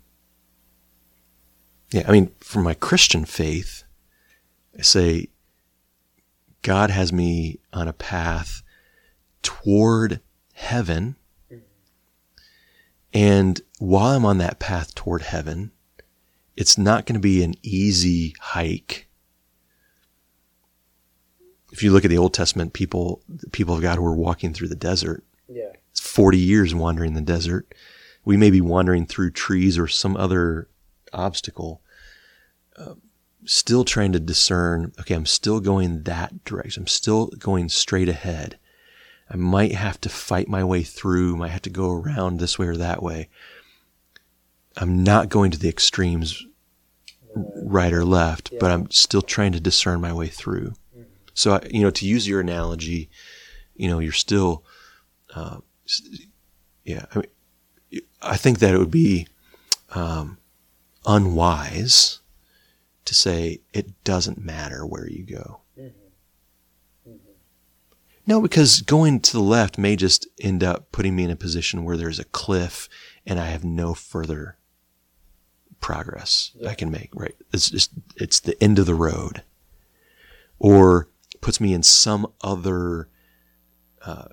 yeah, 1.91 2.05
I 2.07 2.11
mean, 2.11 2.31
for 2.39 2.61
my 2.61 2.73
Christian 2.73 3.25
faith, 3.25 3.83
I 4.77 4.81
say 4.81 5.27
God 6.61 6.89
has 6.91 7.11
me 7.11 7.59
on 7.73 7.87
a 7.87 7.93
path 7.93 8.61
toward 9.41 10.21
heaven. 10.53 11.15
And 13.13 13.59
while 13.79 14.15
I'm 14.15 14.25
on 14.25 14.37
that 14.37 14.59
path 14.59 14.95
toward 14.95 15.23
heaven, 15.23 15.71
it's 16.55 16.77
not 16.77 17.05
going 17.05 17.15
to 17.15 17.19
be 17.19 17.43
an 17.43 17.55
easy 17.61 18.33
hike. 18.39 19.07
If 21.73 21.83
you 21.83 21.91
look 21.91 22.05
at 22.05 22.09
the 22.09 22.17
Old 22.17 22.33
Testament 22.33 22.73
people, 22.73 23.21
the 23.27 23.49
people 23.49 23.75
of 23.75 23.81
God 23.81 23.95
who 23.97 24.03
were 24.03 24.15
walking 24.15 24.53
through 24.53 24.67
the 24.69 24.75
desert, 24.75 25.23
Yeah. 25.49 25.71
it's 25.89 25.99
40 25.99 26.37
years 26.37 26.73
wandering 26.75 27.13
the 27.13 27.21
desert. 27.21 27.73
We 28.23 28.37
may 28.37 28.49
be 28.51 28.61
wandering 28.61 29.05
through 29.05 29.31
trees 29.31 29.77
or 29.77 29.87
some 29.87 30.15
other 30.15 30.69
obstacle, 31.11 31.81
uh, 32.77 32.95
still 33.45 33.83
trying 33.83 34.11
to 34.13 34.19
discern, 34.19 34.93
okay, 34.99 35.15
I'm 35.15 35.25
still 35.25 35.59
going 35.59 36.03
that 36.03 36.43
direction. 36.45 36.83
I'm 36.83 36.87
still 36.87 37.27
going 37.27 37.69
straight 37.69 38.09
ahead. 38.09 38.57
I 39.29 39.37
might 39.37 39.73
have 39.73 39.99
to 40.01 40.09
fight 40.09 40.47
my 40.47 40.63
way 40.63 40.83
through, 40.83 41.37
might 41.37 41.51
have 41.51 41.61
to 41.63 41.69
go 41.69 41.89
around 41.91 42.39
this 42.39 42.59
way 42.59 42.67
or 42.67 42.77
that 42.77 43.01
way. 43.01 43.29
I'm 44.77 45.03
not 45.03 45.29
going 45.29 45.51
to 45.51 45.57
the 45.57 45.69
extremes, 45.69 46.45
right 47.35 47.93
or 47.93 48.03
left, 48.03 48.51
but 48.59 48.71
I'm 48.71 48.89
still 48.91 49.21
trying 49.21 49.53
to 49.53 49.59
discern 49.59 50.01
my 50.01 50.11
way 50.13 50.27
through. 50.27 50.73
So, 51.33 51.53
I- 51.53 51.67
you 51.69 51.81
know, 51.81 51.91
to 51.91 52.05
use 52.05 52.27
your 52.27 52.41
analogy, 52.41 53.09
you 53.75 53.87
know, 53.87 53.99
you're 53.99 54.11
still, 54.11 54.63
uh, 55.33 55.57
yeah, 56.83 57.05
I 57.15 57.19
mean, 57.19 58.01
I 58.21 58.37
think 58.37 58.59
that 58.59 58.73
it 58.73 58.77
would 58.77 58.91
be 58.91 59.27
um, 59.93 60.37
unwise 61.05 62.19
to 63.05 63.15
say 63.15 63.61
it 63.73 64.03
doesn't 64.03 64.43
matter 64.43 64.85
where 64.85 65.07
you 65.07 65.23
go. 65.23 65.61
No, 68.27 68.39
because 68.39 68.81
going 68.81 69.19
to 69.19 69.33
the 69.33 69.41
left 69.41 69.77
may 69.77 69.95
just 69.95 70.27
end 70.39 70.63
up 70.63 70.91
putting 70.91 71.15
me 71.15 71.23
in 71.23 71.31
a 71.31 71.35
position 71.35 71.83
where 71.83 71.97
there's 71.97 72.19
a 72.19 72.25
cliff 72.25 72.87
and 73.25 73.39
I 73.39 73.47
have 73.47 73.63
no 73.63 73.93
further 73.93 74.57
progress 75.79 76.51
I 76.65 76.75
can 76.75 76.91
make. 76.91 77.09
Right? 77.13 77.35
It's 77.51 77.69
just 77.69 77.91
it's 78.15 78.39
the 78.39 78.61
end 78.63 78.79
of 78.79 78.85
the 78.85 78.95
road, 78.95 79.43
or 80.59 81.07
puts 81.41 81.59
me 81.59 81.73
in 81.73 81.83
some 81.83 82.31
other 82.41 83.09
uh, 84.05 84.29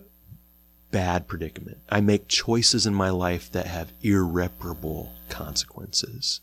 bad 0.91 1.27
predicament. 1.27 1.79
I 1.89 2.01
make 2.01 2.29
choices 2.29 2.87
in 2.87 2.95
my 2.95 3.11
life 3.11 3.51
that 3.53 3.67
have 3.67 3.93
irreparable 4.03 5.13
consequences. 5.29 6.41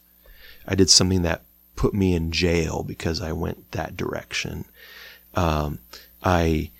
I 0.67 0.75
did 0.75 0.89
something 0.89 1.21
that 1.21 1.43
put 1.75 1.93
me 1.93 2.13
in 2.13 2.31
jail 2.31 2.83
because 2.83 3.21
I 3.21 3.31
went 3.31 3.71
that 3.71 3.97
direction. 3.97 4.65
Um, 5.33 5.79
I 6.23 6.71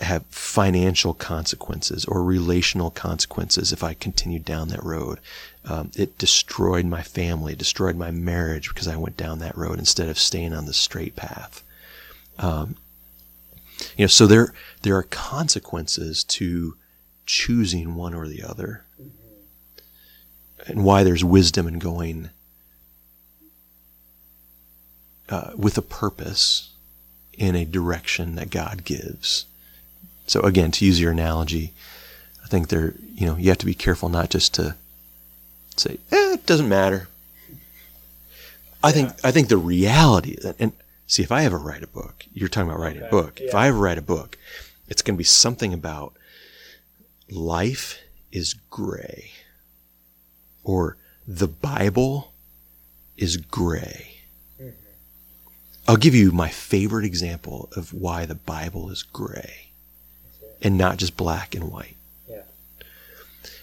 have 0.00 0.24
financial 0.26 1.12
consequences 1.12 2.04
or 2.04 2.22
relational 2.22 2.90
consequences 2.90 3.72
if 3.72 3.82
I 3.82 3.94
continued 3.94 4.44
down 4.44 4.68
that 4.68 4.84
road. 4.84 5.18
Um, 5.64 5.90
it 5.96 6.18
destroyed 6.18 6.86
my 6.86 7.02
family, 7.02 7.54
destroyed 7.54 7.96
my 7.96 8.10
marriage 8.10 8.68
because 8.68 8.88
I 8.88 8.96
went 8.96 9.16
down 9.16 9.40
that 9.40 9.56
road 9.56 9.78
instead 9.78 10.08
of 10.08 10.18
staying 10.18 10.54
on 10.54 10.66
the 10.66 10.74
straight 10.74 11.16
path. 11.16 11.62
Um, 12.38 12.76
you 13.96 14.04
know, 14.04 14.08
so 14.08 14.26
there 14.26 14.52
there 14.82 14.96
are 14.96 15.04
consequences 15.04 16.24
to 16.24 16.76
choosing 17.26 17.94
one 17.94 18.14
or 18.14 18.28
the 18.28 18.42
other, 18.42 18.84
and 20.66 20.84
why 20.84 21.02
there's 21.02 21.24
wisdom 21.24 21.66
in 21.66 21.78
going 21.78 22.30
uh, 25.28 25.50
with 25.56 25.76
a 25.78 25.82
purpose 25.82 26.70
in 27.34 27.54
a 27.54 27.64
direction 27.64 28.34
that 28.36 28.50
God 28.50 28.84
gives. 28.84 29.46
So 30.26 30.40
again, 30.40 30.70
to 30.72 30.84
use 30.84 31.00
your 31.00 31.12
analogy, 31.12 31.72
I 32.44 32.48
think 32.48 32.68
there, 32.68 32.94
you 33.14 33.26
know, 33.26 33.36
you 33.36 33.48
have 33.48 33.58
to 33.58 33.66
be 33.66 33.74
careful 33.74 34.08
not 34.08 34.30
just 34.30 34.54
to 34.54 34.76
say, 35.76 35.98
eh, 36.12 36.34
it 36.34 36.46
doesn't 36.46 36.68
matter. 36.68 37.08
I 38.82 38.92
think 38.92 39.12
I 39.24 39.32
think 39.32 39.48
the 39.48 39.56
reality 39.56 40.36
that, 40.42 40.56
and 40.58 40.72
see, 41.06 41.22
if 41.22 41.32
I 41.32 41.44
ever 41.44 41.58
write 41.58 41.82
a 41.82 41.88
book, 41.88 42.26
you're 42.32 42.48
talking 42.48 42.70
about 42.70 42.80
writing 42.80 43.02
a 43.02 43.06
Okay, 43.06 43.10
book. 43.10 43.40
If. 43.40 43.54
I 43.54 43.68
ever 43.68 43.78
write 43.78 43.98
a 43.98 44.02
book, 44.02 44.38
it's 44.88 45.02
going 45.02 45.16
to 45.16 45.18
be 45.18 45.24
something 45.24 45.74
about 45.74 46.14
life 47.28 47.98
is 48.30 48.54
gray, 48.70 49.32
or 50.62 50.96
the 51.26 51.48
Bible 51.48 52.32
is 53.16 53.36
gray. 53.36 54.17
I'll 55.88 55.96
give 55.96 56.14
you 56.14 56.32
my 56.32 56.50
favorite 56.50 57.06
example 57.06 57.70
of 57.74 57.94
why 57.94 58.26
the 58.26 58.34
Bible 58.34 58.90
is 58.90 59.02
gray 59.02 59.70
and 60.60 60.76
not 60.76 60.98
just 60.98 61.16
black 61.16 61.54
and 61.54 61.72
white. 61.72 61.96
Yeah. 62.28 62.42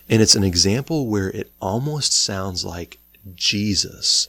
And 0.09 0.23
it's 0.23 0.36
an 0.36 0.43
example 0.43 1.05
where 1.05 1.30
it 1.30 1.51
almost 1.61 2.13
sounds 2.13 2.65
like 2.65 2.97
Jesus 3.36 4.28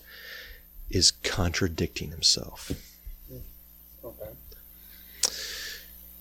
is 0.90 1.10
contradicting 1.10 2.10
himself. 2.10 2.70
Hmm. 3.30 3.38
Okay. 4.04 4.30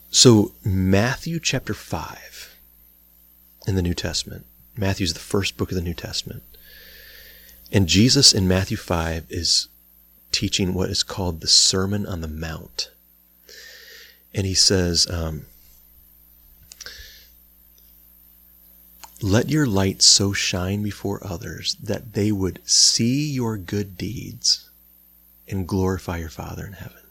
So, 0.09 0.53
Matthew 0.63 1.41
chapter 1.41 1.73
5 1.73 2.55
in 3.67 3.75
the 3.75 3.81
New 3.81 3.93
Testament, 3.93 4.45
Matthew's 4.77 5.13
the 5.13 5.19
first 5.19 5.57
book 5.57 5.71
of 5.71 5.75
the 5.75 5.83
New 5.83 5.93
Testament. 5.93 6.43
And 7.69 7.87
Jesus 7.87 8.33
in 8.33 8.47
Matthew 8.47 8.77
5 8.77 9.25
is 9.29 9.67
teaching 10.35 10.73
what 10.73 10.89
is 10.89 11.01
called 11.01 11.39
the 11.39 11.47
Sermon 11.47 12.05
on 12.05 12.19
the 12.19 12.27
Mount. 12.27 12.91
And 14.33 14.45
he 14.45 14.53
says, 14.53 15.09
um, 15.09 15.45
Let 19.21 19.49
your 19.49 19.65
light 19.65 20.01
so 20.01 20.33
shine 20.33 20.83
before 20.83 21.25
others 21.25 21.77
that 21.81 22.13
they 22.13 22.33
would 22.33 22.59
see 22.65 23.31
your 23.31 23.57
good 23.57 23.97
deeds 23.97 24.69
and 25.47 25.65
glorify 25.65 26.17
your 26.17 26.29
Father 26.29 26.65
in 26.65 26.73
heaven. 26.73 27.01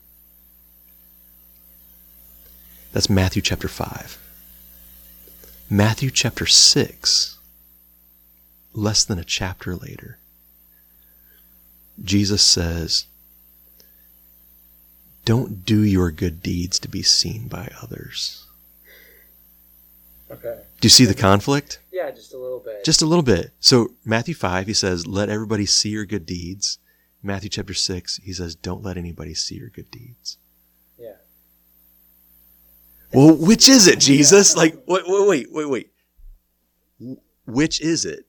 That's 2.92 3.08
Matthew 3.08 3.40
chapter 3.40 3.68
5. 3.68 4.18
Matthew 5.70 6.10
chapter 6.10 6.44
6, 6.44 7.38
less 8.74 9.02
than 9.02 9.18
a 9.18 9.24
chapter 9.24 9.74
later, 9.74 10.18
Jesus 12.02 12.42
says, 12.42 13.06
Don't 15.24 15.64
do 15.64 15.82
your 15.82 16.10
good 16.10 16.42
deeds 16.42 16.78
to 16.80 16.88
be 16.88 17.02
seen 17.02 17.48
by 17.48 17.70
others. 17.82 18.46
Okay. 20.30 20.60
Do 20.80 20.86
you 20.86 20.90
see 20.90 21.04
the 21.04 21.14
conflict? 21.14 21.78
Yeah, 21.92 22.10
just 22.10 22.34
a 22.34 22.38
little 22.38 22.60
bit. 22.60 22.84
Just 22.84 23.02
a 23.02 23.06
little 23.06 23.22
bit. 23.22 23.52
So, 23.60 23.92
Matthew 24.04 24.34
5, 24.34 24.66
he 24.66 24.74
says, 24.74 25.06
Let 25.06 25.28
everybody 25.28 25.64
see 25.66 25.90
your 25.90 26.04
good 26.06 26.26
deeds. 26.26 26.78
Matthew 27.22 27.48
chapter 27.48 27.72
6, 27.74 28.20
he 28.22 28.32
says, 28.32 28.54
Don't 28.54 28.82
let 28.82 28.96
anybody 28.96 29.32
see 29.34 29.54
your 29.56 29.68
good 29.70 29.90
deeds. 29.90 30.36
yeah. 30.98 31.12
Well, 33.12 33.34
which 33.36 33.68
is 33.68 33.86
it, 33.86 34.00
Jesus? 34.00 34.56
Like, 34.56 34.74
wait, 34.86 35.04
wait, 35.06 35.28
wait, 35.28 35.52
wait, 35.52 35.90
wait. 36.98 37.16
Which 37.46 37.80
is 37.80 38.04
it? 38.04 38.26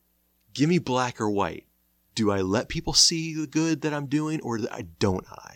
Give 0.53 0.69
me 0.69 0.77
black 0.77 1.19
or 1.19 1.29
white. 1.29 1.65
Do 2.13 2.31
I 2.31 2.41
let 2.41 2.69
people 2.69 2.93
see 2.93 3.33
the 3.33 3.47
good 3.47 3.81
that 3.81 3.93
I'm 3.93 4.05
doing, 4.05 4.39
or 4.41 4.59
I 4.71 4.83
don't 4.99 5.25
I? 5.29 5.54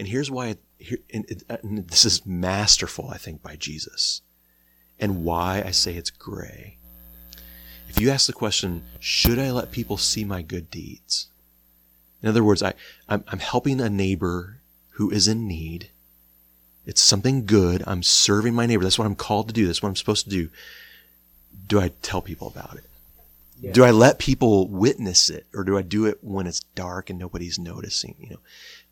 And 0.00 0.08
here's 0.08 0.30
why. 0.30 0.46
It, 0.46 0.58
here, 0.78 0.98
and, 1.12 1.26
it, 1.28 1.42
uh, 1.50 1.58
and 1.62 1.86
this 1.88 2.06
is 2.06 2.24
masterful, 2.24 3.10
I 3.10 3.18
think, 3.18 3.42
by 3.42 3.56
Jesus, 3.56 4.22
and 4.98 5.24
why 5.24 5.62
I 5.62 5.72
say 5.72 5.94
it's 5.94 6.08
gray. 6.08 6.78
If 7.86 8.00
you 8.00 8.08
ask 8.08 8.26
the 8.26 8.32
question, 8.32 8.84
should 8.98 9.38
I 9.38 9.50
let 9.50 9.72
people 9.72 9.98
see 9.98 10.24
my 10.24 10.40
good 10.40 10.70
deeds? 10.70 11.28
In 12.22 12.30
other 12.30 12.42
words, 12.42 12.62
I, 12.62 12.72
I'm, 13.10 13.24
I'm 13.28 13.40
helping 13.40 13.78
a 13.78 13.90
neighbor 13.90 14.62
who 14.92 15.10
is 15.10 15.28
in 15.28 15.46
need. 15.46 15.90
It's 16.86 17.02
something 17.02 17.44
good. 17.44 17.84
I'm 17.86 18.02
serving 18.02 18.54
my 18.54 18.64
neighbor. 18.64 18.84
That's 18.84 18.98
what 18.98 19.06
I'm 19.06 19.14
called 19.14 19.48
to 19.48 19.54
do. 19.54 19.66
That's 19.66 19.82
what 19.82 19.90
I'm 19.90 19.96
supposed 19.96 20.24
to 20.24 20.30
do. 20.30 20.48
Do 21.66 21.78
I 21.78 21.90
tell 22.00 22.22
people 22.22 22.48
about 22.48 22.78
it? 22.78 22.84
Yeah. 23.60 23.72
Do 23.72 23.84
I 23.84 23.90
let 23.90 24.18
people 24.18 24.66
witness 24.66 25.28
it 25.28 25.46
or 25.52 25.62
do 25.62 25.76
I 25.76 25.82
do 25.82 26.06
it 26.06 26.24
when 26.24 26.46
it's 26.46 26.60
dark 26.74 27.10
and 27.10 27.18
nobody's 27.18 27.58
noticing? 27.58 28.16
You 28.18 28.30
know, 28.30 28.40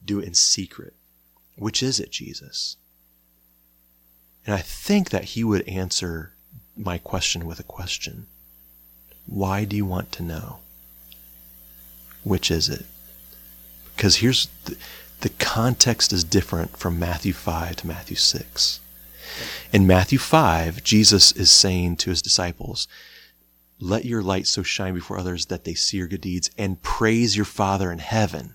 do 0.05 0.21
it 0.21 0.27
in 0.27 0.35
secret. 0.35 0.93
Which 1.59 1.83
is 1.83 1.99
it, 1.99 2.11
Jesus? 2.11 2.77
And 4.47 4.55
I 4.55 4.61
think 4.61 5.11
that 5.11 5.25
he 5.25 5.45
would 5.45 5.69
answer 5.69 6.33
my 6.77 6.99
question 6.99 7.45
with 7.45 7.59
a 7.59 7.65
question. 7.65 8.27
Why 9.27 9.65
do 9.65 9.77
you 9.77 9.85
want 9.85 10.13
to 10.13 10.23
know? 10.23 10.61
Which 12.23 12.51
is 12.51 12.69
it? 12.69 12.87
Because 13.95 14.17
here's 14.17 14.49
the, 14.65 14.77
the 15.21 15.29
context 15.31 16.13
is 16.13 16.25
different 16.25 16.77
from 16.77 16.99
Matthew 16.99 17.33
5 17.33 17.77
to 17.77 17.87
Matthew 17.87 18.17
6. 18.17 18.81
In 19.73 19.87
Matthew 19.87 20.19
5, 20.19 20.83
Jesus 20.83 21.33
is 21.33 21.51
saying 21.51 21.97
to 21.97 22.11
his 22.11 22.23
disciples, 22.23 22.89
Let 23.81 24.05
your 24.05 24.23
light 24.23 24.47
so 24.47 24.63
shine 24.63 24.95
before 24.95 25.19
others 25.19 25.47
that 25.47 25.65
they 25.65 25.75
see 25.75 25.99
your 25.99 26.07
good 26.07 26.21
deeds 26.21 26.51
and 26.57 26.83
praise 26.83 27.37
your 27.37 27.45
Father 27.45 27.93
in 27.93 27.99
heaven. 27.99 28.55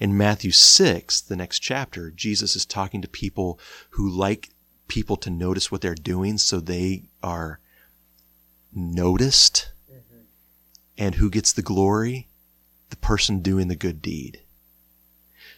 In 0.00 0.16
Matthew 0.16 0.52
6, 0.52 1.20
the 1.22 1.36
next 1.36 1.58
chapter, 1.58 2.10
Jesus 2.10 2.54
is 2.54 2.64
talking 2.64 3.02
to 3.02 3.08
people 3.08 3.58
who 3.90 4.08
like 4.08 4.50
people 4.86 5.16
to 5.16 5.30
notice 5.30 5.70
what 5.70 5.80
they're 5.80 5.94
doing 5.94 6.38
so 6.38 6.60
they 6.60 7.08
are 7.22 7.60
noticed. 8.72 9.72
Mm-hmm. 9.90 10.20
And 10.96 11.14
who 11.16 11.30
gets 11.30 11.52
the 11.52 11.62
glory? 11.62 12.28
The 12.90 12.96
person 12.96 13.40
doing 13.40 13.68
the 13.68 13.76
good 13.76 14.00
deed. 14.00 14.42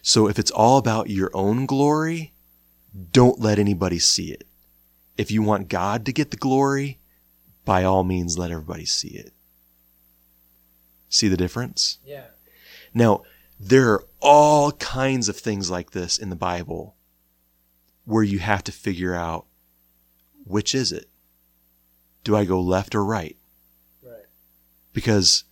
So 0.01 0.27
if 0.27 0.39
it's 0.39 0.51
all 0.51 0.77
about 0.77 1.09
your 1.09 1.29
own 1.33 1.65
glory, 1.65 2.33
don't 3.11 3.39
let 3.39 3.59
anybody 3.59 3.99
see 3.99 4.31
it. 4.31 4.47
If 5.17 5.29
you 5.29 5.41
want 5.43 5.69
God 5.69 6.05
to 6.05 6.13
get 6.13 6.31
the 6.31 6.37
glory, 6.37 6.99
by 7.63 7.83
all 7.83 8.03
means, 8.03 8.37
let 8.37 8.51
everybody 8.51 8.85
see 8.85 9.09
it. 9.09 9.33
See 11.09 11.27
the 11.27 11.37
difference? 11.37 11.99
Yeah. 12.03 12.25
Now, 12.93 13.23
there 13.61 13.91
are 13.91 14.03
all 14.19 14.71
kinds 14.73 15.29
of 15.29 15.37
things 15.37 15.69
like 15.69 15.91
this 15.91 16.17
in 16.17 16.29
the 16.29 16.35
Bible 16.35 16.95
where 18.05 18.23
you 18.23 18.39
have 18.39 18.63
to 18.63 18.71
figure 18.71 19.13
out 19.13 19.45
which 20.43 20.73
is 20.73 20.91
it? 20.91 21.07
Do 22.23 22.35
I 22.35 22.43
go 22.43 22.59
left 22.59 22.95
or 22.95 23.05
right? 23.05 23.37
Right. 24.01 24.25
Because 24.93 25.43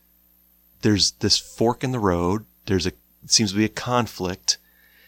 there's 0.81 1.11
this 1.11 1.37
fork 1.37 1.83
in 1.83 1.91
the 1.91 1.99
road. 1.99 2.45
There's 2.65 2.87
a 2.87 2.93
seems 3.27 3.51
to 3.51 3.57
be 3.57 3.65
a 3.65 3.69
conflict. 3.69 4.57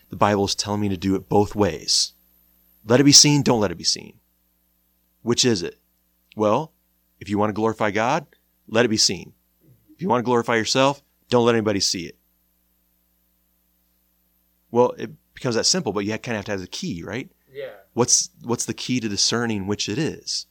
The 0.10 0.16
Bible 0.16 0.46
is 0.46 0.54
telling 0.54 0.82
me 0.82 0.90
to 0.90 0.98
do 0.98 1.16
it 1.16 1.28
both 1.28 1.56
ways. 1.56 2.14
Let 2.86 3.00
it 3.00 3.06
be 3.06 3.12
seen, 3.12 3.42
don't 3.42 3.62
let 3.62 3.72
it 3.72 3.78
be 3.78 3.84
seen. 3.84 4.20
Which 5.24 5.44
is 5.44 5.64
it? 5.64 5.80
Well, 6.36 6.74
if 7.20 7.30
you 7.30 7.38
want 7.38 7.50
to 7.50 7.54
glorify 7.54 7.92
God, 7.92 8.28
let 8.68 8.86
it 8.86 8.90
be 8.90 8.98
seen. 8.98 9.34
If 9.94 10.02
you 10.02 10.10
want 10.10 10.20
to 10.20 10.26
glorify 10.26 10.56
yourself, 10.56 11.02
don't 11.30 11.46
let 11.46 11.56
anybody 11.56 11.80
see 11.80 12.06
it. 12.06 12.18
Well, 14.72 14.92
it 14.98 15.12
becomes 15.34 15.56
that 15.56 15.66
simple, 15.66 15.92
but 15.92 16.06
you 16.06 16.12
kind 16.18 16.36
of 16.36 16.38
have 16.38 16.46
to 16.46 16.52
have 16.52 16.62
the 16.62 16.68
key, 16.68 17.04
right? 17.04 17.30
Yeah. 17.54 17.72
What's 17.94 18.30
what's 18.44 18.66
the 18.66 18.74
key 18.74 19.00
to 19.00 19.10
discerning 19.10 19.68
which 19.68 19.90
it 19.90 19.98
is? 19.98 20.46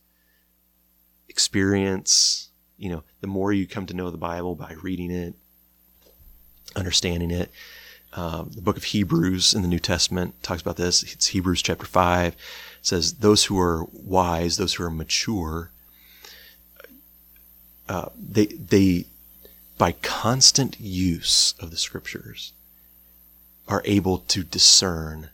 Experience. 1.28 2.50
You 2.76 2.90
know, 2.90 3.02
the 3.20 3.26
more 3.26 3.52
you 3.52 3.66
come 3.66 3.86
to 3.86 3.94
know 3.94 4.10
the 4.10 4.16
Bible 4.16 4.54
by 4.54 4.74
reading 4.82 5.10
it, 5.10 5.34
understanding 6.76 7.30
it. 7.30 7.50
Um, 8.12 8.50
the 8.54 8.62
book 8.62 8.76
of 8.76 8.84
Hebrews 8.84 9.54
in 9.54 9.62
the 9.62 9.68
New 9.68 9.78
Testament 9.78 10.42
talks 10.42 10.62
about 10.62 10.76
this. 10.76 11.02
It's 11.02 11.28
Hebrews 11.28 11.62
chapter 11.62 11.86
five. 11.86 12.34
It 12.34 12.38
says 12.82 13.14
those 13.14 13.44
who 13.44 13.58
are 13.58 13.86
wise, 13.92 14.56
those 14.56 14.74
who 14.74 14.84
are 14.84 14.90
mature, 14.90 15.70
uh, 17.88 18.08
they 18.18 18.46
they 18.46 19.06
by 19.78 19.92
constant 19.92 20.78
use 20.80 21.54
of 21.60 21.70
the 21.70 21.76
scriptures 21.76 22.52
are 23.70 23.82
able 23.84 24.18
to 24.18 24.42
discern 24.42 25.30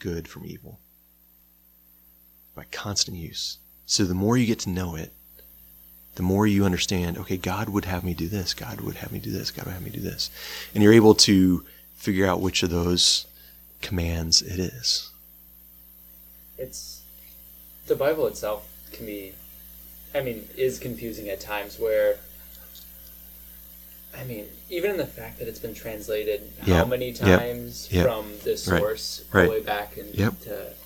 good 0.00 0.26
from 0.26 0.44
evil 0.44 0.80
by 2.54 2.64
constant 2.72 3.16
use. 3.16 3.58
So 3.86 4.04
the 4.04 4.14
more 4.14 4.36
you 4.36 4.44
get 4.44 4.58
to 4.60 4.70
know 4.70 4.96
it, 4.96 5.12
the 6.16 6.24
more 6.24 6.46
you 6.48 6.64
understand, 6.64 7.16
okay, 7.16 7.36
God 7.36 7.68
would 7.68 7.84
have 7.84 8.02
me 8.02 8.12
do 8.12 8.26
this, 8.26 8.54
God 8.54 8.80
would 8.80 8.96
have 8.96 9.12
me 9.12 9.20
do 9.20 9.30
this, 9.30 9.52
God 9.52 9.66
would 9.66 9.74
have 9.74 9.84
me 9.84 9.90
do 9.90 10.00
this. 10.00 10.30
And 10.74 10.82
you're 10.82 10.92
able 10.92 11.14
to 11.14 11.64
figure 11.94 12.26
out 12.26 12.40
which 12.40 12.64
of 12.64 12.70
those 12.70 13.26
commands 13.82 14.42
it 14.42 14.58
is. 14.58 15.12
It's 16.58 17.02
the 17.86 17.94
Bible 17.94 18.26
itself 18.26 18.68
can 18.92 19.06
be, 19.06 19.32
I 20.12 20.22
mean, 20.22 20.48
is 20.56 20.80
confusing 20.80 21.28
at 21.28 21.40
times 21.40 21.78
where. 21.78 22.16
I 24.18 24.24
mean, 24.24 24.46
even 24.70 24.90
in 24.92 24.96
the 24.96 25.06
fact 25.06 25.38
that 25.38 25.48
it's 25.48 25.58
been 25.58 25.74
translated 25.74 26.50
how 26.62 26.66
Yep, 26.78 26.88
many 26.88 27.12
times 27.12 27.88
yep. 27.90 28.06
from 28.06 28.26
the 28.44 28.50
Right, 28.50 28.58
source 28.58 29.24
all 29.32 29.40
right. 29.40 29.44
the 29.46 29.50
way 29.50 29.62
back 29.62 29.96
into 29.96 30.16
Yep. 30.18 30.34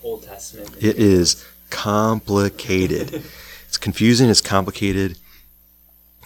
Old 0.03 0.23
Testament. 0.25 0.71
It 0.81 0.97
is 0.99 1.45
complicated. 1.71 3.23
it's 3.69 3.77
confusing. 3.77 4.29
It's 4.29 4.41
complicated. 4.41 5.19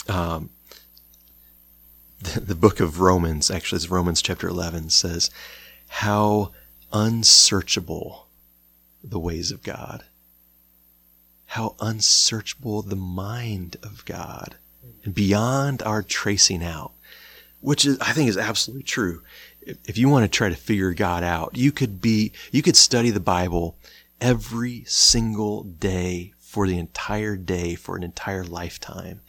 Um, 0.09 0.51
the, 2.21 2.41
the 2.41 2.55
book 2.55 2.81
of 2.81 3.01
Romans, 3.01 3.51
actually, 3.51 3.77
it's 3.77 3.91
Romans 3.91 4.23
chapter 4.23 4.49
11, 4.49 4.91
says 4.91 5.31
how 5.89 6.53
unsearchable 6.93 8.27
the 9.03 9.19
ways 9.19 9.51
of 9.51 9.63
God, 9.63 10.05
how 11.47 11.77
unsearchable 11.81 12.83
the 12.83 12.97
mind 12.97 13.77
of 13.83 14.05
God, 14.07 14.57
and 15.05 15.15
beyond 15.15 15.83
our 15.83 16.03
tracing 16.03 16.65
out, 16.65 16.93
which 17.65 17.87
is, 17.87 17.99
I 17.99 18.13
think, 18.13 18.29
is 18.29 18.37
absolutely 18.37 18.83
true. 18.83 19.23
if, 19.63 19.79
if 19.89 19.99
you 19.99 20.11
want 20.11 20.25
to 20.25 20.29
try 20.29 20.51
to 20.51 20.55
figure 20.55 20.93
God 20.93 21.25
out, 21.25 21.57
you 21.57 21.73
could 21.73 22.01
be, 22.01 22.33
you 22.53 22.63
could 22.63 22.77
study 22.77 23.11
the 23.11 23.21
Bible 23.21 23.77
every 24.21 24.85
single 24.87 25.63
day 25.63 26.35
for 26.39 26.69
the 26.69 26.79
entire 26.79 27.37
day 27.37 27.75
for 27.75 27.97
an 27.97 28.03
entire 28.03 28.45
lifetime, 28.45 29.21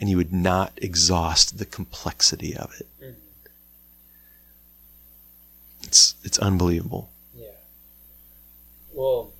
and 0.00 0.10
you 0.10 0.16
would 0.16 0.32
not 0.32 0.72
exhaust 0.76 1.58
the 1.58 1.64
complexity 1.64 2.56
of 2.56 2.74
it. 2.78 3.14
It's 5.84 6.16
it's 6.24 6.38
unbelievable. 6.40 7.10
Yeah. 7.34 7.46
Well, 8.92 9.30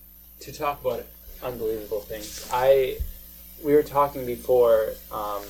to 0.40 0.52
talk 0.52 0.80
about 0.80 1.04
unbelievable 1.42 2.00
things, 2.00 2.48
I 2.52 2.98
we 3.62 3.74
were 3.74 3.82
talking 3.82 4.24
before 4.24 4.92
um, 5.10 5.42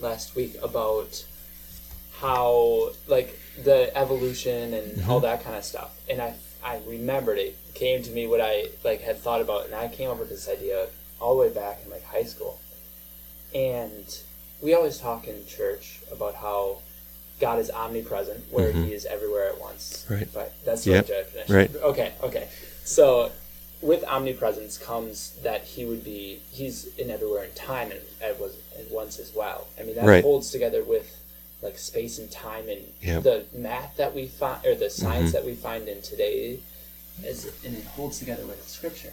last 0.00 0.36
week 0.36 0.54
about 0.62 1.24
how 2.20 2.90
like 3.06 3.38
the 3.62 3.96
evolution 3.96 4.74
and 4.74 5.04
all 5.04 5.20
mm-hmm. 5.20 5.26
that 5.26 5.44
kind 5.44 5.56
of 5.56 5.64
stuff, 5.64 5.96
and 6.08 6.20
I 6.20 6.34
I 6.64 6.80
remembered 6.86 7.38
it 7.38 7.56
came 7.74 8.02
to 8.02 8.10
me 8.10 8.26
what 8.26 8.40
I 8.40 8.68
like 8.84 9.00
had 9.02 9.18
thought 9.18 9.40
about, 9.40 9.66
and 9.66 9.74
I 9.74 9.88
came 9.88 10.10
up 10.10 10.18
with 10.18 10.28
this 10.28 10.48
idea 10.48 10.88
all 11.20 11.34
the 11.36 11.40
way 11.40 11.52
back 11.52 11.80
in 11.84 11.90
like 11.90 12.04
high 12.04 12.24
school, 12.24 12.60
and 13.54 14.04
we 14.60 14.74
always 14.74 14.98
talk 14.98 15.28
in 15.28 15.46
church 15.46 16.00
about 16.10 16.34
how 16.34 16.78
God 17.40 17.58
is 17.58 17.70
omnipresent, 17.70 18.44
where 18.50 18.72
mm-hmm. 18.72 18.84
He 18.84 18.94
is 18.94 19.06
everywhere 19.06 19.48
at 19.48 19.60
once. 19.60 20.06
Right. 20.08 20.28
But 20.32 20.54
that's 20.64 20.86
Yep. 20.86 21.06
the 21.06 21.12
definition. 21.12 21.54
Right. 21.54 21.76
Okay. 21.76 22.12
Okay. 22.22 22.48
So, 22.84 23.30
with 23.80 24.02
omnipresence 24.04 24.76
comes 24.76 25.32
that 25.42 25.62
He 25.64 25.84
would 25.84 26.04
be 26.04 26.40
He's 26.50 26.86
in 26.96 27.10
everywhere 27.10 27.44
in 27.44 27.52
time 27.52 27.90
and 27.90 28.00
at 28.20 28.40
was 28.40 28.56
at 28.78 28.90
once 28.90 29.18
as 29.18 29.32
well. 29.34 29.68
I 29.78 29.84
mean 29.84 29.94
that 29.94 30.04
Right. 30.04 30.24
holds 30.24 30.50
together 30.50 30.82
with 30.82 31.17
like 31.62 31.78
space 31.78 32.18
and 32.18 32.30
time 32.30 32.68
and 32.68 32.92
Yep. 33.02 33.22
the 33.24 33.44
math 33.52 33.96
that 33.96 34.14
we 34.14 34.28
find 34.28 34.64
or 34.64 34.74
the 34.74 34.90
science 34.90 35.30
Mhm. 35.30 35.32
that 35.32 35.44
we 35.44 35.54
find 35.54 35.88
in 35.88 36.00
today 36.02 36.60
is 37.24 37.46
and 37.64 37.76
it 37.76 37.84
holds 37.84 38.18
together 38.18 38.46
with 38.46 38.66
Scripture. 38.68 39.12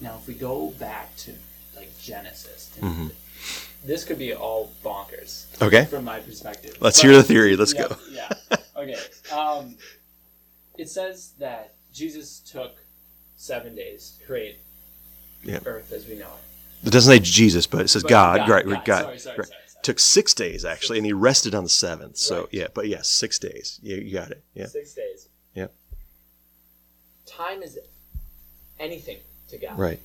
Now, 0.00 0.18
if 0.20 0.26
we 0.26 0.34
go 0.34 0.68
back 0.78 1.14
to 1.18 1.34
like 1.76 1.90
Genesis, 2.00 2.70
Mhm. 2.80 3.12
this 3.84 4.04
could 4.04 4.18
be 4.18 4.32
all 4.34 4.72
bonkers 4.84 5.44
Okay. 5.60 5.84
from 5.84 6.04
my 6.04 6.20
perspective. 6.20 6.76
Let's 6.80 6.98
But- 6.98 7.06
hear 7.08 7.16
the 7.16 7.22
theory. 7.22 7.54
Let's 7.56 7.74
yeah, 7.74 7.88
go. 7.88 7.96
Yeah. 8.10 8.28
Okay. 8.76 8.96
Um, 9.32 9.76
it 10.78 10.88
says 10.88 11.30
that 11.38 11.74
Jesus 11.92 12.38
took 12.40 12.76
seven 13.36 13.74
days 13.74 14.12
to 14.20 14.26
create 14.26 14.58
Yeah. 15.44 15.60
Earth 15.66 15.92
as 15.92 16.06
we 16.06 16.14
know 16.16 16.26
it. 16.82 16.86
It 16.88 16.90
doesn't 16.90 17.12
say 17.12 17.18
Jesus, 17.18 17.66
but 17.66 17.82
it 17.82 17.88
says 17.88 18.02
But 18.02 18.08
God. 18.10 18.48
Right. 18.48 18.64
God, 18.64 18.84
God. 18.84 19.02
Sorry, 19.02 19.18
sorry, 19.18 19.38
right. 19.38 19.46
sorry, 19.48 19.48
sorry. 19.66 19.67
Took 19.82 19.98
six 19.98 20.34
days 20.34 20.64
actually, 20.64 20.98
and 20.98 21.06
he 21.06 21.12
rested 21.12 21.54
on 21.54 21.62
the 21.64 21.70
seventh. 21.70 22.16
So 22.16 22.40
Right. 22.40 22.48
yeah, 22.52 22.66
but 22.74 22.88
yes, 22.88 23.08
six 23.08 23.38
days. 23.38 23.78
Yeah, 23.82 23.96
you 23.96 24.12
got 24.12 24.30
it. 24.30 24.42
Yeah. 24.54 24.66
Six 24.66 24.94
days. 24.94 25.28
Yep. 25.54 25.72
Time 27.26 27.62
is 27.62 27.78
anything 28.80 29.18
to 29.48 29.58
God. 29.58 29.78
Right. 29.78 30.00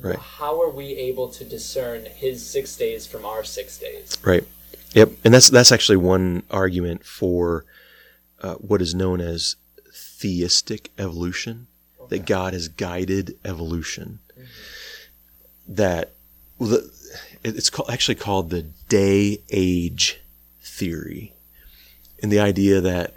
Right. 0.00 0.18
How 0.18 0.60
are 0.60 0.70
we 0.70 0.86
able 0.86 1.28
to 1.28 1.44
discern 1.44 2.04
His 2.06 2.44
six 2.44 2.76
days 2.76 3.06
from 3.06 3.24
our 3.24 3.44
six 3.44 3.78
days? 3.78 4.16
Right. 4.24 4.44
Yep. 4.94 5.10
And 5.24 5.34
that's 5.34 5.50
that's 5.50 5.72
actually 5.72 5.98
one 5.98 6.42
argument 6.50 7.04
for 7.04 7.64
uh, 8.42 8.54
what 8.54 8.82
is 8.82 8.94
known 8.94 9.20
as 9.20 9.56
theistic 9.92 10.90
evolution. 10.98 11.68
Okay. 12.00 12.18
That 12.18 12.26
God 12.26 12.52
has 12.52 12.68
guided 12.68 13.38
evolution. 13.44 14.18
That 15.66 16.06
well, 16.06 16.10
the, 16.58 16.90
it's 17.42 17.70
called, 17.70 17.90
actually 17.90 18.14
called 18.14 18.50
the 18.50 18.62
day 18.88 19.38
age 19.50 20.20
theory, 20.62 21.32
and 22.22 22.30
the 22.32 22.40
idea 22.40 22.80
that 22.80 23.16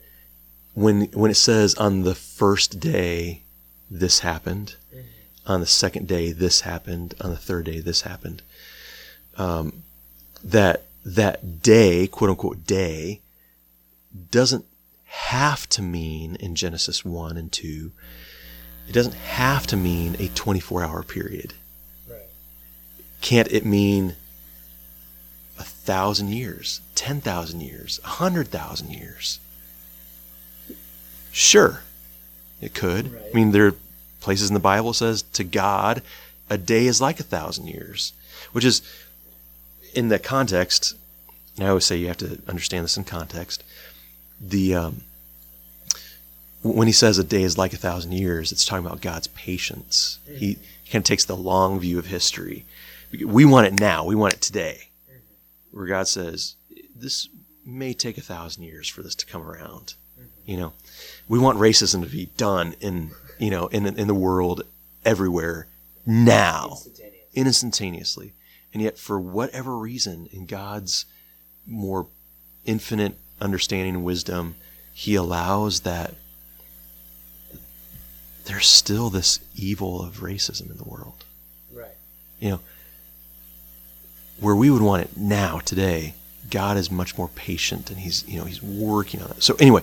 when 0.73 1.03
when 1.13 1.31
it 1.31 1.35
says 1.35 1.75
on 1.75 2.03
the 2.03 2.15
first 2.15 2.79
day 2.79 3.41
this 3.89 4.19
happened, 4.19 4.75
on 5.45 5.59
the 5.59 5.65
second 5.65 6.07
day 6.07 6.31
this 6.31 6.61
happened, 6.61 7.15
on 7.21 7.29
the 7.29 7.37
third 7.37 7.65
day 7.65 7.79
this 7.79 8.01
happened, 8.01 8.41
um, 9.37 9.83
that 10.43 10.83
that 11.05 11.63
day, 11.63 12.05
quote 12.07 12.29
unquote 12.29 12.67
day, 12.67 13.21
doesn't 14.29 14.65
have 15.05 15.67
to 15.69 15.81
mean 15.81 16.35
in 16.35 16.53
Genesis 16.53 17.05
1 17.05 17.37
and 17.37 17.51
2, 17.51 17.91
it 18.89 18.91
doesn't 18.91 19.15
have 19.15 19.65
to 19.67 19.77
mean 19.77 20.15
a 20.19 20.27
24 20.29 20.83
hour 20.83 21.01
period. 21.01 21.53
Can't 23.21 23.51
it 23.51 23.65
mean 23.65 24.15
a 25.59 25.63
thousand 25.63 26.29
years, 26.29 26.81
10,000 26.95 27.61
years, 27.61 27.99
a 28.03 28.07
hundred 28.07 28.47
thousand 28.49 28.91
years? 28.91 29.39
Sure, 31.31 31.81
it 32.61 32.73
could. 32.73 33.13
Right. 33.13 33.23
I 33.31 33.35
mean, 33.35 33.51
there 33.51 33.67
are 33.67 33.75
places 34.21 34.49
in 34.49 34.53
the 34.53 34.59
Bible 34.59 34.91
that 34.91 34.97
says 34.97 35.21
to 35.33 35.43
God, 35.43 36.01
a 36.49 36.57
day 36.57 36.87
is 36.87 37.01
like 37.01 37.19
a 37.19 37.23
thousand 37.23 37.67
years, 37.67 38.13
which 38.51 38.65
is 38.65 38.81
in 39.93 40.09
that 40.09 40.23
context. 40.23 40.95
And 41.55 41.65
I 41.65 41.69
always 41.69 41.85
say 41.85 41.97
you 41.97 42.07
have 42.07 42.17
to 42.17 42.39
understand 42.47 42.83
this 42.83 42.97
in 42.97 43.03
context. 43.03 43.63
The 44.39 44.75
um, 44.75 45.01
when 46.63 46.87
he 46.87 46.93
says 46.93 47.17
a 47.17 47.23
day 47.23 47.43
is 47.43 47.57
like 47.57 47.73
a 47.73 47.77
thousand 47.77 48.13
years, 48.13 48.51
it's 48.51 48.65
talking 48.65 48.85
about 48.85 49.01
God's 49.01 49.27
patience. 49.27 50.19
He, 50.27 50.57
he 50.83 50.91
kind 50.91 51.01
of 51.01 51.05
takes 51.05 51.25
the 51.25 51.35
long 51.35 51.79
view 51.79 51.99
of 51.99 52.07
history. 52.07 52.65
We 53.11 53.45
want 53.45 53.67
it 53.67 53.79
now. 53.79 54.05
We 54.05 54.15
want 54.15 54.33
it 54.33 54.41
today. 54.41 54.89
Where 55.71 55.85
God 55.85 56.07
says 56.07 56.55
this 56.95 57.29
may 57.65 57.93
take 57.93 58.17
a 58.17 58.21
thousand 58.21 58.63
years 58.63 58.87
for 58.87 59.03
this 59.03 59.15
to 59.15 59.25
come 59.25 59.43
around. 59.43 59.95
You 60.45 60.57
know, 60.57 60.73
we 61.27 61.39
want 61.39 61.59
racism 61.59 62.01
to 62.03 62.09
be 62.09 62.27
done 62.37 62.75
in 62.79 63.11
you 63.37 63.49
know 63.49 63.67
in 63.67 63.85
in 63.85 64.07
the 64.07 64.13
world 64.15 64.63
everywhere 65.05 65.67
now 66.05 66.71
Instantaneous. 66.71 67.35
instantaneously. 67.35 68.33
And 68.73 68.81
yet, 68.81 68.97
for 68.97 69.19
whatever 69.19 69.77
reason, 69.77 70.27
in 70.31 70.45
God's 70.45 71.05
more 71.65 72.07
infinite 72.65 73.17
understanding 73.41 73.95
and 73.95 74.03
wisdom, 74.03 74.55
He 74.93 75.15
allows 75.15 75.81
that 75.81 76.15
there's 78.45 78.67
still 78.67 79.09
this 79.09 79.39
evil 79.55 80.01
of 80.01 80.19
racism 80.19 80.71
in 80.71 80.77
the 80.77 80.83
world. 80.83 81.25
Right. 81.71 81.95
You 82.39 82.49
know, 82.51 82.59
where 84.47 84.55
we 84.55 84.69
would 84.69 84.81
want 84.81 85.01
it 85.03 85.17
now, 85.17 85.59
today, 85.59 86.13
God 86.49 86.77
is 86.77 86.89
much 86.89 87.17
more 87.17 87.27
patient 87.27 87.89
and 87.89 87.99
He's, 87.99 88.25
you 88.29 88.39
know, 88.39 88.45
He's 88.45 88.63
working 88.63 89.21
on 89.21 89.29
it. 89.31 89.43
So, 89.43 89.55
anyway, 89.59 89.81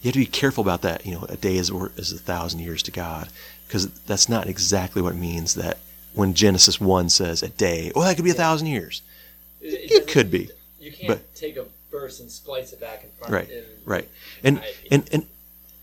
you 0.00 0.08
have 0.08 0.14
to 0.14 0.18
be 0.20 0.24
careful 0.24 0.62
about 0.62 0.80
that. 0.82 1.04
You 1.04 1.12
know, 1.16 1.26
a 1.28 1.36
day 1.36 1.56
is, 1.56 1.68
is 1.70 2.12
a 2.12 2.18
thousand 2.18 2.60
years 2.60 2.82
to 2.84 2.90
God, 2.90 3.28
because 3.68 3.90
that's 4.04 4.26
not 4.26 4.46
exactly 4.46 5.02
what 5.02 5.12
it 5.12 5.18
means 5.18 5.54
that 5.56 5.76
when 6.14 6.32
Genesis 6.32 6.80
1 6.80 7.10
says 7.10 7.42
a 7.42 7.50
day, 7.50 7.92
well, 7.94 8.06
that 8.06 8.16
could 8.16 8.24
be 8.24 8.30
a 8.30 8.34
thousand 8.34 8.68
years. 8.68 9.02
It, 9.60 9.66
It 9.74 9.88
doesn't- 9.90 10.08
could 10.08 10.30
be. 10.30 10.48
You 10.80 10.92
can't 10.92 11.08
but- 11.08 11.34
take 11.34 11.58
a 11.58 11.66
verse 11.90 12.18
and 12.18 12.30
splice 12.30 12.72
it 12.72 12.80
back 12.80 13.04
in 13.04 13.10
front. 13.18 13.34
Right, 13.34 13.50
and- 13.50 13.66
right. 13.84 14.08
And, 14.42 14.62
and, 14.90 15.06
and, 15.12 15.26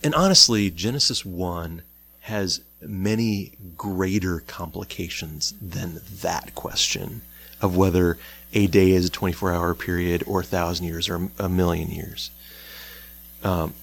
and 0.01 0.15
honestly, 0.15 0.71
Genesis 0.71 1.23
1 1.23 1.83
has 2.21 2.61
many 2.81 3.51
greater 3.77 4.39
complications 4.39 5.53
than 5.61 6.01
that 6.21 6.55
question 6.55 7.21
of 7.63 7.75
whether 7.75 8.19
a 8.53 8.67
day 8.67 8.91
is 8.91 9.07
a 9.07 9.09
24 9.09 9.53
hour 9.53 9.73
period 9.73 10.23
or 10.27 10.41
a 10.41 10.43
thousand 10.43 10.85
years 10.85 11.09
or 11.09 11.29
a 11.39 11.49
million 11.49 11.89
years. 11.89 12.29
Um, 13.43 13.73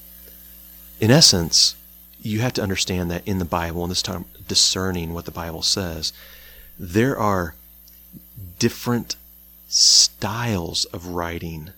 in 1.01 1.11
essence, 1.11 1.74
you 2.22 2.41
have 2.41 2.53
to 2.53 2.62
understand 2.62 3.11
that 3.11 3.26
in 3.26 3.39
the 3.39 3.45
Bible, 3.45 3.83
and 3.83 3.91
this 3.91 4.03
time 4.03 4.26
discerning 4.47 5.14
what 5.14 5.24
the 5.24 5.31
Bible 5.31 5.62
says, 5.62 6.12
there 6.78 7.18
are 7.18 7.55
different 8.59 9.16
styles 9.68 10.85
of 10.87 11.09
writing 11.09 11.70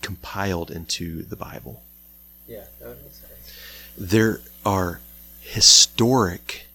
compiled 0.00 0.70
into 0.70 1.22
the 1.22 1.36
Bible. 1.36 1.82
Yeah, 2.46 2.64
that 2.78 2.88
would 2.88 3.02
make 3.02 3.12
sense. 3.12 3.52
There 3.98 4.40
are 4.64 5.00
historic 5.40 6.66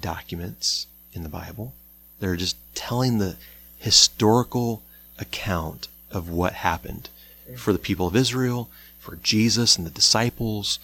documents 0.00 0.86
in 1.12 1.22
the 1.22 1.28
Bible. 1.28 1.74
They're 2.20 2.36
just 2.36 2.56
telling 2.74 3.18
the 3.18 3.36
historical 3.84 4.82
account 5.18 5.88
of 6.10 6.30
what 6.30 6.54
happened 6.54 7.10
for 7.54 7.70
the 7.70 7.78
people 7.78 8.06
of 8.06 8.16
Israel, 8.16 8.70
for 8.98 9.16
Jesus 9.16 9.76
and 9.76 9.86
the 9.86 9.90
disciples. 9.90 10.78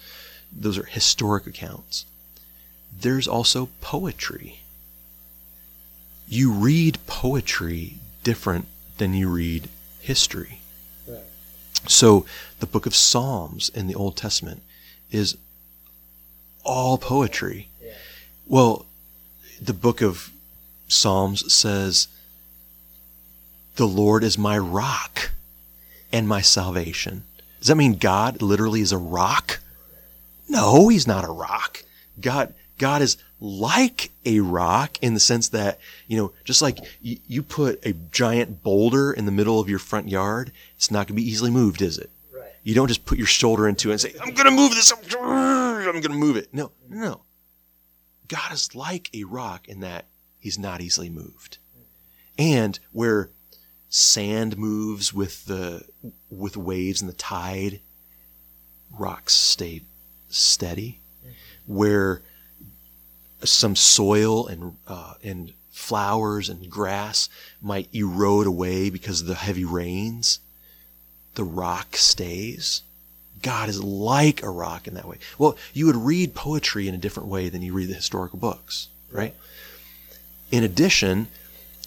Those 0.55 0.77
are 0.77 0.83
historic 0.83 1.47
accounts. 1.47 2.05
There's 2.95 3.27
also 3.27 3.69
poetry. 3.81 4.59
You 6.27 6.51
read 6.51 6.99
poetry 7.07 7.95
different 8.23 8.67
than 8.99 9.15
you 9.15 9.29
read 9.29 9.67
history. 9.99 10.61
Right. 11.07 11.21
So 11.87 12.27
the 12.59 12.67
book 12.67 12.85
of 12.85 12.93
Psalms 12.93 13.69
in 13.73 13.87
the 13.87 13.95
Old 13.95 14.15
Testament 14.15 14.61
is 15.09 15.35
all 16.63 16.99
poetry. 16.99 17.69
Yeah. 17.83 17.93
Well, 18.45 18.85
the 19.59 19.73
book 19.73 20.01
of 20.01 20.29
Psalms 20.87 21.51
says, 21.51 22.07
The 23.81 23.87
Lord 23.87 24.23
is 24.23 24.37
my 24.37 24.59
rock 24.59 25.31
and 26.13 26.27
my 26.27 26.41
salvation. 26.41 27.23
Does 27.57 27.69
that 27.69 27.77
mean 27.77 27.95
God 27.95 28.39
literally 28.39 28.81
is 28.81 28.91
a 28.91 28.97
rock? 28.99 29.59
No, 30.47 30.89
he's 30.89 31.07
not 31.07 31.25
a 31.25 31.31
rock. 31.31 31.83
God, 32.19 32.53
God 32.77 33.01
is 33.01 33.17
like 33.39 34.11
a 34.23 34.41
rock 34.41 34.99
in 35.01 35.15
the 35.15 35.19
sense 35.19 35.49
that, 35.49 35.79
you 36.07 36.15
know, 36.15 36.31
just 36.43 36.61
like 36.61 36.77
you, 37.01 37.17
you 37.25 37.41
put 37.41 37.83
a 37.83 37.93
giant 38.11 38.61
boulder 38.61 39.11
in 39.11 39.25
the 39.25 39.31
middle 39.31 39.59
of 39.59 39.67
your 39.67 39.79
front 39.79 40.09
yard, 40.09 40.51
it's 40.75 40.91
not 40.91 41.07
going 41.07 41.15
to 41.17 41.23
be 41.23 41.27
easily 41.27 41.49
moved, 41.49 41.81
is 41.81 41.97
it? 41.97 42.11
Right. 42.31 42.51
You 42.61 42.75
don't 42.75 42.87
just 42.87 43.07
put 43.07 43.17
your 43.17 43.25
shoulder 43.25 43.67
into 43.67 43.89
it 43.89 43.93
and 43.93 44.01
say, 44.01 44.13
I'm 44.21 44.35
going 44.35 44.45
to 44.45 44.51
move 44.51 44.75
this. 44.75 44.93
I'm, 44.93 44.99
I'm 45.19 45.85
going 45.85 46.03
to 46.03 46.09
move 46.09 46.37
it. 46.37 46.53
No, 46.53 46.69
no, 46.87 46.99
no. 46.99 47.21
God 48.27 48.51
is 48.51 48.75
like 48.75 49.09
a 49.15 49.23
rock 49.23 49.67
in 49.67 49.79
that 49.79 50.05
he's 50.39 50.59
not 50.59 50.81
easily 50.81 51.09
moved. 51.09 51.57
And 52.37 52.79
where 52.91 53.31
sand 53.91 54.57
moves 54.57 55.13
with 55.13 55.45
the 55.45 55.83
with 56.31 56.57
waves 56.57 57.01
and 57.01 57.09
the 57.09 57.15
tide, 57.15 57.81
rocks 58.97 59.35
stay 59.35 59.81
steady. 60.29 60.99
Where 61.67 62.21
some 63.43 63.75
soil 63.75 64.47
and 64.47 64.77
uh, 64.87 65.13
and 65.23 65.53
flowers 65.69 66.49
and 66.49 66.69
grass 66.69 67.29
might 67.61 67.93
erode 67.93 68.47
away 68.47 68.89
because 68.89 69.21
of 69.21 69.27
the 69.27 69.35
heavy 69.35 69.65
rains, 69.65 70.39
the 71.35 71.43
rock 71.43 71.95
stays. 71.95 72.81
God 73.41 73.69
is 73.69 73.83
like 73.83 74.43
a 74.43 74.49
rock 74.49 74.87
in 74.87 74.93
that 74.93 75.07
way. 75.07 75.17
Well, 75.37 75.57
you 75.73 75.87
would 75.87 75.95
read 75.95 76.35
poetry 76.35 76.87
in 76.87 76.93
a 76.93 76.99
different 76.99 77.29
way 77.29 77.49
than 77.49 77.61
you 77.61 77.73
read 77.73 77.89
the 77.89 77.95
historical 77.95 78.37
books, 78.37 78.87
right? 79.11 79.33
In 80.51 80.63
addition, 80.63 81.27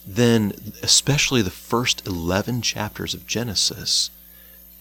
then 0.07 0.52
especially 0.82 1.42
the 1.42 1.50
first 1.50 2.07
11 2.07 2.62
chapters 2.62 3.14
of 3.14 3.26
Genesis 3.26 4.11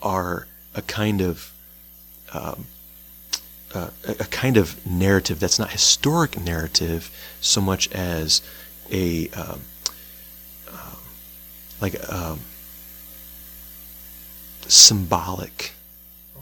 are 0.02 0.48
a 0.76 0.82
kind 0.82 1.22
of 1.22 1.52
um, 2.34 2.66
uh, 3.74 3.90
a 4.08 4.26
kind 4.26 4.58
of 4.58 4.86
narrative 4.86 5.40
that's 5.40 5.58
not 5.58 5.72
historic 5.72 6.40
narrative 6.40 7.10
so 7.42 7.62
much 7.62 7.90
as 7.92 8.42
a 8.92 9.30
um, 9.30 9.62
um, 10.72 10.98
like 11.82 11.96
um, 12.12 12.40
symbolic 14.68 15.72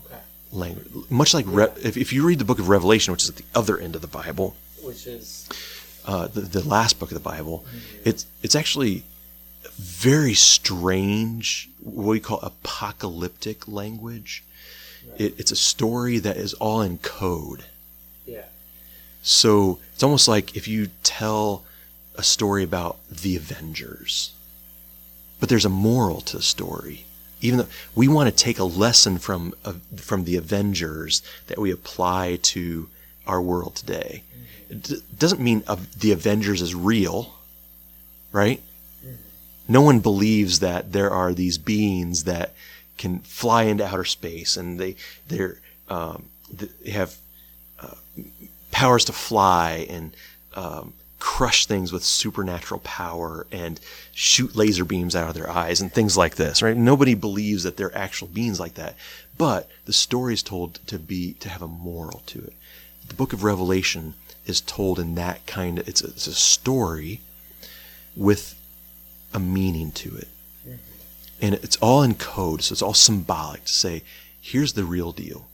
Okay. 0.05 0.19
language, 0.51 0.87
much 1.09 1.33
like 1.33 1.45
Re- 1.47 1.67
if, 1.83 1.97
if 1.97 2.11
you 2.13 2.25
read 2.25 2.39
the 2.39 2.45
book 2.45 2.59
of 2.59 2.69
Revelation, 2.69 3.11
which 3.11 3.23
is 3.23 3.29
at 3.29 3.35
the 3.35 3.45
other 3.55 3.77
end 3.77 3.95
of 3.95 4.01
the 4.01 4.07
Bible, 4.07 4.55
Which 4.81 5.07
is 5.07 5.47
uh, 6.05 6.27
the, 6.27 6.41
the 6.41 6.67
last 6.67 6.99
book 6.99 7.11
of 7.11 7.15
the 7.15 7.29
Bible, 7.29 7.65
it's 8.03 8.25
it's 8.43 8.55
actually 8.55 9.03
very 9.77 10.33
strange, 10.33 11.69
what 11.81 12.11
we 12.11 12.19
call 12.19 12.39
apocalyptic 12.41 13.67
language. 13.67 14.43
It, 15.17 15.39
it's 15.39 15.51
a 15.51 15.55
story 15.55 16.19
that 16.19 16.37
is 16.37 16.53
all 16.55 16.81
in 16.81 16.97
code. 16.99 17.65
yeah. 18.25 18.43
So 19.23 19.79
it's 19.93 20.03
almost 20.03 20.27
like 20.27 20.55
if 20.55 20.67
you 20.67 20.89
tell 21.03 21.63
a 22.15 22.23
story 22.23 22.63
about 22.63 22.97
the 23.09 23.35
Avengers, 23.35 24.31
but 25.39 25.49
there's 25.49 25.65
a 25.65 25.69
moral 25.69 26.21
to 26.21 26.37
the 26.37 26.43
story. 26.43 27.05
Even 27.41 27.57
though 27.59 27.67
we 27.95 28.07
want 28.07 28.29
to 28.29 28.35
take 28.35 28.59
a 28.59 28.63
lesson 28.63 29.17
from 29.17 29.53
uh, 29.65 29.73
from 29.95 30.25
the 30.25 30.35
Avengers 30.37 31.21
that 31.47 31.57
we 31.57 31.71
apply 31.71 32.37
to 32.41 32.89
our 33.25 33.41
world 33.41 33.75
today. 33.75 34.23
It 34.71 35.19
doesn't 35.19 35.41
mean 35.41 35.63
uh, 35.67 35.77
the 35.97 36.11
Avengers 36.11 36.61
is 36.61 36.73
real, 36.73 37.33
right? 38.31 38.61
No 39.67 39.81
one 39.81 39.99
believes 39.99 40.59
that 40.59 40.91
there 40.91 41.11
are 41.11 41.33
these 41.33 41.57
beings 41.57 42.23
that 42.23 42.53
can 42.97 43.19
fly 43.19 43.63
into 43.63 43.85
outer 43.85 44.05
space 44.05 44.57
and 44.57 44.79
they 44.79 44.95
they're 45.27 45.57
um, 45.89 46.25
they 46.51 46.91
have 46.91 47.17
powers 48.71 49.05
to 49.05 49.13
fly 49.13 49.85
and 49.89 50.15
um, 50.55 50.93
crush 51.19 51.67
things 51.67 51.91
with 51.91 52.03
supernatural 52.03 52.79
power 52.79 53.45
and 53.51 53.79
shoot 54.11 54.55
laser 54.55 54.83
beams 54.83 55.15
out 55.15 55.29
of 55.29 55.35
their 55.35 55.49
eyes 55.49 55.79
and 55.79 55.93
things 55.93 56.17
like 56.17 56.35
this, 56.35 56.61
right? 56.61 56.75
Nobody 56.75 57.13
believes 57.13 57.63
that 57.63 57.77
they're 57.77 57.95
actual 57.95 58.27
beings 58.27 58.59
like 58.59 58.73
that, 58.75 58.95
but 59.37 59.69
the 59.85 59.93
story 59.93 60.33
is 60.33 60.41
told 60.41 60.75
to 60.87 60.97
be 60.97 61.33
to 61.33 61.49
have 61.49 61.61
a 61.61 61.67
moral 61.67 62.23
to 62.27 62.39
it. 62.39 62.53
The 63.07 63.13
book 63.13 63.33
of 63.33 63.43
Revelation 63.43 64.15
is 64.45 64.61
told 64.61 64.99
in 64.99 65.15
that 65.15 65.45
kind 65.45 65.79
of 65.79 65.87
it's 65.87 66.03
a, 66.03 66.07
it's 66.07 66.27
a 66.27 66.33
story 66.33 67.21
with 68.15 68.55
a 69.33 69.39
meaning 69.39 69.91
to 69.91 70.15
it, 70.15 70.27
mm-hmm. 70.67 70.75
and 71.41 71.55
it's 71.55 71.77
all 71.77 72.03
in 72.03 72.15
code, 72.15 72.61
so 72.63 72.73
it's 72.73 72.81
all 72.81 72.93
symbolic 72.93 73.65
to 73.65 73.73
say, 73.73 74.03
here's 74.41 74.73
the 74.73 74.83
real 74.83 75.11
deal. 75.11 75.47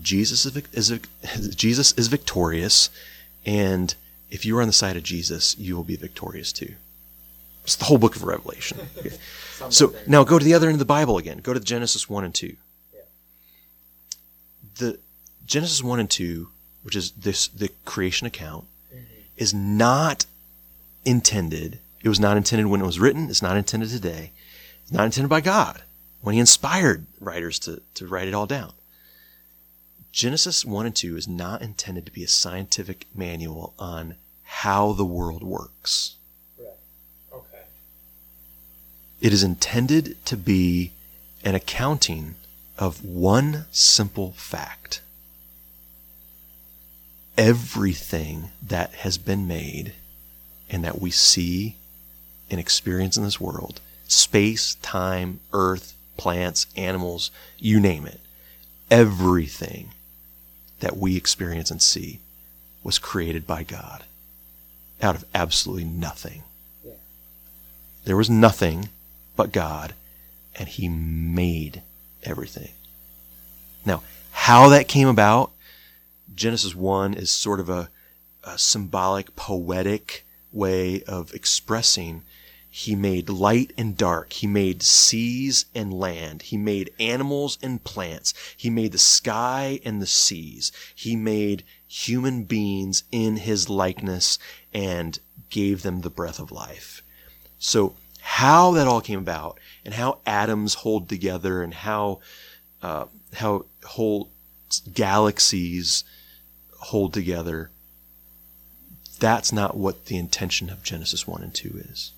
Jesus 0.00 0.46
is, 0.46 0.56
is 0.72 1.00
Jesus 1.54 1.92
is 1.92 2.08
victorious, 2.08 2.90
and 3.44 3.94
if 4.30 4.46
you 4.46 4.56
are 4.56 4.62
on 4.62 4.66
the 4.66 4.72
side 4.72 4.96
of 4.96 5.02
Jesus, 5.02 5.56
you 5.58 5.76
will 5.76 5.84
be 5.84 5.96
victorious 5.96 6.52
too. 6.52 6.74
It's 7.64 7.76
the 7.76 7.84
whole 7.84 7.98
book 7.98 8.16
of 8.16 8.24
Revelation. 8.24 8.78
Okay. 8.98 9.16
So 9.70 9.94
now 10.08 10.24
go 10.24 10.40
to 10.40 10.44
the 10.44 10.54
other 10.54 10.66
end 10.66 10.74
of 10.74 10.80
the 10.80 10.84
Bible 10.84 11.18
again. 11.18 11.38
Go 11.38 11.54
to 11.54 11.60
Genesis 11.60 12.10
one 12.10 12.24
and 12.24 12.34
two. 12.34 12.56
The 14.78 14.98
Genesis 15.46 15.84
one 15.84 16.00
and 16.00 16.10
two, 16.10 16.48
which 16.82 16.96
is 16.96 17.12
this 17.12 17.48
the 17.48 17.70
creation 17.84 18.26
account, 18.26 18.64
mm-hmm. 18.92 19.04
is 19.36 19.54
not 19.54 20.26
intended. 21.04 21.78
It 22.02 22.08
was 22.08 22.20
not 22.20 22.36
intended 22.36 22.66
when 22.66 22.80
it 22.80 22.86
was 22.86 22.98
written. 22.98 23.30
It's 23.30 23.42
not 23.42 23.56
intended 23.56 23.90
today. 23.90 24.32
It's 24.82 24.92
not 24.92 25.04
intended 25.04 25.28
by 25.28 25.40
God 25.40 25.82
when 26.20 26.34
He 26.34 26.40
inspired 26.40 27.06
writers 27.20 27.58
to, 27.60 27.82
to 27.94 28.06
write 28.06 28.28
it 28.28 28.34
all 28.34 28.46
down. 28.46 28.72
Genesis 30.12 30.64
1 30.64 30.86
and 30.86 30.94
2 30.94 31.16
is 31.16 31.26
not 31.26 31.62
intended 31.62 32.04
to 32.04 32.12
be 32.12 32.22
a 32.22 32.28
scientific 32.28 33.06
manual 33.14 33.72
on 33.78 34.16
how 34.44 34.92
the 34.92 35.06
world 35.06 35.42
works. 35.42 36.16
Right. 36.58 36.68
Okay. 37.32 37.62
It 39.22 39.32
is 39.32 39.42
intended 39.42 40.22
to 40.26 40.36
be 40.36 40.92
an 41.42 41.54
accounting 41.54 42.34
of 42.76 43.02
one 43.04 43.64
simple 43.72 44.32
fact. 44.32 45.00
Everything 47.36 48.50
that 48.62 48.92
has 48.94 49.18
been 49.18 49.46
made 49.46 49.94
and 50.70 50.84
that 50.84 51.00
we 51.00 51.10
see 51.10 51.76
and 52.50 52.60
experience 52.60 53.16
in 53.16 53.24
this 53.24 53.40
world 53.40 53.80
space, 54.06 54.74
time, 54.76 55.40
earth, 55.52 55.94
plants, 56.16 56.66
animals, 56.76 57.30
you 57.58 57.80
name 57.80 58.06
it 58.06 58.20
everything 58.92 59.88
that 60.80 60.98
we 60.98 61.16
experience 61.16 61.70
and 61.70 61.80
see 61.80 62.20
was 62.84 62.98
created 62.98 63.46
by 63.46 63.62
God 63.62 64.04
out 65.00 65.14
of 65.14 65.24
absolutely 65.34 65.84
nothing. 65.84 66.42
Yeah. 66.84 66.92
There 68.04 68.16
was 68.16 68.28
nothing 68.28 68.90
but 69.34 69.50
God, 69.50 69.94
and 70.58 70.68
He 70.68 70.90
made 70.90 71.80
everything. 72.22 72.72
Now, 73.86 74.02
how 74.32 74.68
that 74.68 74.88
came 74.88 75.08
about, 75.08 75.50
Genesis 76.34 76.74
1 76.74 77.14
is 77.14 77.30
sort 77.30 77.60
of 77.60 77.68
a, 77.68 77.90
a 78.44 78.58
symbolic, 78.58 79.36
poetic 79.36 80.24
way 80.52 81.02
of 81.04 81.34
expressing 81.34 82.22
he 82.74 82.96
made 82.96 83.28
light 83.28 83.74
and 83.76 83.98
dark. 83.98 84.32
He 84.32 84.46
made 84.46 84.82
seas 84.82 85.66
and 85.74 85.92
land. 85.92 86.40
He 86.40 86.56
made 86.56 86.90
animals 86.98 87.58
and 87.60 87.84
plants. 87.84 88.32
He 88.56 88.70
made 88.70 88.92
the 88.92 88.98
sky 88.98 89.78
and 89.84 90.00
the 90.00 90.06
seas. 90.06 90.72
He 90.94 91.14
made 91.14 91.64
human 91.86 92.44
beings 92.44 93.04
in 93.12 93.36
his 93.36 93.68
likeness 93.68 94.38
and 94.72 95.18
gave 95.50 95.82
them 95.82 96.00
the 96.00 96.08
breath 96.08 96.38
of 96.38 96.50
life. 96.50 97.02
So, 97.58 97.94
how 98.22 98.70
that 98.72 98.88
all 98.88 99.02
came 99.02 99.18
about 99.18 99.60
and 99.84 99.92
how 99.92 100.20
atoms 100.24 100.72
hold 100.72 101.10
together 101.10 101.62
and 101.62 101.74
how 101.74 102.20
uh, 102.80 103.04
how 103.34 103.66
whole 103.84 104.30
galaxies 104.94 106.04
hold 106.86 107.12
together, 107.12 107.70
that's 109.18 109.52
not 109.52 109.76
what 109.76 110.06
the 110.06 110.16
intention 110.18 110.68
of 110.70 110.82
Genesis 110.82 111.26
1 111.26 111.42
and 111.42 111.54
2 111.54 111.82
is 111.90 112.12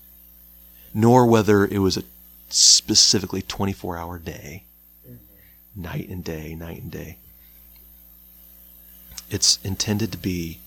nor 0.95 1.27
whether 1.27 1.65
it 1.65 1.79
was 1.79 1.97
a 1.97 2.03
specifically 2.49 3.41
24 3.41 3.97
hour 3.97 4.17
day, 4.17 4.63
night 5.75 6.07
and 6.07 6.23
day, 6.23 6.55
night 6.55 6.81
and 6.81 6.89
day. 6.89 7.17
It's 9.29 9.59
intended 9.63 10.13
to 10.13 10.17
be 10.17 10.59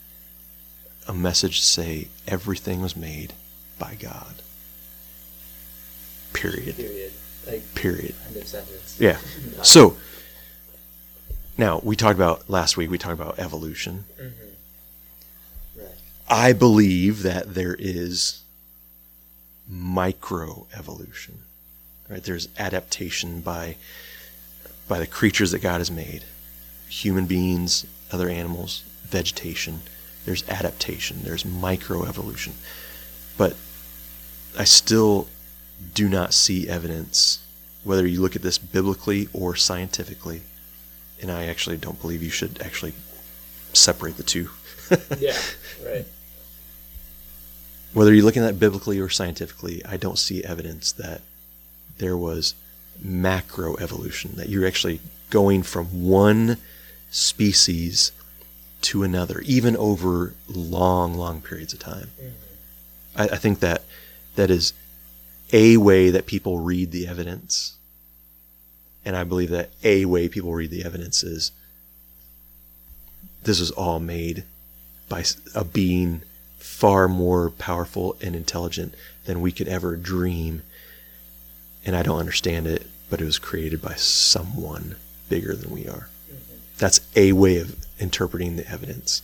a 1.09 1.15
message 1.15 1.61
to 1.61 1.67
say 1.67 2.09
everything 2.27 2.83
was 2.83 2.95
made 2.95 3.33
by 3.79 3.97
God. 3.99 4.43
Period. 6.35 6.77
Period. 6.77 7.13
Like 7.47 7.75
Period. 7.75 8.15
end 8.27 8.37
of 8.37 8.47
sentence. 8.47 8.99
Yeah. 9.01 9.17
So, 9.63 9.97
now 11.59 11.81
we 11.83 11.97
talked 11.97 12.17
about 12.17 12.49
last 12.49 12.77
week, 12.77 12.91
we 12.91 12.97
talked 12.97 13.21
about 13.21 13.39
evolution. 13.39 14.05
Mm-hmm. 14.19 15.81
Right. 15.81 15.95
I 16.29 16.53
believe 16.55 17.23
that 17.25 17.55
there 17.55 17.77
is 17.79 18.43
microevolution. 19.71 21.35
Right? 22.09 22.23
There's 22.23 22.49
adaptation 22.59 23.43
by 23.43 23.77
by 24.87 24.99
the 24.99 25.07
creatures 25.07 25.51
that 25.51 25.59
God 25.61 25.79
has 25.79 25.91
made. 25.91 26.25
human 26.89 27.27
beings, 27.27 27.87
other 28.11 28.29
animals, 28.29 28.83
vegetation, 29.05 29.81
there's 30.25 30.49
adaptation, 30.49 31.19
there's 31.23 31.45
microevolution. 31.45 32.53
But 33.37 33.57
I 34.59 34.65
still 34.65 35.29
do 35.95 36.09
not 36.09 36.35
see 36.35 36.69
evidence, 36.69 37.45
whether 37.85 38.07
you 38.07 38.21
look 38.21 38.35
at 38.37 38.43
this 38.43 38.59
biblically 38.59 39.29
or 39.33 39.55
scientifically, 39.55 40.43
and 41.21 41.31
I 41.31 41.47
actually 41.47 41.77
don't 41.77 42.01
believe 42.01 42.23
you 42.23 42.31
should 42.31 42.61
actually 42.63 42.93
separate 43.73 44.17
the 44.17 44.23
two. 44.23 44.51
yeah, 45.19 45.37
right. 45.85 46.07
Whether 47.93 48.15
you're 48.15 48.25
looking 48.25 48.45
at 48.45 48.59
biblically 48.59 49.01
or 49.01 49.09
scientifically, 49.09 49.83
I 49.85 49.97
don't 49.97 50.19
see 50.19 50.45
evidence 50.45 50.93
that 50.93 51.23
there 51.99 52.17
was 52.17 52.55
macro 53.01 53.77
evolution, 53.77 54.33
that 54.37 54.49
you're 54.49 54.67
actually 54.67 55.01
going 55.31 55.63
from 55.63 56.05
one 56.05 56.59
species 57.11 58.13
to 58.83 59.03
another, 59.03 59.41
even 59.41 59.77
over 59.77 60.35
long, 60.49 61.15
long 61.15 61.41
periods 61.41 61.73
of 61.73 61.81
time. 61.81 62.11
Mm-hmm. 62.21 63.21
I, 63.21 63.25
I 63.25 63.37
think 63.37 63.61
that 63.61 63.85
that 64.37 64.51
is 64.51 64.73
a 65.53 65.77
way 65.79 66.11
that 66.11 66.27
people 66.27 66.61
read 66.61 66.91
the 66.91 67.07
evidence. 67.07 67.78
And 69.09 69.17
I 69.17 69.25
believe 69.25 69.49
that 69.49 69.71
a 69.83 70.05
way 70.05 70.29
people 70.29 70.53
read 70.53 70.71
the 70.71 70.85
evidence 70.85 71.23
is 71.23 71.51
this 73.45 73.59
was 73.59 73.71
all 73.71 74.01
made 74.01 74.45
by 75.09 75.25
a 75.55 75.65
being 75.65 76.21
far 76.59 77.09
more 77.09 77.49
powerful 77.49 78.19
and 78.21 78.37
intelligent 78.37 78.95
than 79.25 79.41
we 79.41 79.51
could 79.51 79.67
ever 79.67 79.97
dream. 79.97 80.61
And 81.87 81.97
I 81.97 82.03
don't 82.03 82.19
understand 82.19 82.67
it, 82.67 82.87
but 83.09 83.23
it 83.23 83.25
was 83.25 83.39
created 83.39 83.81
by 83.81 83.95
someone 83.95 84.97
bigger 85.31 85.55
than 85.55 85.71
we 85.71 85.89
are. 85.89 86.11
That's 86.77 87.01
a 87.17 87.33
way 87.33 87.61
of 87.61 87.87
interpreting 87.99 88.57
the 88.57 88.71
evidence. 88.71 89.23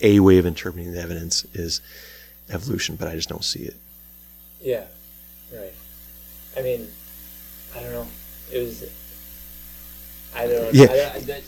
A 0.00 0.20
way 0.20 0.38
of 0.38 0.46
interpreting 0.46 0.94
the 0.94 1.02
evidence 1.02 1.44
is 1.52 1.82
evolution, 2.48 2.96
but 2.96 3.08
I 3.08 3.14
just 3.14 3.28
don't 3.28 3.44
see 3.44 3.64
it. 3.64 3.76
Yeah, 4.62 4.84
right. 5.52 5.74
I 6.56 6.62
mean, 6.62 6.88
I 7.76 7.80
don't 7.80 7.92
know. 7.92 8.06
It 8.50 8.60
was. 8.60 8.84
I 10.38 10.46
don't. 10.46 10.74
Yeah. 10.74 11.12
I, 11.14 11.18
that, 11.20 11.42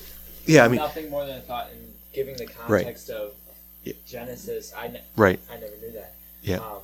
yeah, 0.47 0.65
I 0.65 0.69
mean. 0.69 0.77
Nothing 0.77 1.11
more 1.11 1.27
than 1.27 1.39
a 1.39 1.41
thought 1.41 1.71
in 1.73 1.79
giving 2.13 2.37
the 2.37 2.47
context 2.47 3.09
right. 3.09 3.17
of 3.17 3.35
yeah. 3.85 3.93
Genesis. 4.07 4.73
I, 4.77 4.89
ne- 4.89 5.03
right. 5.17 5.41
I 5.51 5.55
never 5.55 5.77
knew 5.77 5.93
that. 5.93 6.15
Yeah. 6.43 6.57
Um, 6.57 6.81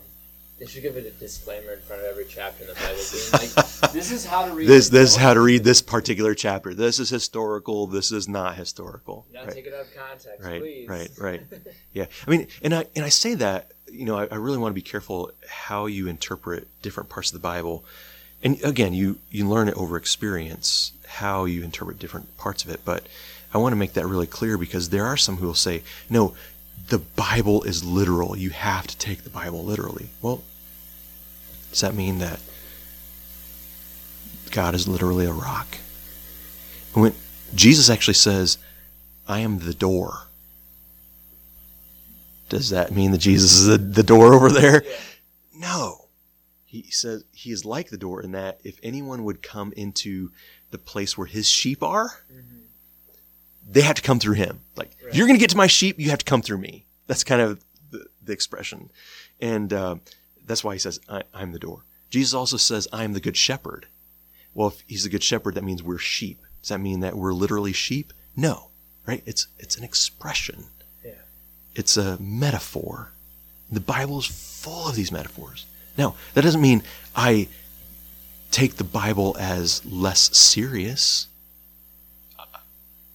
they 0.58 0.64
should 0.66 0.82
give 0.82 0.96
it 0.96 1.04
a 1.04 1.10
disclaimer 1.10 1.72
in 1.72 1.80
front 1.80 2.00
of 2.00 2.08
every 2.08 2.24
chapter 2.24 2.64
in 2.64 2.68
the 2.68 2.74
Bible, 2.74 2.96
being 3.12 3.32
like, 3.32 3.92
"This 3.92 4.10
is 4.10 4.24
how 4.24 4.46
to 4.46 4.54
read 4.54 4.66
this. 4.66 4.88
This 4.88 5.10
is 5.10 5.16
how 5.16 5.34
to 5.34 5.40
read 5.40 5.64
this 5.64 5.82
particular 5.82 6.34
chapter. 6.34 6.72
This 6.72 6.98
is 6.98 7.10
historical. 7.10 7.86
This 7.86 8.10
is 8.10 8.26
not 8.26 8.56
historical. 8.56 9.26
Not 9.34 9.46
right. 9.46 9.54
take 9.54 9.66
it 9.66 9.74
out 9.74 9.82
of 9.82 9.94
context, 9.94 10.42
right, 10.42 10.60
please. 10.60 10.88
Right, 10.88 11.10
right, 11.18 11.42
Yeah, 11.92 12.06
I 12.26 12.30
mean, 12.30 12.46
and 12.62 12.74
I 12.74 12.86
and 12.96 13.04
I 13.04 13.10
say 13.10 13.34
that 13.34 13.72
you 13.92 14.06
know 14.06 14.16
I, 14.16 14.28
I 14.30 14.36
really 14.36 14.56
want 14.56 14.72
to 14.72 14.74
be 14.74 14.82
careful 14.82 15.30
how 15.46 15.86
you 15.86 16.08
interpret 16.08 16.68
different 16.80 17.10
parts 17.10 17.28
of 17.28 17.34
the 17.34 17.42
Bible, 17.42 17.84
and 18.46 18.62
again, 18.62 18.94
you 18.94 19.18
you 19.32 19.48
learn 19.48 19.68
it 19.68 19.76
over 19.76 19.96
experience 19.96 20.92
how 21.04 21.46
you 21.46 21.64
interpret 21.64 21.98
different 21.98 22.36
parts 22.36 22.64
of 22.64 22.70
it. 22.70 22.80
But 22.84 23.04
I 23.52 23.58
want 23.58 23.72
to 23.72 23.76
make 23.76 23.94
that 23.94 24.06
really 24.06 24.28
clear 24.28 24.56
because 24.56 24.90
there 24.90 25.04
are 25.04 25.16
some 25.16 25.38
who 25.38 25.46
will 25.48 25.54
say, 25.54 25.82
no, 26.08 26.36
the 26.88 26.98
Bible 26.98 27.64
is 27.64 27.82
literal. 27.82 28.38
You 28.38 28.50
have 28.50 28.86
to 28.86 28.96
take 28.98 29.24
the 29.24 29.30
Bible 29.30 29.64
literally. 29.64 30.10
Well, 30.22 30.44
does 31.70 31.80
that 31.80 31.96
mean 31.96 32.20
that 32.20 32.38
God 34.52 34.76
is 34.76 34.86
literally 34.86 35.26
a 35.26 35.32
rock? 35.32 35.78
When 36.94 37.14
Jesus 37.52 37.90
actually 37.90 38.14
says, 38.14 38.58
I 39.26 39.40
am 39.40 39.58
the 39.58 39.74
door. 39.74 40.28
Does 42.48 42.70
that 42.70 42.92
mean 42.92 43.10
that 43.10 43.18
Jesus 43.18 43.54
is 43.54 43.66
the, 43.66 43.78
the 43.78 44.04
door 44.04 44.34
over 44.34 44.50
there? 44.50 44.84
No. 45.52 46.05
He 46.66 46.90
says 46.90 47.24
he 47.32 47.52
is 47.52 47.64
like 47.64 47.90
the 47.90 47.96
door 47.96 48.20
in 48.20 48.32
that 48.32 48.60
if 48.64 48.78
anyone 48.82 49.24
would 49.24 49.40
come 49.42 49.72
into 49.72 50.32
the 50.72 50.78
place 50.78 51.16
where 51.16 51.26
his 51.26 51.48
sheep 51.48 51.82
are, 51.82 52.08
mm-hmm. 52.30 52.58
they 53.70 53.82
have 53.82 53.94
to 53.96 54.02
come 54.02 54.18
through 54.18 54.34
him. 54.34 54.60
Like, 54.74 54.90
right. 55.04 55.14
you're 55.14 55.28
going 55.28 55.38
to 55.38 55.40
get 55.40 55.50
to 55.50 55.56
my 55.56 55.68
sheep, 55.68 55.98
you 55.98 56.10
have 56.10 56.18
to 56.18 56.24
come 56.24 56.42
through 56.42 56.58
me. 56.58 56.84
That's 57.06 57.22
kind 57.22 57.40
of 57.40 57.64
the, 57.92 58.06
the 58.22 58.32
expression. 58.32 58.90
And 59.40 59.72
uh, 59.72 59.96
that's 60.44 60.64
why 60.64 60.74
he 60.74 60.80
says, 60.80 60.98
I, 61.08 61.22
am 61.34 61.52
the 61.52 61.60
door. 61.60 61.84
Jesus 62.10 62.34
also 62.34 62.56
says, 62.56 62.88
I 62.92 63.04
am 63.04 63.12
the 63.12 63.20
good 63.20 63.36
shepherd. 63.36 63.86
Well, 64.52 64.68
if 64.68 64.82
he's 64.88 65.04
the 65.04 65.10
good 65.10 65.22
shepherd, 65.22 65.54
that 65.54 65.64
means 65.64 65.82
we're 65.82 65.98
sheep. 65.98 66.40
Does 66.62 66.70
that 66.70 66.80
mean 66.80 67.00
that 67.00 67.16
we're 67.16 67.32
literally 67.32 67.72
sheep? 67.72 68.12
No, 68.36 68.70
right? 69.06 69.22
It's, 69.24 69.46
it's 69.58 69.76
an 69.76 69.84
expression. 69.84 70.64
Yeah. 71.04 71.12
It's 71.76 71.96
a 71.96 72.20
metaphor. 72.20 73.12
The 73.70 73.80
Bible 73.80 74.18
is 74.18 74.26
full 74.26 74.88
of 74.88 74.96
these 74.96 75.12
metaphors. 75.12 75.66
Now, 75.96 76.14
that 76.34 76.42
doesn't 76.42 76.60
mean 76.60 76.82
I 77.14 77.48
take 78.50 78.76
the 78.76 78.84
Bible 78.84 79.36
as 79.38 79.84
less 79.84 80.36
serious. 80.36 81.28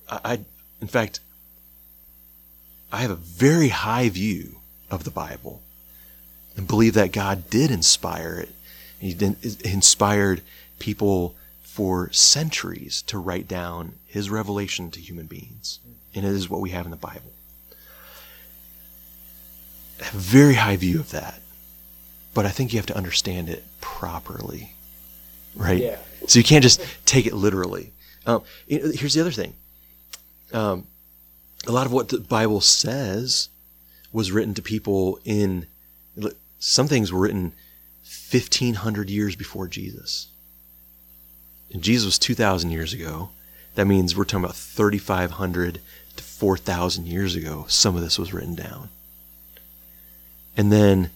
I, 0.10 0.20
I 0.24 0.40
in 0.82 0.88
fact, 0.88 1.20
I 2.92 3.02
have 3.02 3.12
a 3.12 3.16
very 3.16 3.70
high 3.70 4.10
view 4.10 4.58
of 4.90 5.04
the 5.04 5.12
Bible 5.12 5.62
and 6.58 6.68
believe 6.68 6.96
that 6.96 7.12
God 7.12 7.50
did 7.50 7.72
inspire 7.72 8.40
it. 8.40 8.50
He 9.00 9.18
inspired 9.64 10.42
people 10.80 11.36
for 11.62 12.12
centuries 12.12 13.02
to 13.04 13.18
write 13.18 13.48
down 13.48 13.94
his 14.06 14.30
revelation 14.30 14.92
to 14.92 15.00
human 15.00 15.26
beings. 15.26 15.80
And 16.14 16.26
it 16.26 16.30
is 16.30 16.50
what 16.50 16.62
we 16.62 16.72
have 16.72 16.86
in 16.86 16.92
the 16.92 16.98
Bible. 16.98 17.32
A 20.02 20.18
very 20.18 20.56
high 20.56 20.76
view 20.76 21.00
of 21.00 21.12
that. 21.12 21.41
But 22.34 22.46
I 22.46 22.50
think 22.50 22.74
you 22.74 22.80
have 22.80 22.86
to 22.88 22.98
understand 22.98 23.50
it 23.50 23.64
properly. 23.82 24.74
Right? 25.56 25.82
Yeah. 25.82 25.98
So 26.28 26.40
you 26.40 26.46
can't 26.46 26.64
just 26.64 26.82
take 27.06 27.26
it 27.26 27.34
literally. 27.34 27.92
Um, 28.26 28.44
here's 28.68 29.14
the 29.14 29.22
other 29.22 29.32
thing. 29.32 29.54
Um, 30.54 30.88
a 31.68 31.72
lot 31.72 31.86
of 31.86 31.92
what 31.92 32.10
the 32.10 32.20
Bible 32.20 32.62
says 32.62 33.50
was 34.12 34.32
written 34.32 34.54
to 34.54 34.62
people 34.62 35.20
in, 35.26 35.66
some 36.60 36.88
things 36.88 37.12
were 37.12 37.20
written 37.20 37.54
1500 38.04 39.10
years 39.10 39.36
before 39.36 39.68
Jesus. 39.68 40.28
And 41.72 41.82
Jesus 41.82 42.06
was 42.06 42.20
2,000 42.20 42.72
years 42.72 42.94
ago. 42.94 43.30
That 43.76 43.86
means 43.86 44.16
we're 44.16 44.26
talking 44.26 44.44
about 44.44 44.56
3,500 44.56 45.80
to 46.18 46.24
4,000 46.24 47.08
years 47.08 47.36
ago. 47.36 47.66
Some 47.70 47.96
of 47.96 48.02
this 48.02 48.20
was 48.20 48.34
written 48.34 48.56
down. 48.56 48.90
And 50.58 50.72
then 50.72 51.12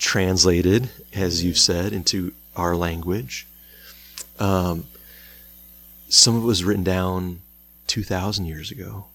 translated, 0.00 0.90
as 1.14 1.44
you've 1.44 1.58
said, 1.58 1.92
into 1.92 2.32
our 2.56 2.74
language. 2.74 3.46
Um, 4.40 4.88
some 6.08 6.34
of 6.34 6.42
it 6.42 6.46
was 6.46 6.64
written 6.64 6.82
down 6.82 7.40
2,000 7.86 8.46
years 8.46 8.72
ago 8.72 9.06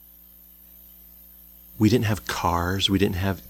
we 1.78 1.90
didn't 1.90 2.06
have 2.06 2.26
cars, 2.26 2.90
we 2.90 2.98
didn't 2.98 3.16
have 3.18 3.42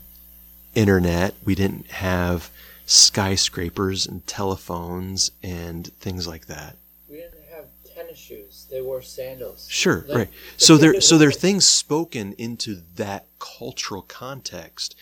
internet, 0.74 1.36
we 1.46 1.56
didn't 1.56 1.90
have 1.92 2.50
skyscrapers 2.86 4.06
and 4.06 4.26
telephones 4.28 5.32
and 5.44 5.92
things 6.00 6.28
like 6.28 6.48
that. 6.48 6.76
We 7.10 7.18
didn't 7.18 7.34
have 7.54 7.66
tennis 7.96 8.18
shoes. 8.18 8.68
They 8.70 8.82
wore 8.82 9.02
sandals. 9.02 9.68
Sure, 9.70 10.06
like, 10.08 10.18
right. 10.18 10.30
So 10.58 10.78
there 10.78 11.00
so 11.02 11.18
there 11.18 11.30
are 11.30 11.34
things 11.34 11.66
spoken 11.66 12.34
into 12.34 12.82
that 12.96 13.28
cultural 13.40 14.02
context. 14.02 14.96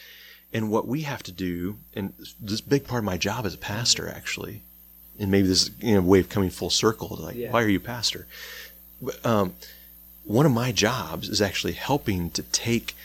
And 0.53 0.69
what 0.69 0.87
we 0.87 1.01
have 1.01 1.23
to 1.23 1.31
do, 1.31 1.77
and 1.95 2.13
this 2.39 2.61
big 2.61 2.85
part 2.85 2.99
of 2.99 3.05
my 3.05 3.17
job 3.17 3.45
as 3.45 3.55
a 3.55 3.57
pastor 3.57 4.07
actually, 4.07 4.61
and 5.19 5.31
maybe 5.31 5.47
this 5.47 5.63
is 5.63 5.71
you 5.79 5.95
know, 5.95 6.01
way 6.01 6.19
of 6.19 6.29
coming 6.29 6.49
full 6.49 6.69
circle, 6.69 7.17
like 7.19 7.35
yeah. 7.35 7.51
why 7.51 7.63
are 7.63 7.69
you 7.69 7.79
pastor? 7.79 8.27
Um, 9.23 9.53
one 10.23 10.45
of 10.45 10.51
my 10.51 10.71
jobs 10.71 11.27
is 11.29 11.41
actually 11.41 11.73
helping 11.73 12.29
to 12.31 12.43
take 12.43 12.95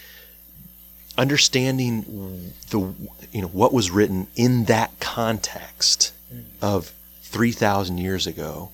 understanding 1.16 2.52
the 2.70 2.94
you 3.32 3.42
know 3.42 3.48
what 3.48 3.72
was 3.72 3.90
written 3.90 4.28
in 4.36 4.64
that 4.66 4.92
context 5.00 6.12
of 6.62 6.92
3000 7.22 7.98
years 7.98 8.26
ago 8.26 8.70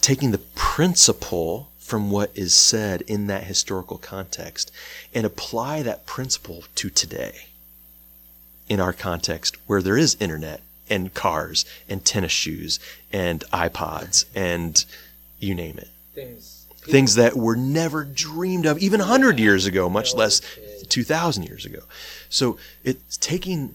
taking 0.00 0.30
the 0.30 0.38
principle 0.54 1.70
from 1.76 2.10
what 2.10 2.30
is 2.34 2.54
said 2.54 3.02
in 3.02 3.26
that 3.26 3.44
historical 3.44 3.98
context 3.98 4.70
and 5.12 5.26
apply 5.26 5.82
that 5.82 6.06
principle 6.06 6.62
to 6.76 6.88
today 6.88 7.46
in 8.68 8.80
our 8.80 8.92
context 8.92 9.56
where 9.66 9.82
there 9.82 9.96
is 9.96 10.16
internet 10.20 10.60
and 10.88 11.14
cars 11.14 11.64
and 11.88 12.04
tennis 12.04 12.32
shoes 12.32 12.78
and 13.12 13.40
iPods 13.52 14.24
and 14.34 14.84
you 15.38 15.54
name 15.54 15.78
it 15.78 15.88
things 16.14 16.64
things 16.84 17.14
that 17.14 17.36
were 17.36 17.56
never 17.56 18.04
dreamed 18.04 18.66
of 18.66 18.78
even 18.78 19.00
100 19.00 19.38
years 19.38 19.66
ago 19.66 19.88
much 19.88 20.14
less 20.14 20.40
2,000 20.88 21.44
years 21.44 21.64
ago. 21.64 21.80
So 22.28 22.58
it's 22.82 23.16
taking, 23.16 23.74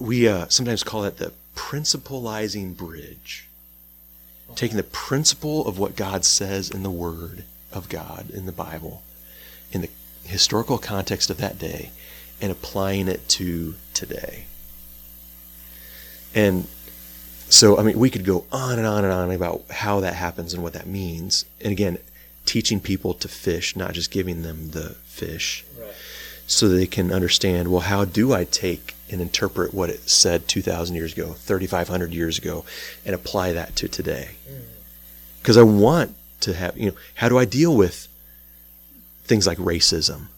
we 0.00 0.28
uh, 0.28 0.46
sometimes 0.48 0.82
call 0.82 1.02
that 1.02 1.18
the 1.18 1.32
principlizing 1.54 2.76
bridge. 2.76 3.48
Taking 4.54 4.76
the 4.76 4.84
principle 4.84 5.66
of 5.66 5.78
what 5.78 5.96
God 5.96 6.24
says 6.24 6.70
in 6.70 6.82
the 6.84 6.90
Word 6.90 7.44
of 7.72 7.88
God 7.88 8.30
in 8.30 8.46
the 8.46 8.52
Bible, 8.52 9.02
in 9.72 9.80
the 9.80 9.90
historical 10.24 10.78
context 10.78 11.28
of 11.28 11.38
that 11.38 11.58
day, 11.58 11.90
and 12.40 12.50
applying 12.52 13.08
it 13.08 13.28
to 13.30 13.74
today. 13.94 14.44
And 16.34 16.66
so, 17.48 17.78
I 17.78 17.82
mean, 17.82 17.98
we 17.98 18.10
could 18.10 18.24
go 18.24 18.44
on 18.50 18.78
and 18.78 18.86
on 18.86 19.04
and 19.04 19.12
on 19.12 19.30
about 19.30 19.62
how 19.70 20.00
that 20.00 20.14
happens 20.14 20.52
and 20.54 20.62
what 20.62 20.72
that 20.72 20.86
means. 20.86 21.44
And 21.60 21.70
again, 21.72 21.98
teaching 22.46 22.80
people 22.80 23.14
to 23.14 23.28
fish, 23.28 23.76
not 23.76 23.92
just 23.92 24.10
giving 24.10 24.42
them 24.42 24.70
the 24.70 24.90
fish, 25.06 25.64
Right. 25.78 25.92
so 26.46 26.68
they 26.68 26.86
can 26.86 27.12
understand 27.12 27.68
well, 27.70 27.80
how 27.82 28.04
do 28.04 28.32
I 28.32 28.44
take 28.44 28.94
and 29.10 29.20
interpret 29.20 29.72
what 29.72 29.90
it 29.90 30.10
said 30.10 30.48
2,000 30.48 30.96
years 30.96 31.12
ago, 31.12 31.34
3,500 31.34 32.12
years 32.12 32.38
ago, 32.38 32.64
and 33.06 33.14
apply 33.14 33.52
that 33.52 33.76
to 33.76 33.88
today? 33.88 34.30
Mm. 34.50 34.62
Because 35.40 35.56
I 35.56 35.62
want 35.62 36.14
to 36.40 36.54
have, 36.54 36.76
you 36.76 36.90
know, 36.90 36.96
how 37.16 37.28
do 37.28 37.38
I 37.38 37.44
deal 37.44 37.74
with 37.76 38.08
things 39.24 39.46
like 39.46 39.58
racism 39.58 40.28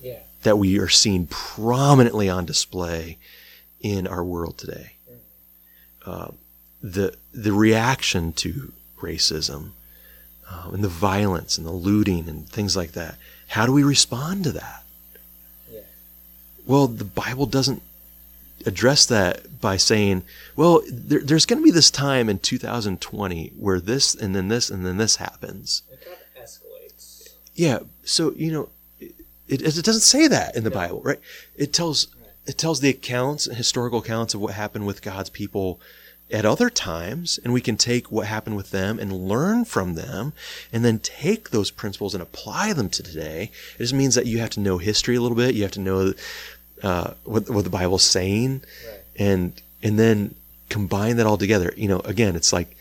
Yeah. 0.00 0.18
That 0.42 0.58
we 0.58 0.78
are 0.78 0.88
seeing 0.88 1.26
prominently 1.26 2.28
on 2.28 2.44
display 2.44 3.18
in 3.80 4.06
our 4.06 4.24
world 4.24 4.58
today? 4.58 4.92
Uh, 6.04 6.32
the 6.82 7.14
the 7.32 7.52
reaction 7.52 8.32
to 8.32 8.72
racism 9.00 9.70
uh, 10.50 10.70
and 10.72 10.82
the 10.82 10.88
violence 10.88 11.56
and 11.56 11.66
the 11.66 11.72
looting 11.72 12.28
and 12.28 12.48
things 12.48 12.76
like 12.76 12.92
that. 12.92 13.16
How 13.48 13.66
do 13.66 13.72
we 13.72 13.82
respond 13.82 14.44
to 14.44 14.52
that? 14.52 14.82
Yeah. 15.70 15.80
Well, 16.66 16.86
the 16.88 17.04
Bible 17.04 17.46
doesn't 17.46 17.82
address 18.66 19.06
that 19.06 19.60
by 19.60 19.76
saying, 19.76 20.22
well, 20.56 20.82
there, 20.90 21.20
there's 21.20 21.46
going 21.46 21.60
to 21.60 21.64
be 21.64 21.70
this 21.70 21.90
time 21.90 22.28
in 22.28 22.38
2020 22.38 23.52
where 23.58 23.80
this 23.80 24.14
and 24.14 24.34
then 24.34 24.48
this 24.48 24.70
and 24.70 24.84
then 24.84 24.96
this 24.96 25.16
happens. 25.16 25.82
It 25.92 26.04
kind 26.04 26.16
of 26.16 26.42
escalates. 26.42 27.28
Yeah. 27.54 27.80
So, 28.04 28.32
you 28.32 28.52
know, 28.52 28.68
it, 29.52 29.78
it, 29.78 29.84
doesn't 29.84 30.00
say 30.00 30.26
that 30.28 30.56
in 30.56 30.64
the 30.64 30.70
No. 30.70 30.74
Bible, 30.76 31.00
right? 31.02 31.20
It 31.56 31.72
tells, 31.72 32.08
it 32.46 32.56
tells 32.58 32.80
the 32.80 32.90
accounts, 32.90 33.44
historical 33.44 33.98
accounts 34.00 34.34
of 34.34 34.40
what 34.40 34.54
happened 34.54 34.86
with 34.86 35.02
God's 35.02 35.30
people 35.30 35.80
at 36.30 36.46
other 36.46 36.70
times, 36.70 37.38
and 37.44 37.52
we 37.52 37.60
can 37.60 37.76
take 37.76 38.10
what 38.10 38.26
happened 38.26 38.56
with 38.56 38.70
them 38.70 38.98
and 38.98 39.12
learn 39.12 39.64
from 39.66 39.94
them, 39.94 40.32
and 40.72 40.84
then 40.84 40.98
take 40.98 41.50
those 41.50 41.70
principles 41.70 42.14
and 42.14 42.22
apply 42.22 42.72
them 42.72 42.88
to 42.88 43.02
today. 43.02 43.50
It 43.74 43.78
just 43.78 43.92
means 43.92 44.14
that 44.14 44.26
you 44.26 44.38
have 44.38 44.50
to 44.50 44.60
know 44.60 44.78
history 44.78 45.14
a 45.16 45.20
little 45.20 45.36
bit. 45.36 45.54
You 45.54 45.62
have 45.62 45.72
to 45.72 45.80
know 45.80 46.14
uh, 46.82 47.12
what 47.24 47.50
what 47.50 47.64
the 47.64 47.70
Bible's 47.70 48.02
saying, 48.02 48.62
Right. 48.88 49.00
and 49.16 49.52
and 49.82 49.98
then 49.98 50.34
combine 50.70 51.16
that 51.16 51.26
all 51.26 51.36
together. 51.36 51.74
You 51.76 51.88
know, 51.88 52.00
again, 52.00 52.34
it's 52.34 52.52
like 52.52 52.74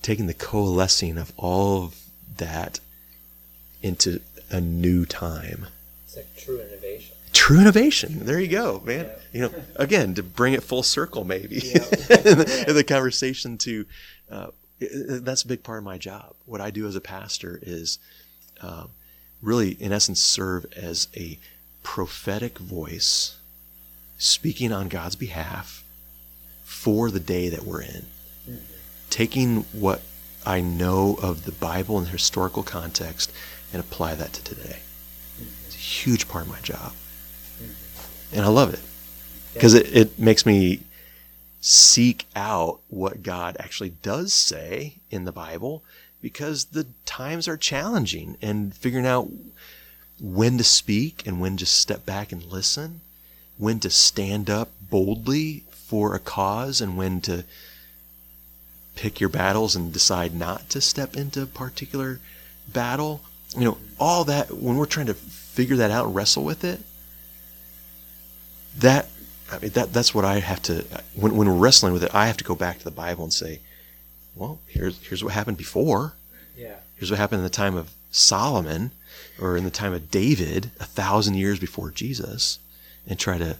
taking 0.00 0.26
the 0.26 0.34
coalescing 0.34 1.18
of 1.18 1.32
all 1.36 1.84
of 1.84 2.00
that 2.38 2.80
into 3.82 4.20
a 4.50 4.60
new 4.60 5.04
time. 5.06 5.66
It's 6.04 6.16
like 6.16 6.36
true 6.36 6.60
innovation. 6.60 7.16
True 7.32 7.60
innovation. 7.60 8.24
There 8.24 8.40
you 8.40 8.48
go, 8.48 8.80
man. 8.84 9.06
Yeah. 9.06 9.12
You 9.32 9.40
know, 9.42 9.54
again, 9.76 10.14
to 10.14 10.22
bring 10.22 10.52
it 10.54 10.62
full 10.62 10.82
circle, 10.82 11.24
maybe 11.24 11.56
Yeah. 11.56 11.82
in, 11.84 11.84
the, 12.38 12.64
in 12.68 12.74
the 12.74 12.84
conversation. 12.84 13.58
To 13.58 13.86
uh, 14.30 14.46
that's 14.80 15.42
a 15.42 15.48
big 15.48 15.62
part 15.62 15.78
of 15.78 15.84
my 15.84 15.98
job. 15.98 16.34
What 16.44 16.60
I 16.60 16.70
do 16.70 16.86
as 16.86 16.96
a 16.96 17.00
pastor 17.00 17.58
is 17.62 17.98
um, 18.60 18.90
really, 19.42 19.70
in 19.72 19.92
essence, 19.92 20.20
serve 20.20 20.66
as 20.74 21.08
a 21.16 21.38
prophetic 21.82 22.58
voice, 22.58 23.36
speaking 24.18 24.72
on 24.72 24.88
God's 24.88 25.16
behalf 25.16 25.82
for 26.64 27.10
the 27.10 27.20
day 27.20 27.48
that 27.48 27.64
we're 27.64 27.82
in. 27.82 28.06
Taking 29.08 29.62
what 29.72 30.02
I 30.44 30.60
know 30.60 31.18
of 31.22 31.44
the 31.44 31.52
Bible 31.52 31.98
and 31.98 32.06
the 32.06 32.10
historical 32.10 32.62
context 32.62 33.32
and 33.72 33.80
apply 33.80 34.14
that 34.14 34.32
to 34.32 34.44
today. 34.44 34.80
It's 35.66 35.74
a 35.74 35.78
huge 35.78 36.28
part 36.28 36.44
of 36.44 36.50
my 36.50 36.60
job. 36.60 36.92
And 38.32 38.44
I 38.44 38.48
love 38.48 38.72
it 38.72 38.80
because 39.54 39.74
it, 39.74 39.94
it 39.96 40.18
makes 40.18 40.44
me 40.44 40.80
seek 41.60 42.26
out 42.36 42.80
what 42.88 43.22
God 43.22 43.56
actually 43.58 43.90
does 44.02 44.32
say 44.32 44.94
in 45.10 45.24
the 45.24 45.32
Bible 45.32 45.82
because 46.20 46.66
the 46.66 46.86
times 47.04 47.48
are 47.48 47.56
challenging 47.56 48.36
and 48.42 48.74
figuring 48.74 49.06
out 49.06 49.28
when 50.20 50.58
to 50.58 50.64
speak 50.64 51.26
and 51.26 51.40
when 51.40 51.56
to 51.56 51.66
step 51.66 52.06
back 52.06 52.32
and 52.32 52.42
listen, 52.44 53.00
when 53.58 53.80
to 53.80 53.90
stand 53.90 54.48
up 54.48 54.70
boldly 54.80 55.64
for 55.70 56.14
a 56.14 56.18
cause 56.18 56.80
and 56.80 56.96
when 56.96 57.20
to 57.20 57.44
pick 58.94 59.20
your 59.20 59.28
battles 59.28 59.76
and 59.76 59.92
decide 59.92 60.34
not 60.34 60.68
to 60.70 60.80
step 60.80 61.16
into 61.16 61.42
a 61.42 61.46
particular 61.46 62.18
battle. 62.68 63.20
You 63.56 63.64
know, 63.64 63.78
all 63.98 64.24
that 64.24 64.50
when 64.52 64.76
we're 64.76 64.86
trying 64.86 65.06
to 65.06 65.14
figure 65.14 65.76
that 65.76 65.90
out 65.90 66.06
and 66.06 66.14
wrestle 66.14 66.44
with 66.44 66.62
it, 66.64 66.80
that 68.78 69.08
I 69.50 69.58
mean 69.58 69.70
that 69.70 69.92
that's 69.92 70.14
what 70.14 70.24
I 70.24 70.40
have 70.40 70.62
to 70.64 70.84
when 71.14 71.36
when 71.36 71.48
we're 71.48 71.54
wrestling 71.54 71.92
with 71.92 72.04
it, 72.04 72.14
I 72.14 72.26
have 72.26 72.36
to 72.38 72.44
go 72.44 72.54
back 72.54 72.78
to 72.78 72.84
the 72.84 72.90
Bible 72.90 73.24
and 73.24 73.32
say, 73.32 73.60
well, 74.34 74.58
here's 74.66 74.98
here's 75.06 75.24
what 75.24 75.32
happened 75.32 75.56
before. 75.56 76.12
Yeah. 76.56 76.76
Here's 76.96 77.10
what 77.10 77.18
happened 77.18 77.40
in 77.40 77.44
the 77.44 77.50
time 77.50 77.76
of 77.76 77.90
Solomon 78.10 78.90
or 79.40 79.56
in 79.56 79.64
the 79.64 79.70
time 79.70 79.92
of 79.92 80.10
David, 80.10 80.70
a 80.80 80.84
thousand 80.84 81.34
years 81.34 81.58
before 81.58 81.90
Jesus, 81.90 82.58
and 83.06 83.18
try 83.18 83.38
to 83.38 83.56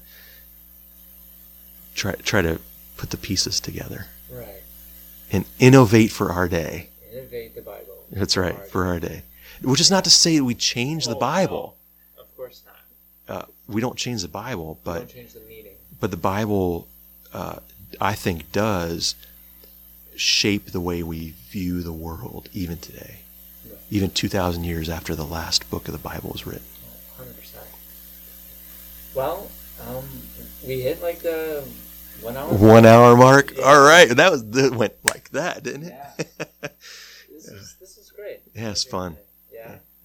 try 1.94 2.12
try 2.16 2.42
to 2.42 2.60
put 2.96 3.10
the 3.10 3.16
pieces 3.16 3.60
together 3.60 4.06
Right. 4.30 4.62
and 5.32 5.44
innovate 5.58 6.10
for 6.10 6.32
our 6.32 6.48
day. 6.48 6.88
Innovate 7.12 7.54
the 7.54 7.62
Bible. 7.62 8.04
That's 8.10 8.36
right, 8.36 8.56
for 8.68 8.86
our 8.86 9.00
day. 9.00 9.22
Which 9.66 9.80
is 9.80 9.90
not 9.90 10.04
to 10.04 10.10
say 10.10 10.40
we 10.40 10.54
change 10.54 11.06
the 11.06 11.16
Oh, 11.16 11.18
Bible. 11.18 11.76
no. 12.16 12.22
Of 12.22 12.36
course 12.36 12.62
not. 12.66 13.36
Uh, 13.36 13.44
we 13.66 13.80
don't 13.80 13.96
change 13.98 14.22
the 14.22 14.28
Bible, 14.28 14.78
but 14.84 15.08
the 15.08 15.72
but 15.98 16.10
the 16.12 16.16
Bible, 16.16 16.86
uh, 17.32 17.56
I 18.00 18.14
think, 18.14 18.52
does 18.52 19.16
shape 20.14 20.66
the 20.70 20.80
way 20.80 21.02
we 21.02 21.30
view 21.50 21.82
the 21.82 21.92
world 21.92 22.48
even 22.52 22.78
today, 22.78 23.18
Right. 23.68 23.78
even 23.90 24.10
two 24.10 24.28
thousand 24.28 24.64
years 24.64 24.88
after 24.88 25.14
the 25.16 25.24
last 25.24 25.68
book 25.68 25.88
of 25.88 25.92
the 25.92 25.98
Bible 25.98 26.30
was 26.30 26.46
written. 26.46 26.62
Hundred 27.16 27.36
percent. 27.36 27.66
Well, 29.14 29.50
um, 29.88 30.04
we 30.64 30.80
hit 30.82 31.02
like 31.02 31.20
the 31.20 31.64
one 32.20 32.36
hour. 32.36 32.54
One 32.54 32.86
hour 32.86 33.16
mark. 33.16 33.52
Yeah. 33.56 33.64
All 33.64 33.82
right, 33.82 34.08
that 34.16 34.30
was 34.30 34.48
that 34.50 34.74
went 34.76 34.94
like 35.12 35.30
that, 35.30 35.64
didn't 35.64 35.84
it? 35.88 35.94
Yeah. 36.18 36.68
This 37.32 37.48
is 37.48 37.74
this 37.80 37.96
is 37.98 38.12
great. 38.14 38.40
Yeah, 38.54 38.70
it's 38.70 38.84
fun. 38.84 39.16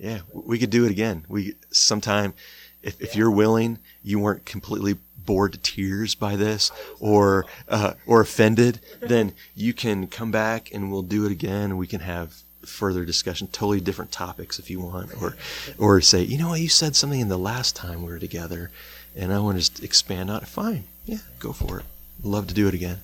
Yeah. 0.02 0.22
We 0.34 0.58
could 0.58 0.72
do 0.72 0.84
it 0.86 0.92
again. 0.92 1.26
We 1.30 1.54
sometime, 1.70 2.34
if, 2.82 3.00
if 3.00 3.16
you're 3.16 3.32
willing, 3.32 3.78
you 4.04 4.20
weren't 4.20 4.46
completely 4.46 4.98
bored 5.24 5.54
to 5.54 5.60
tears 5.60 6.16
by 6.16 6.36
this 6.36 6.72
or 7.00 7.46
uh, 7.70 7.94
or 8.08 8.22
offended, 8.22 8.80
then 9.00 9.34
you 9.56 9.74
can 9.74 10.08
come 10.08 10.32
back 10.32 10.74
and 10.74 10.92
we'll 10.92 11.04
do 11.04 11.26
it 11.26 11.32
again. 11.32 11.78
We 11.78 11.86
can 11.86 12.00
have 12.02 12.42
further 12.66 13.06
discussion, 13.06 13.48
totally 13.48 13.80
different 13.80 14.12
topics 14.12 14.58
if 14.58 14.72
you 14.72 14.80
want, 14.80 15.12
or 15.22 15.36
or 15.78 16.02
say, 16.02 16.24
you 16.24 16.40
know 16.40 16.50
what, 16.50 16.60
you 16.62 16.70
said 16.70 16.96
something 16.96 17.20
in 17.20 17.30
the 17.30 17.38
last 17.38 17.76
time 17.76 18.02
we 18.02 18.12
were 18.12 18.20
together, 18.20 18.72
and 19.16 19.32
I 19.32 19.40
want 19.40 19.58
to 19.58 19.60
just 19.60 19.84
expand 19.84 20.32
on 20.32 20.42
it. 20.42 20.48
Fine, 20.48 20.86
yeah, 21.06 21.20
go 21.40 21.54
for 21.54 21.80
it. 21.80 21.86
Love 22.24 22.48
to 22.48 22.54
do 22.56 22.68
it 22.68 22.74
again. 22.74 22.98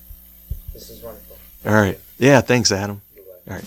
This 0.72 0.90
is 0.90 1.00
wonderful. 1.00 1.38
All 1.64 1.72
right, 1.72 2.00
yeah, 2.18 2.40
thanks, 2.40 2.72
Adam. 2.72 3.00
All 3.48 3.54
right. 3.54 3.64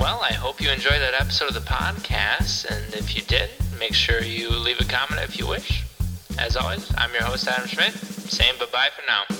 Well, 0.00 0.22
I 0.22 0.32
hope 0.32 0.62
you 0.62 0.70
enjoyed 0.70 1.02
that 1.02 1.12
episode 1.12 1.48
of 1.48 1.54
the 1.54 1.60
podcast, 1.60 2.64
and 2.64 2.94
if 2.94 3.14
you 3.14 3.20
did, 3.20 3.50
make 3.78 3.92
sure 3.92 4.22
you 4.22 4.48
leave 4.48 4.80
a 4.80 4.84
comment 4.84 5.20
if 5.20 5.38
you 5.38 5.46
wish. 5.46 5.84
As 6.38 6.56
always, 6.56 6.90
I'm 6.96 7.12
your 7.12 7.24
host, 7.24 7.46
Adam 7.46 7.68
Schmidt, 7.68 7.92
saying 7.92 8.54
bye 8.58 8.64
bye 8.72 8.88
for 8.96 9.02
now. 9.06 9.39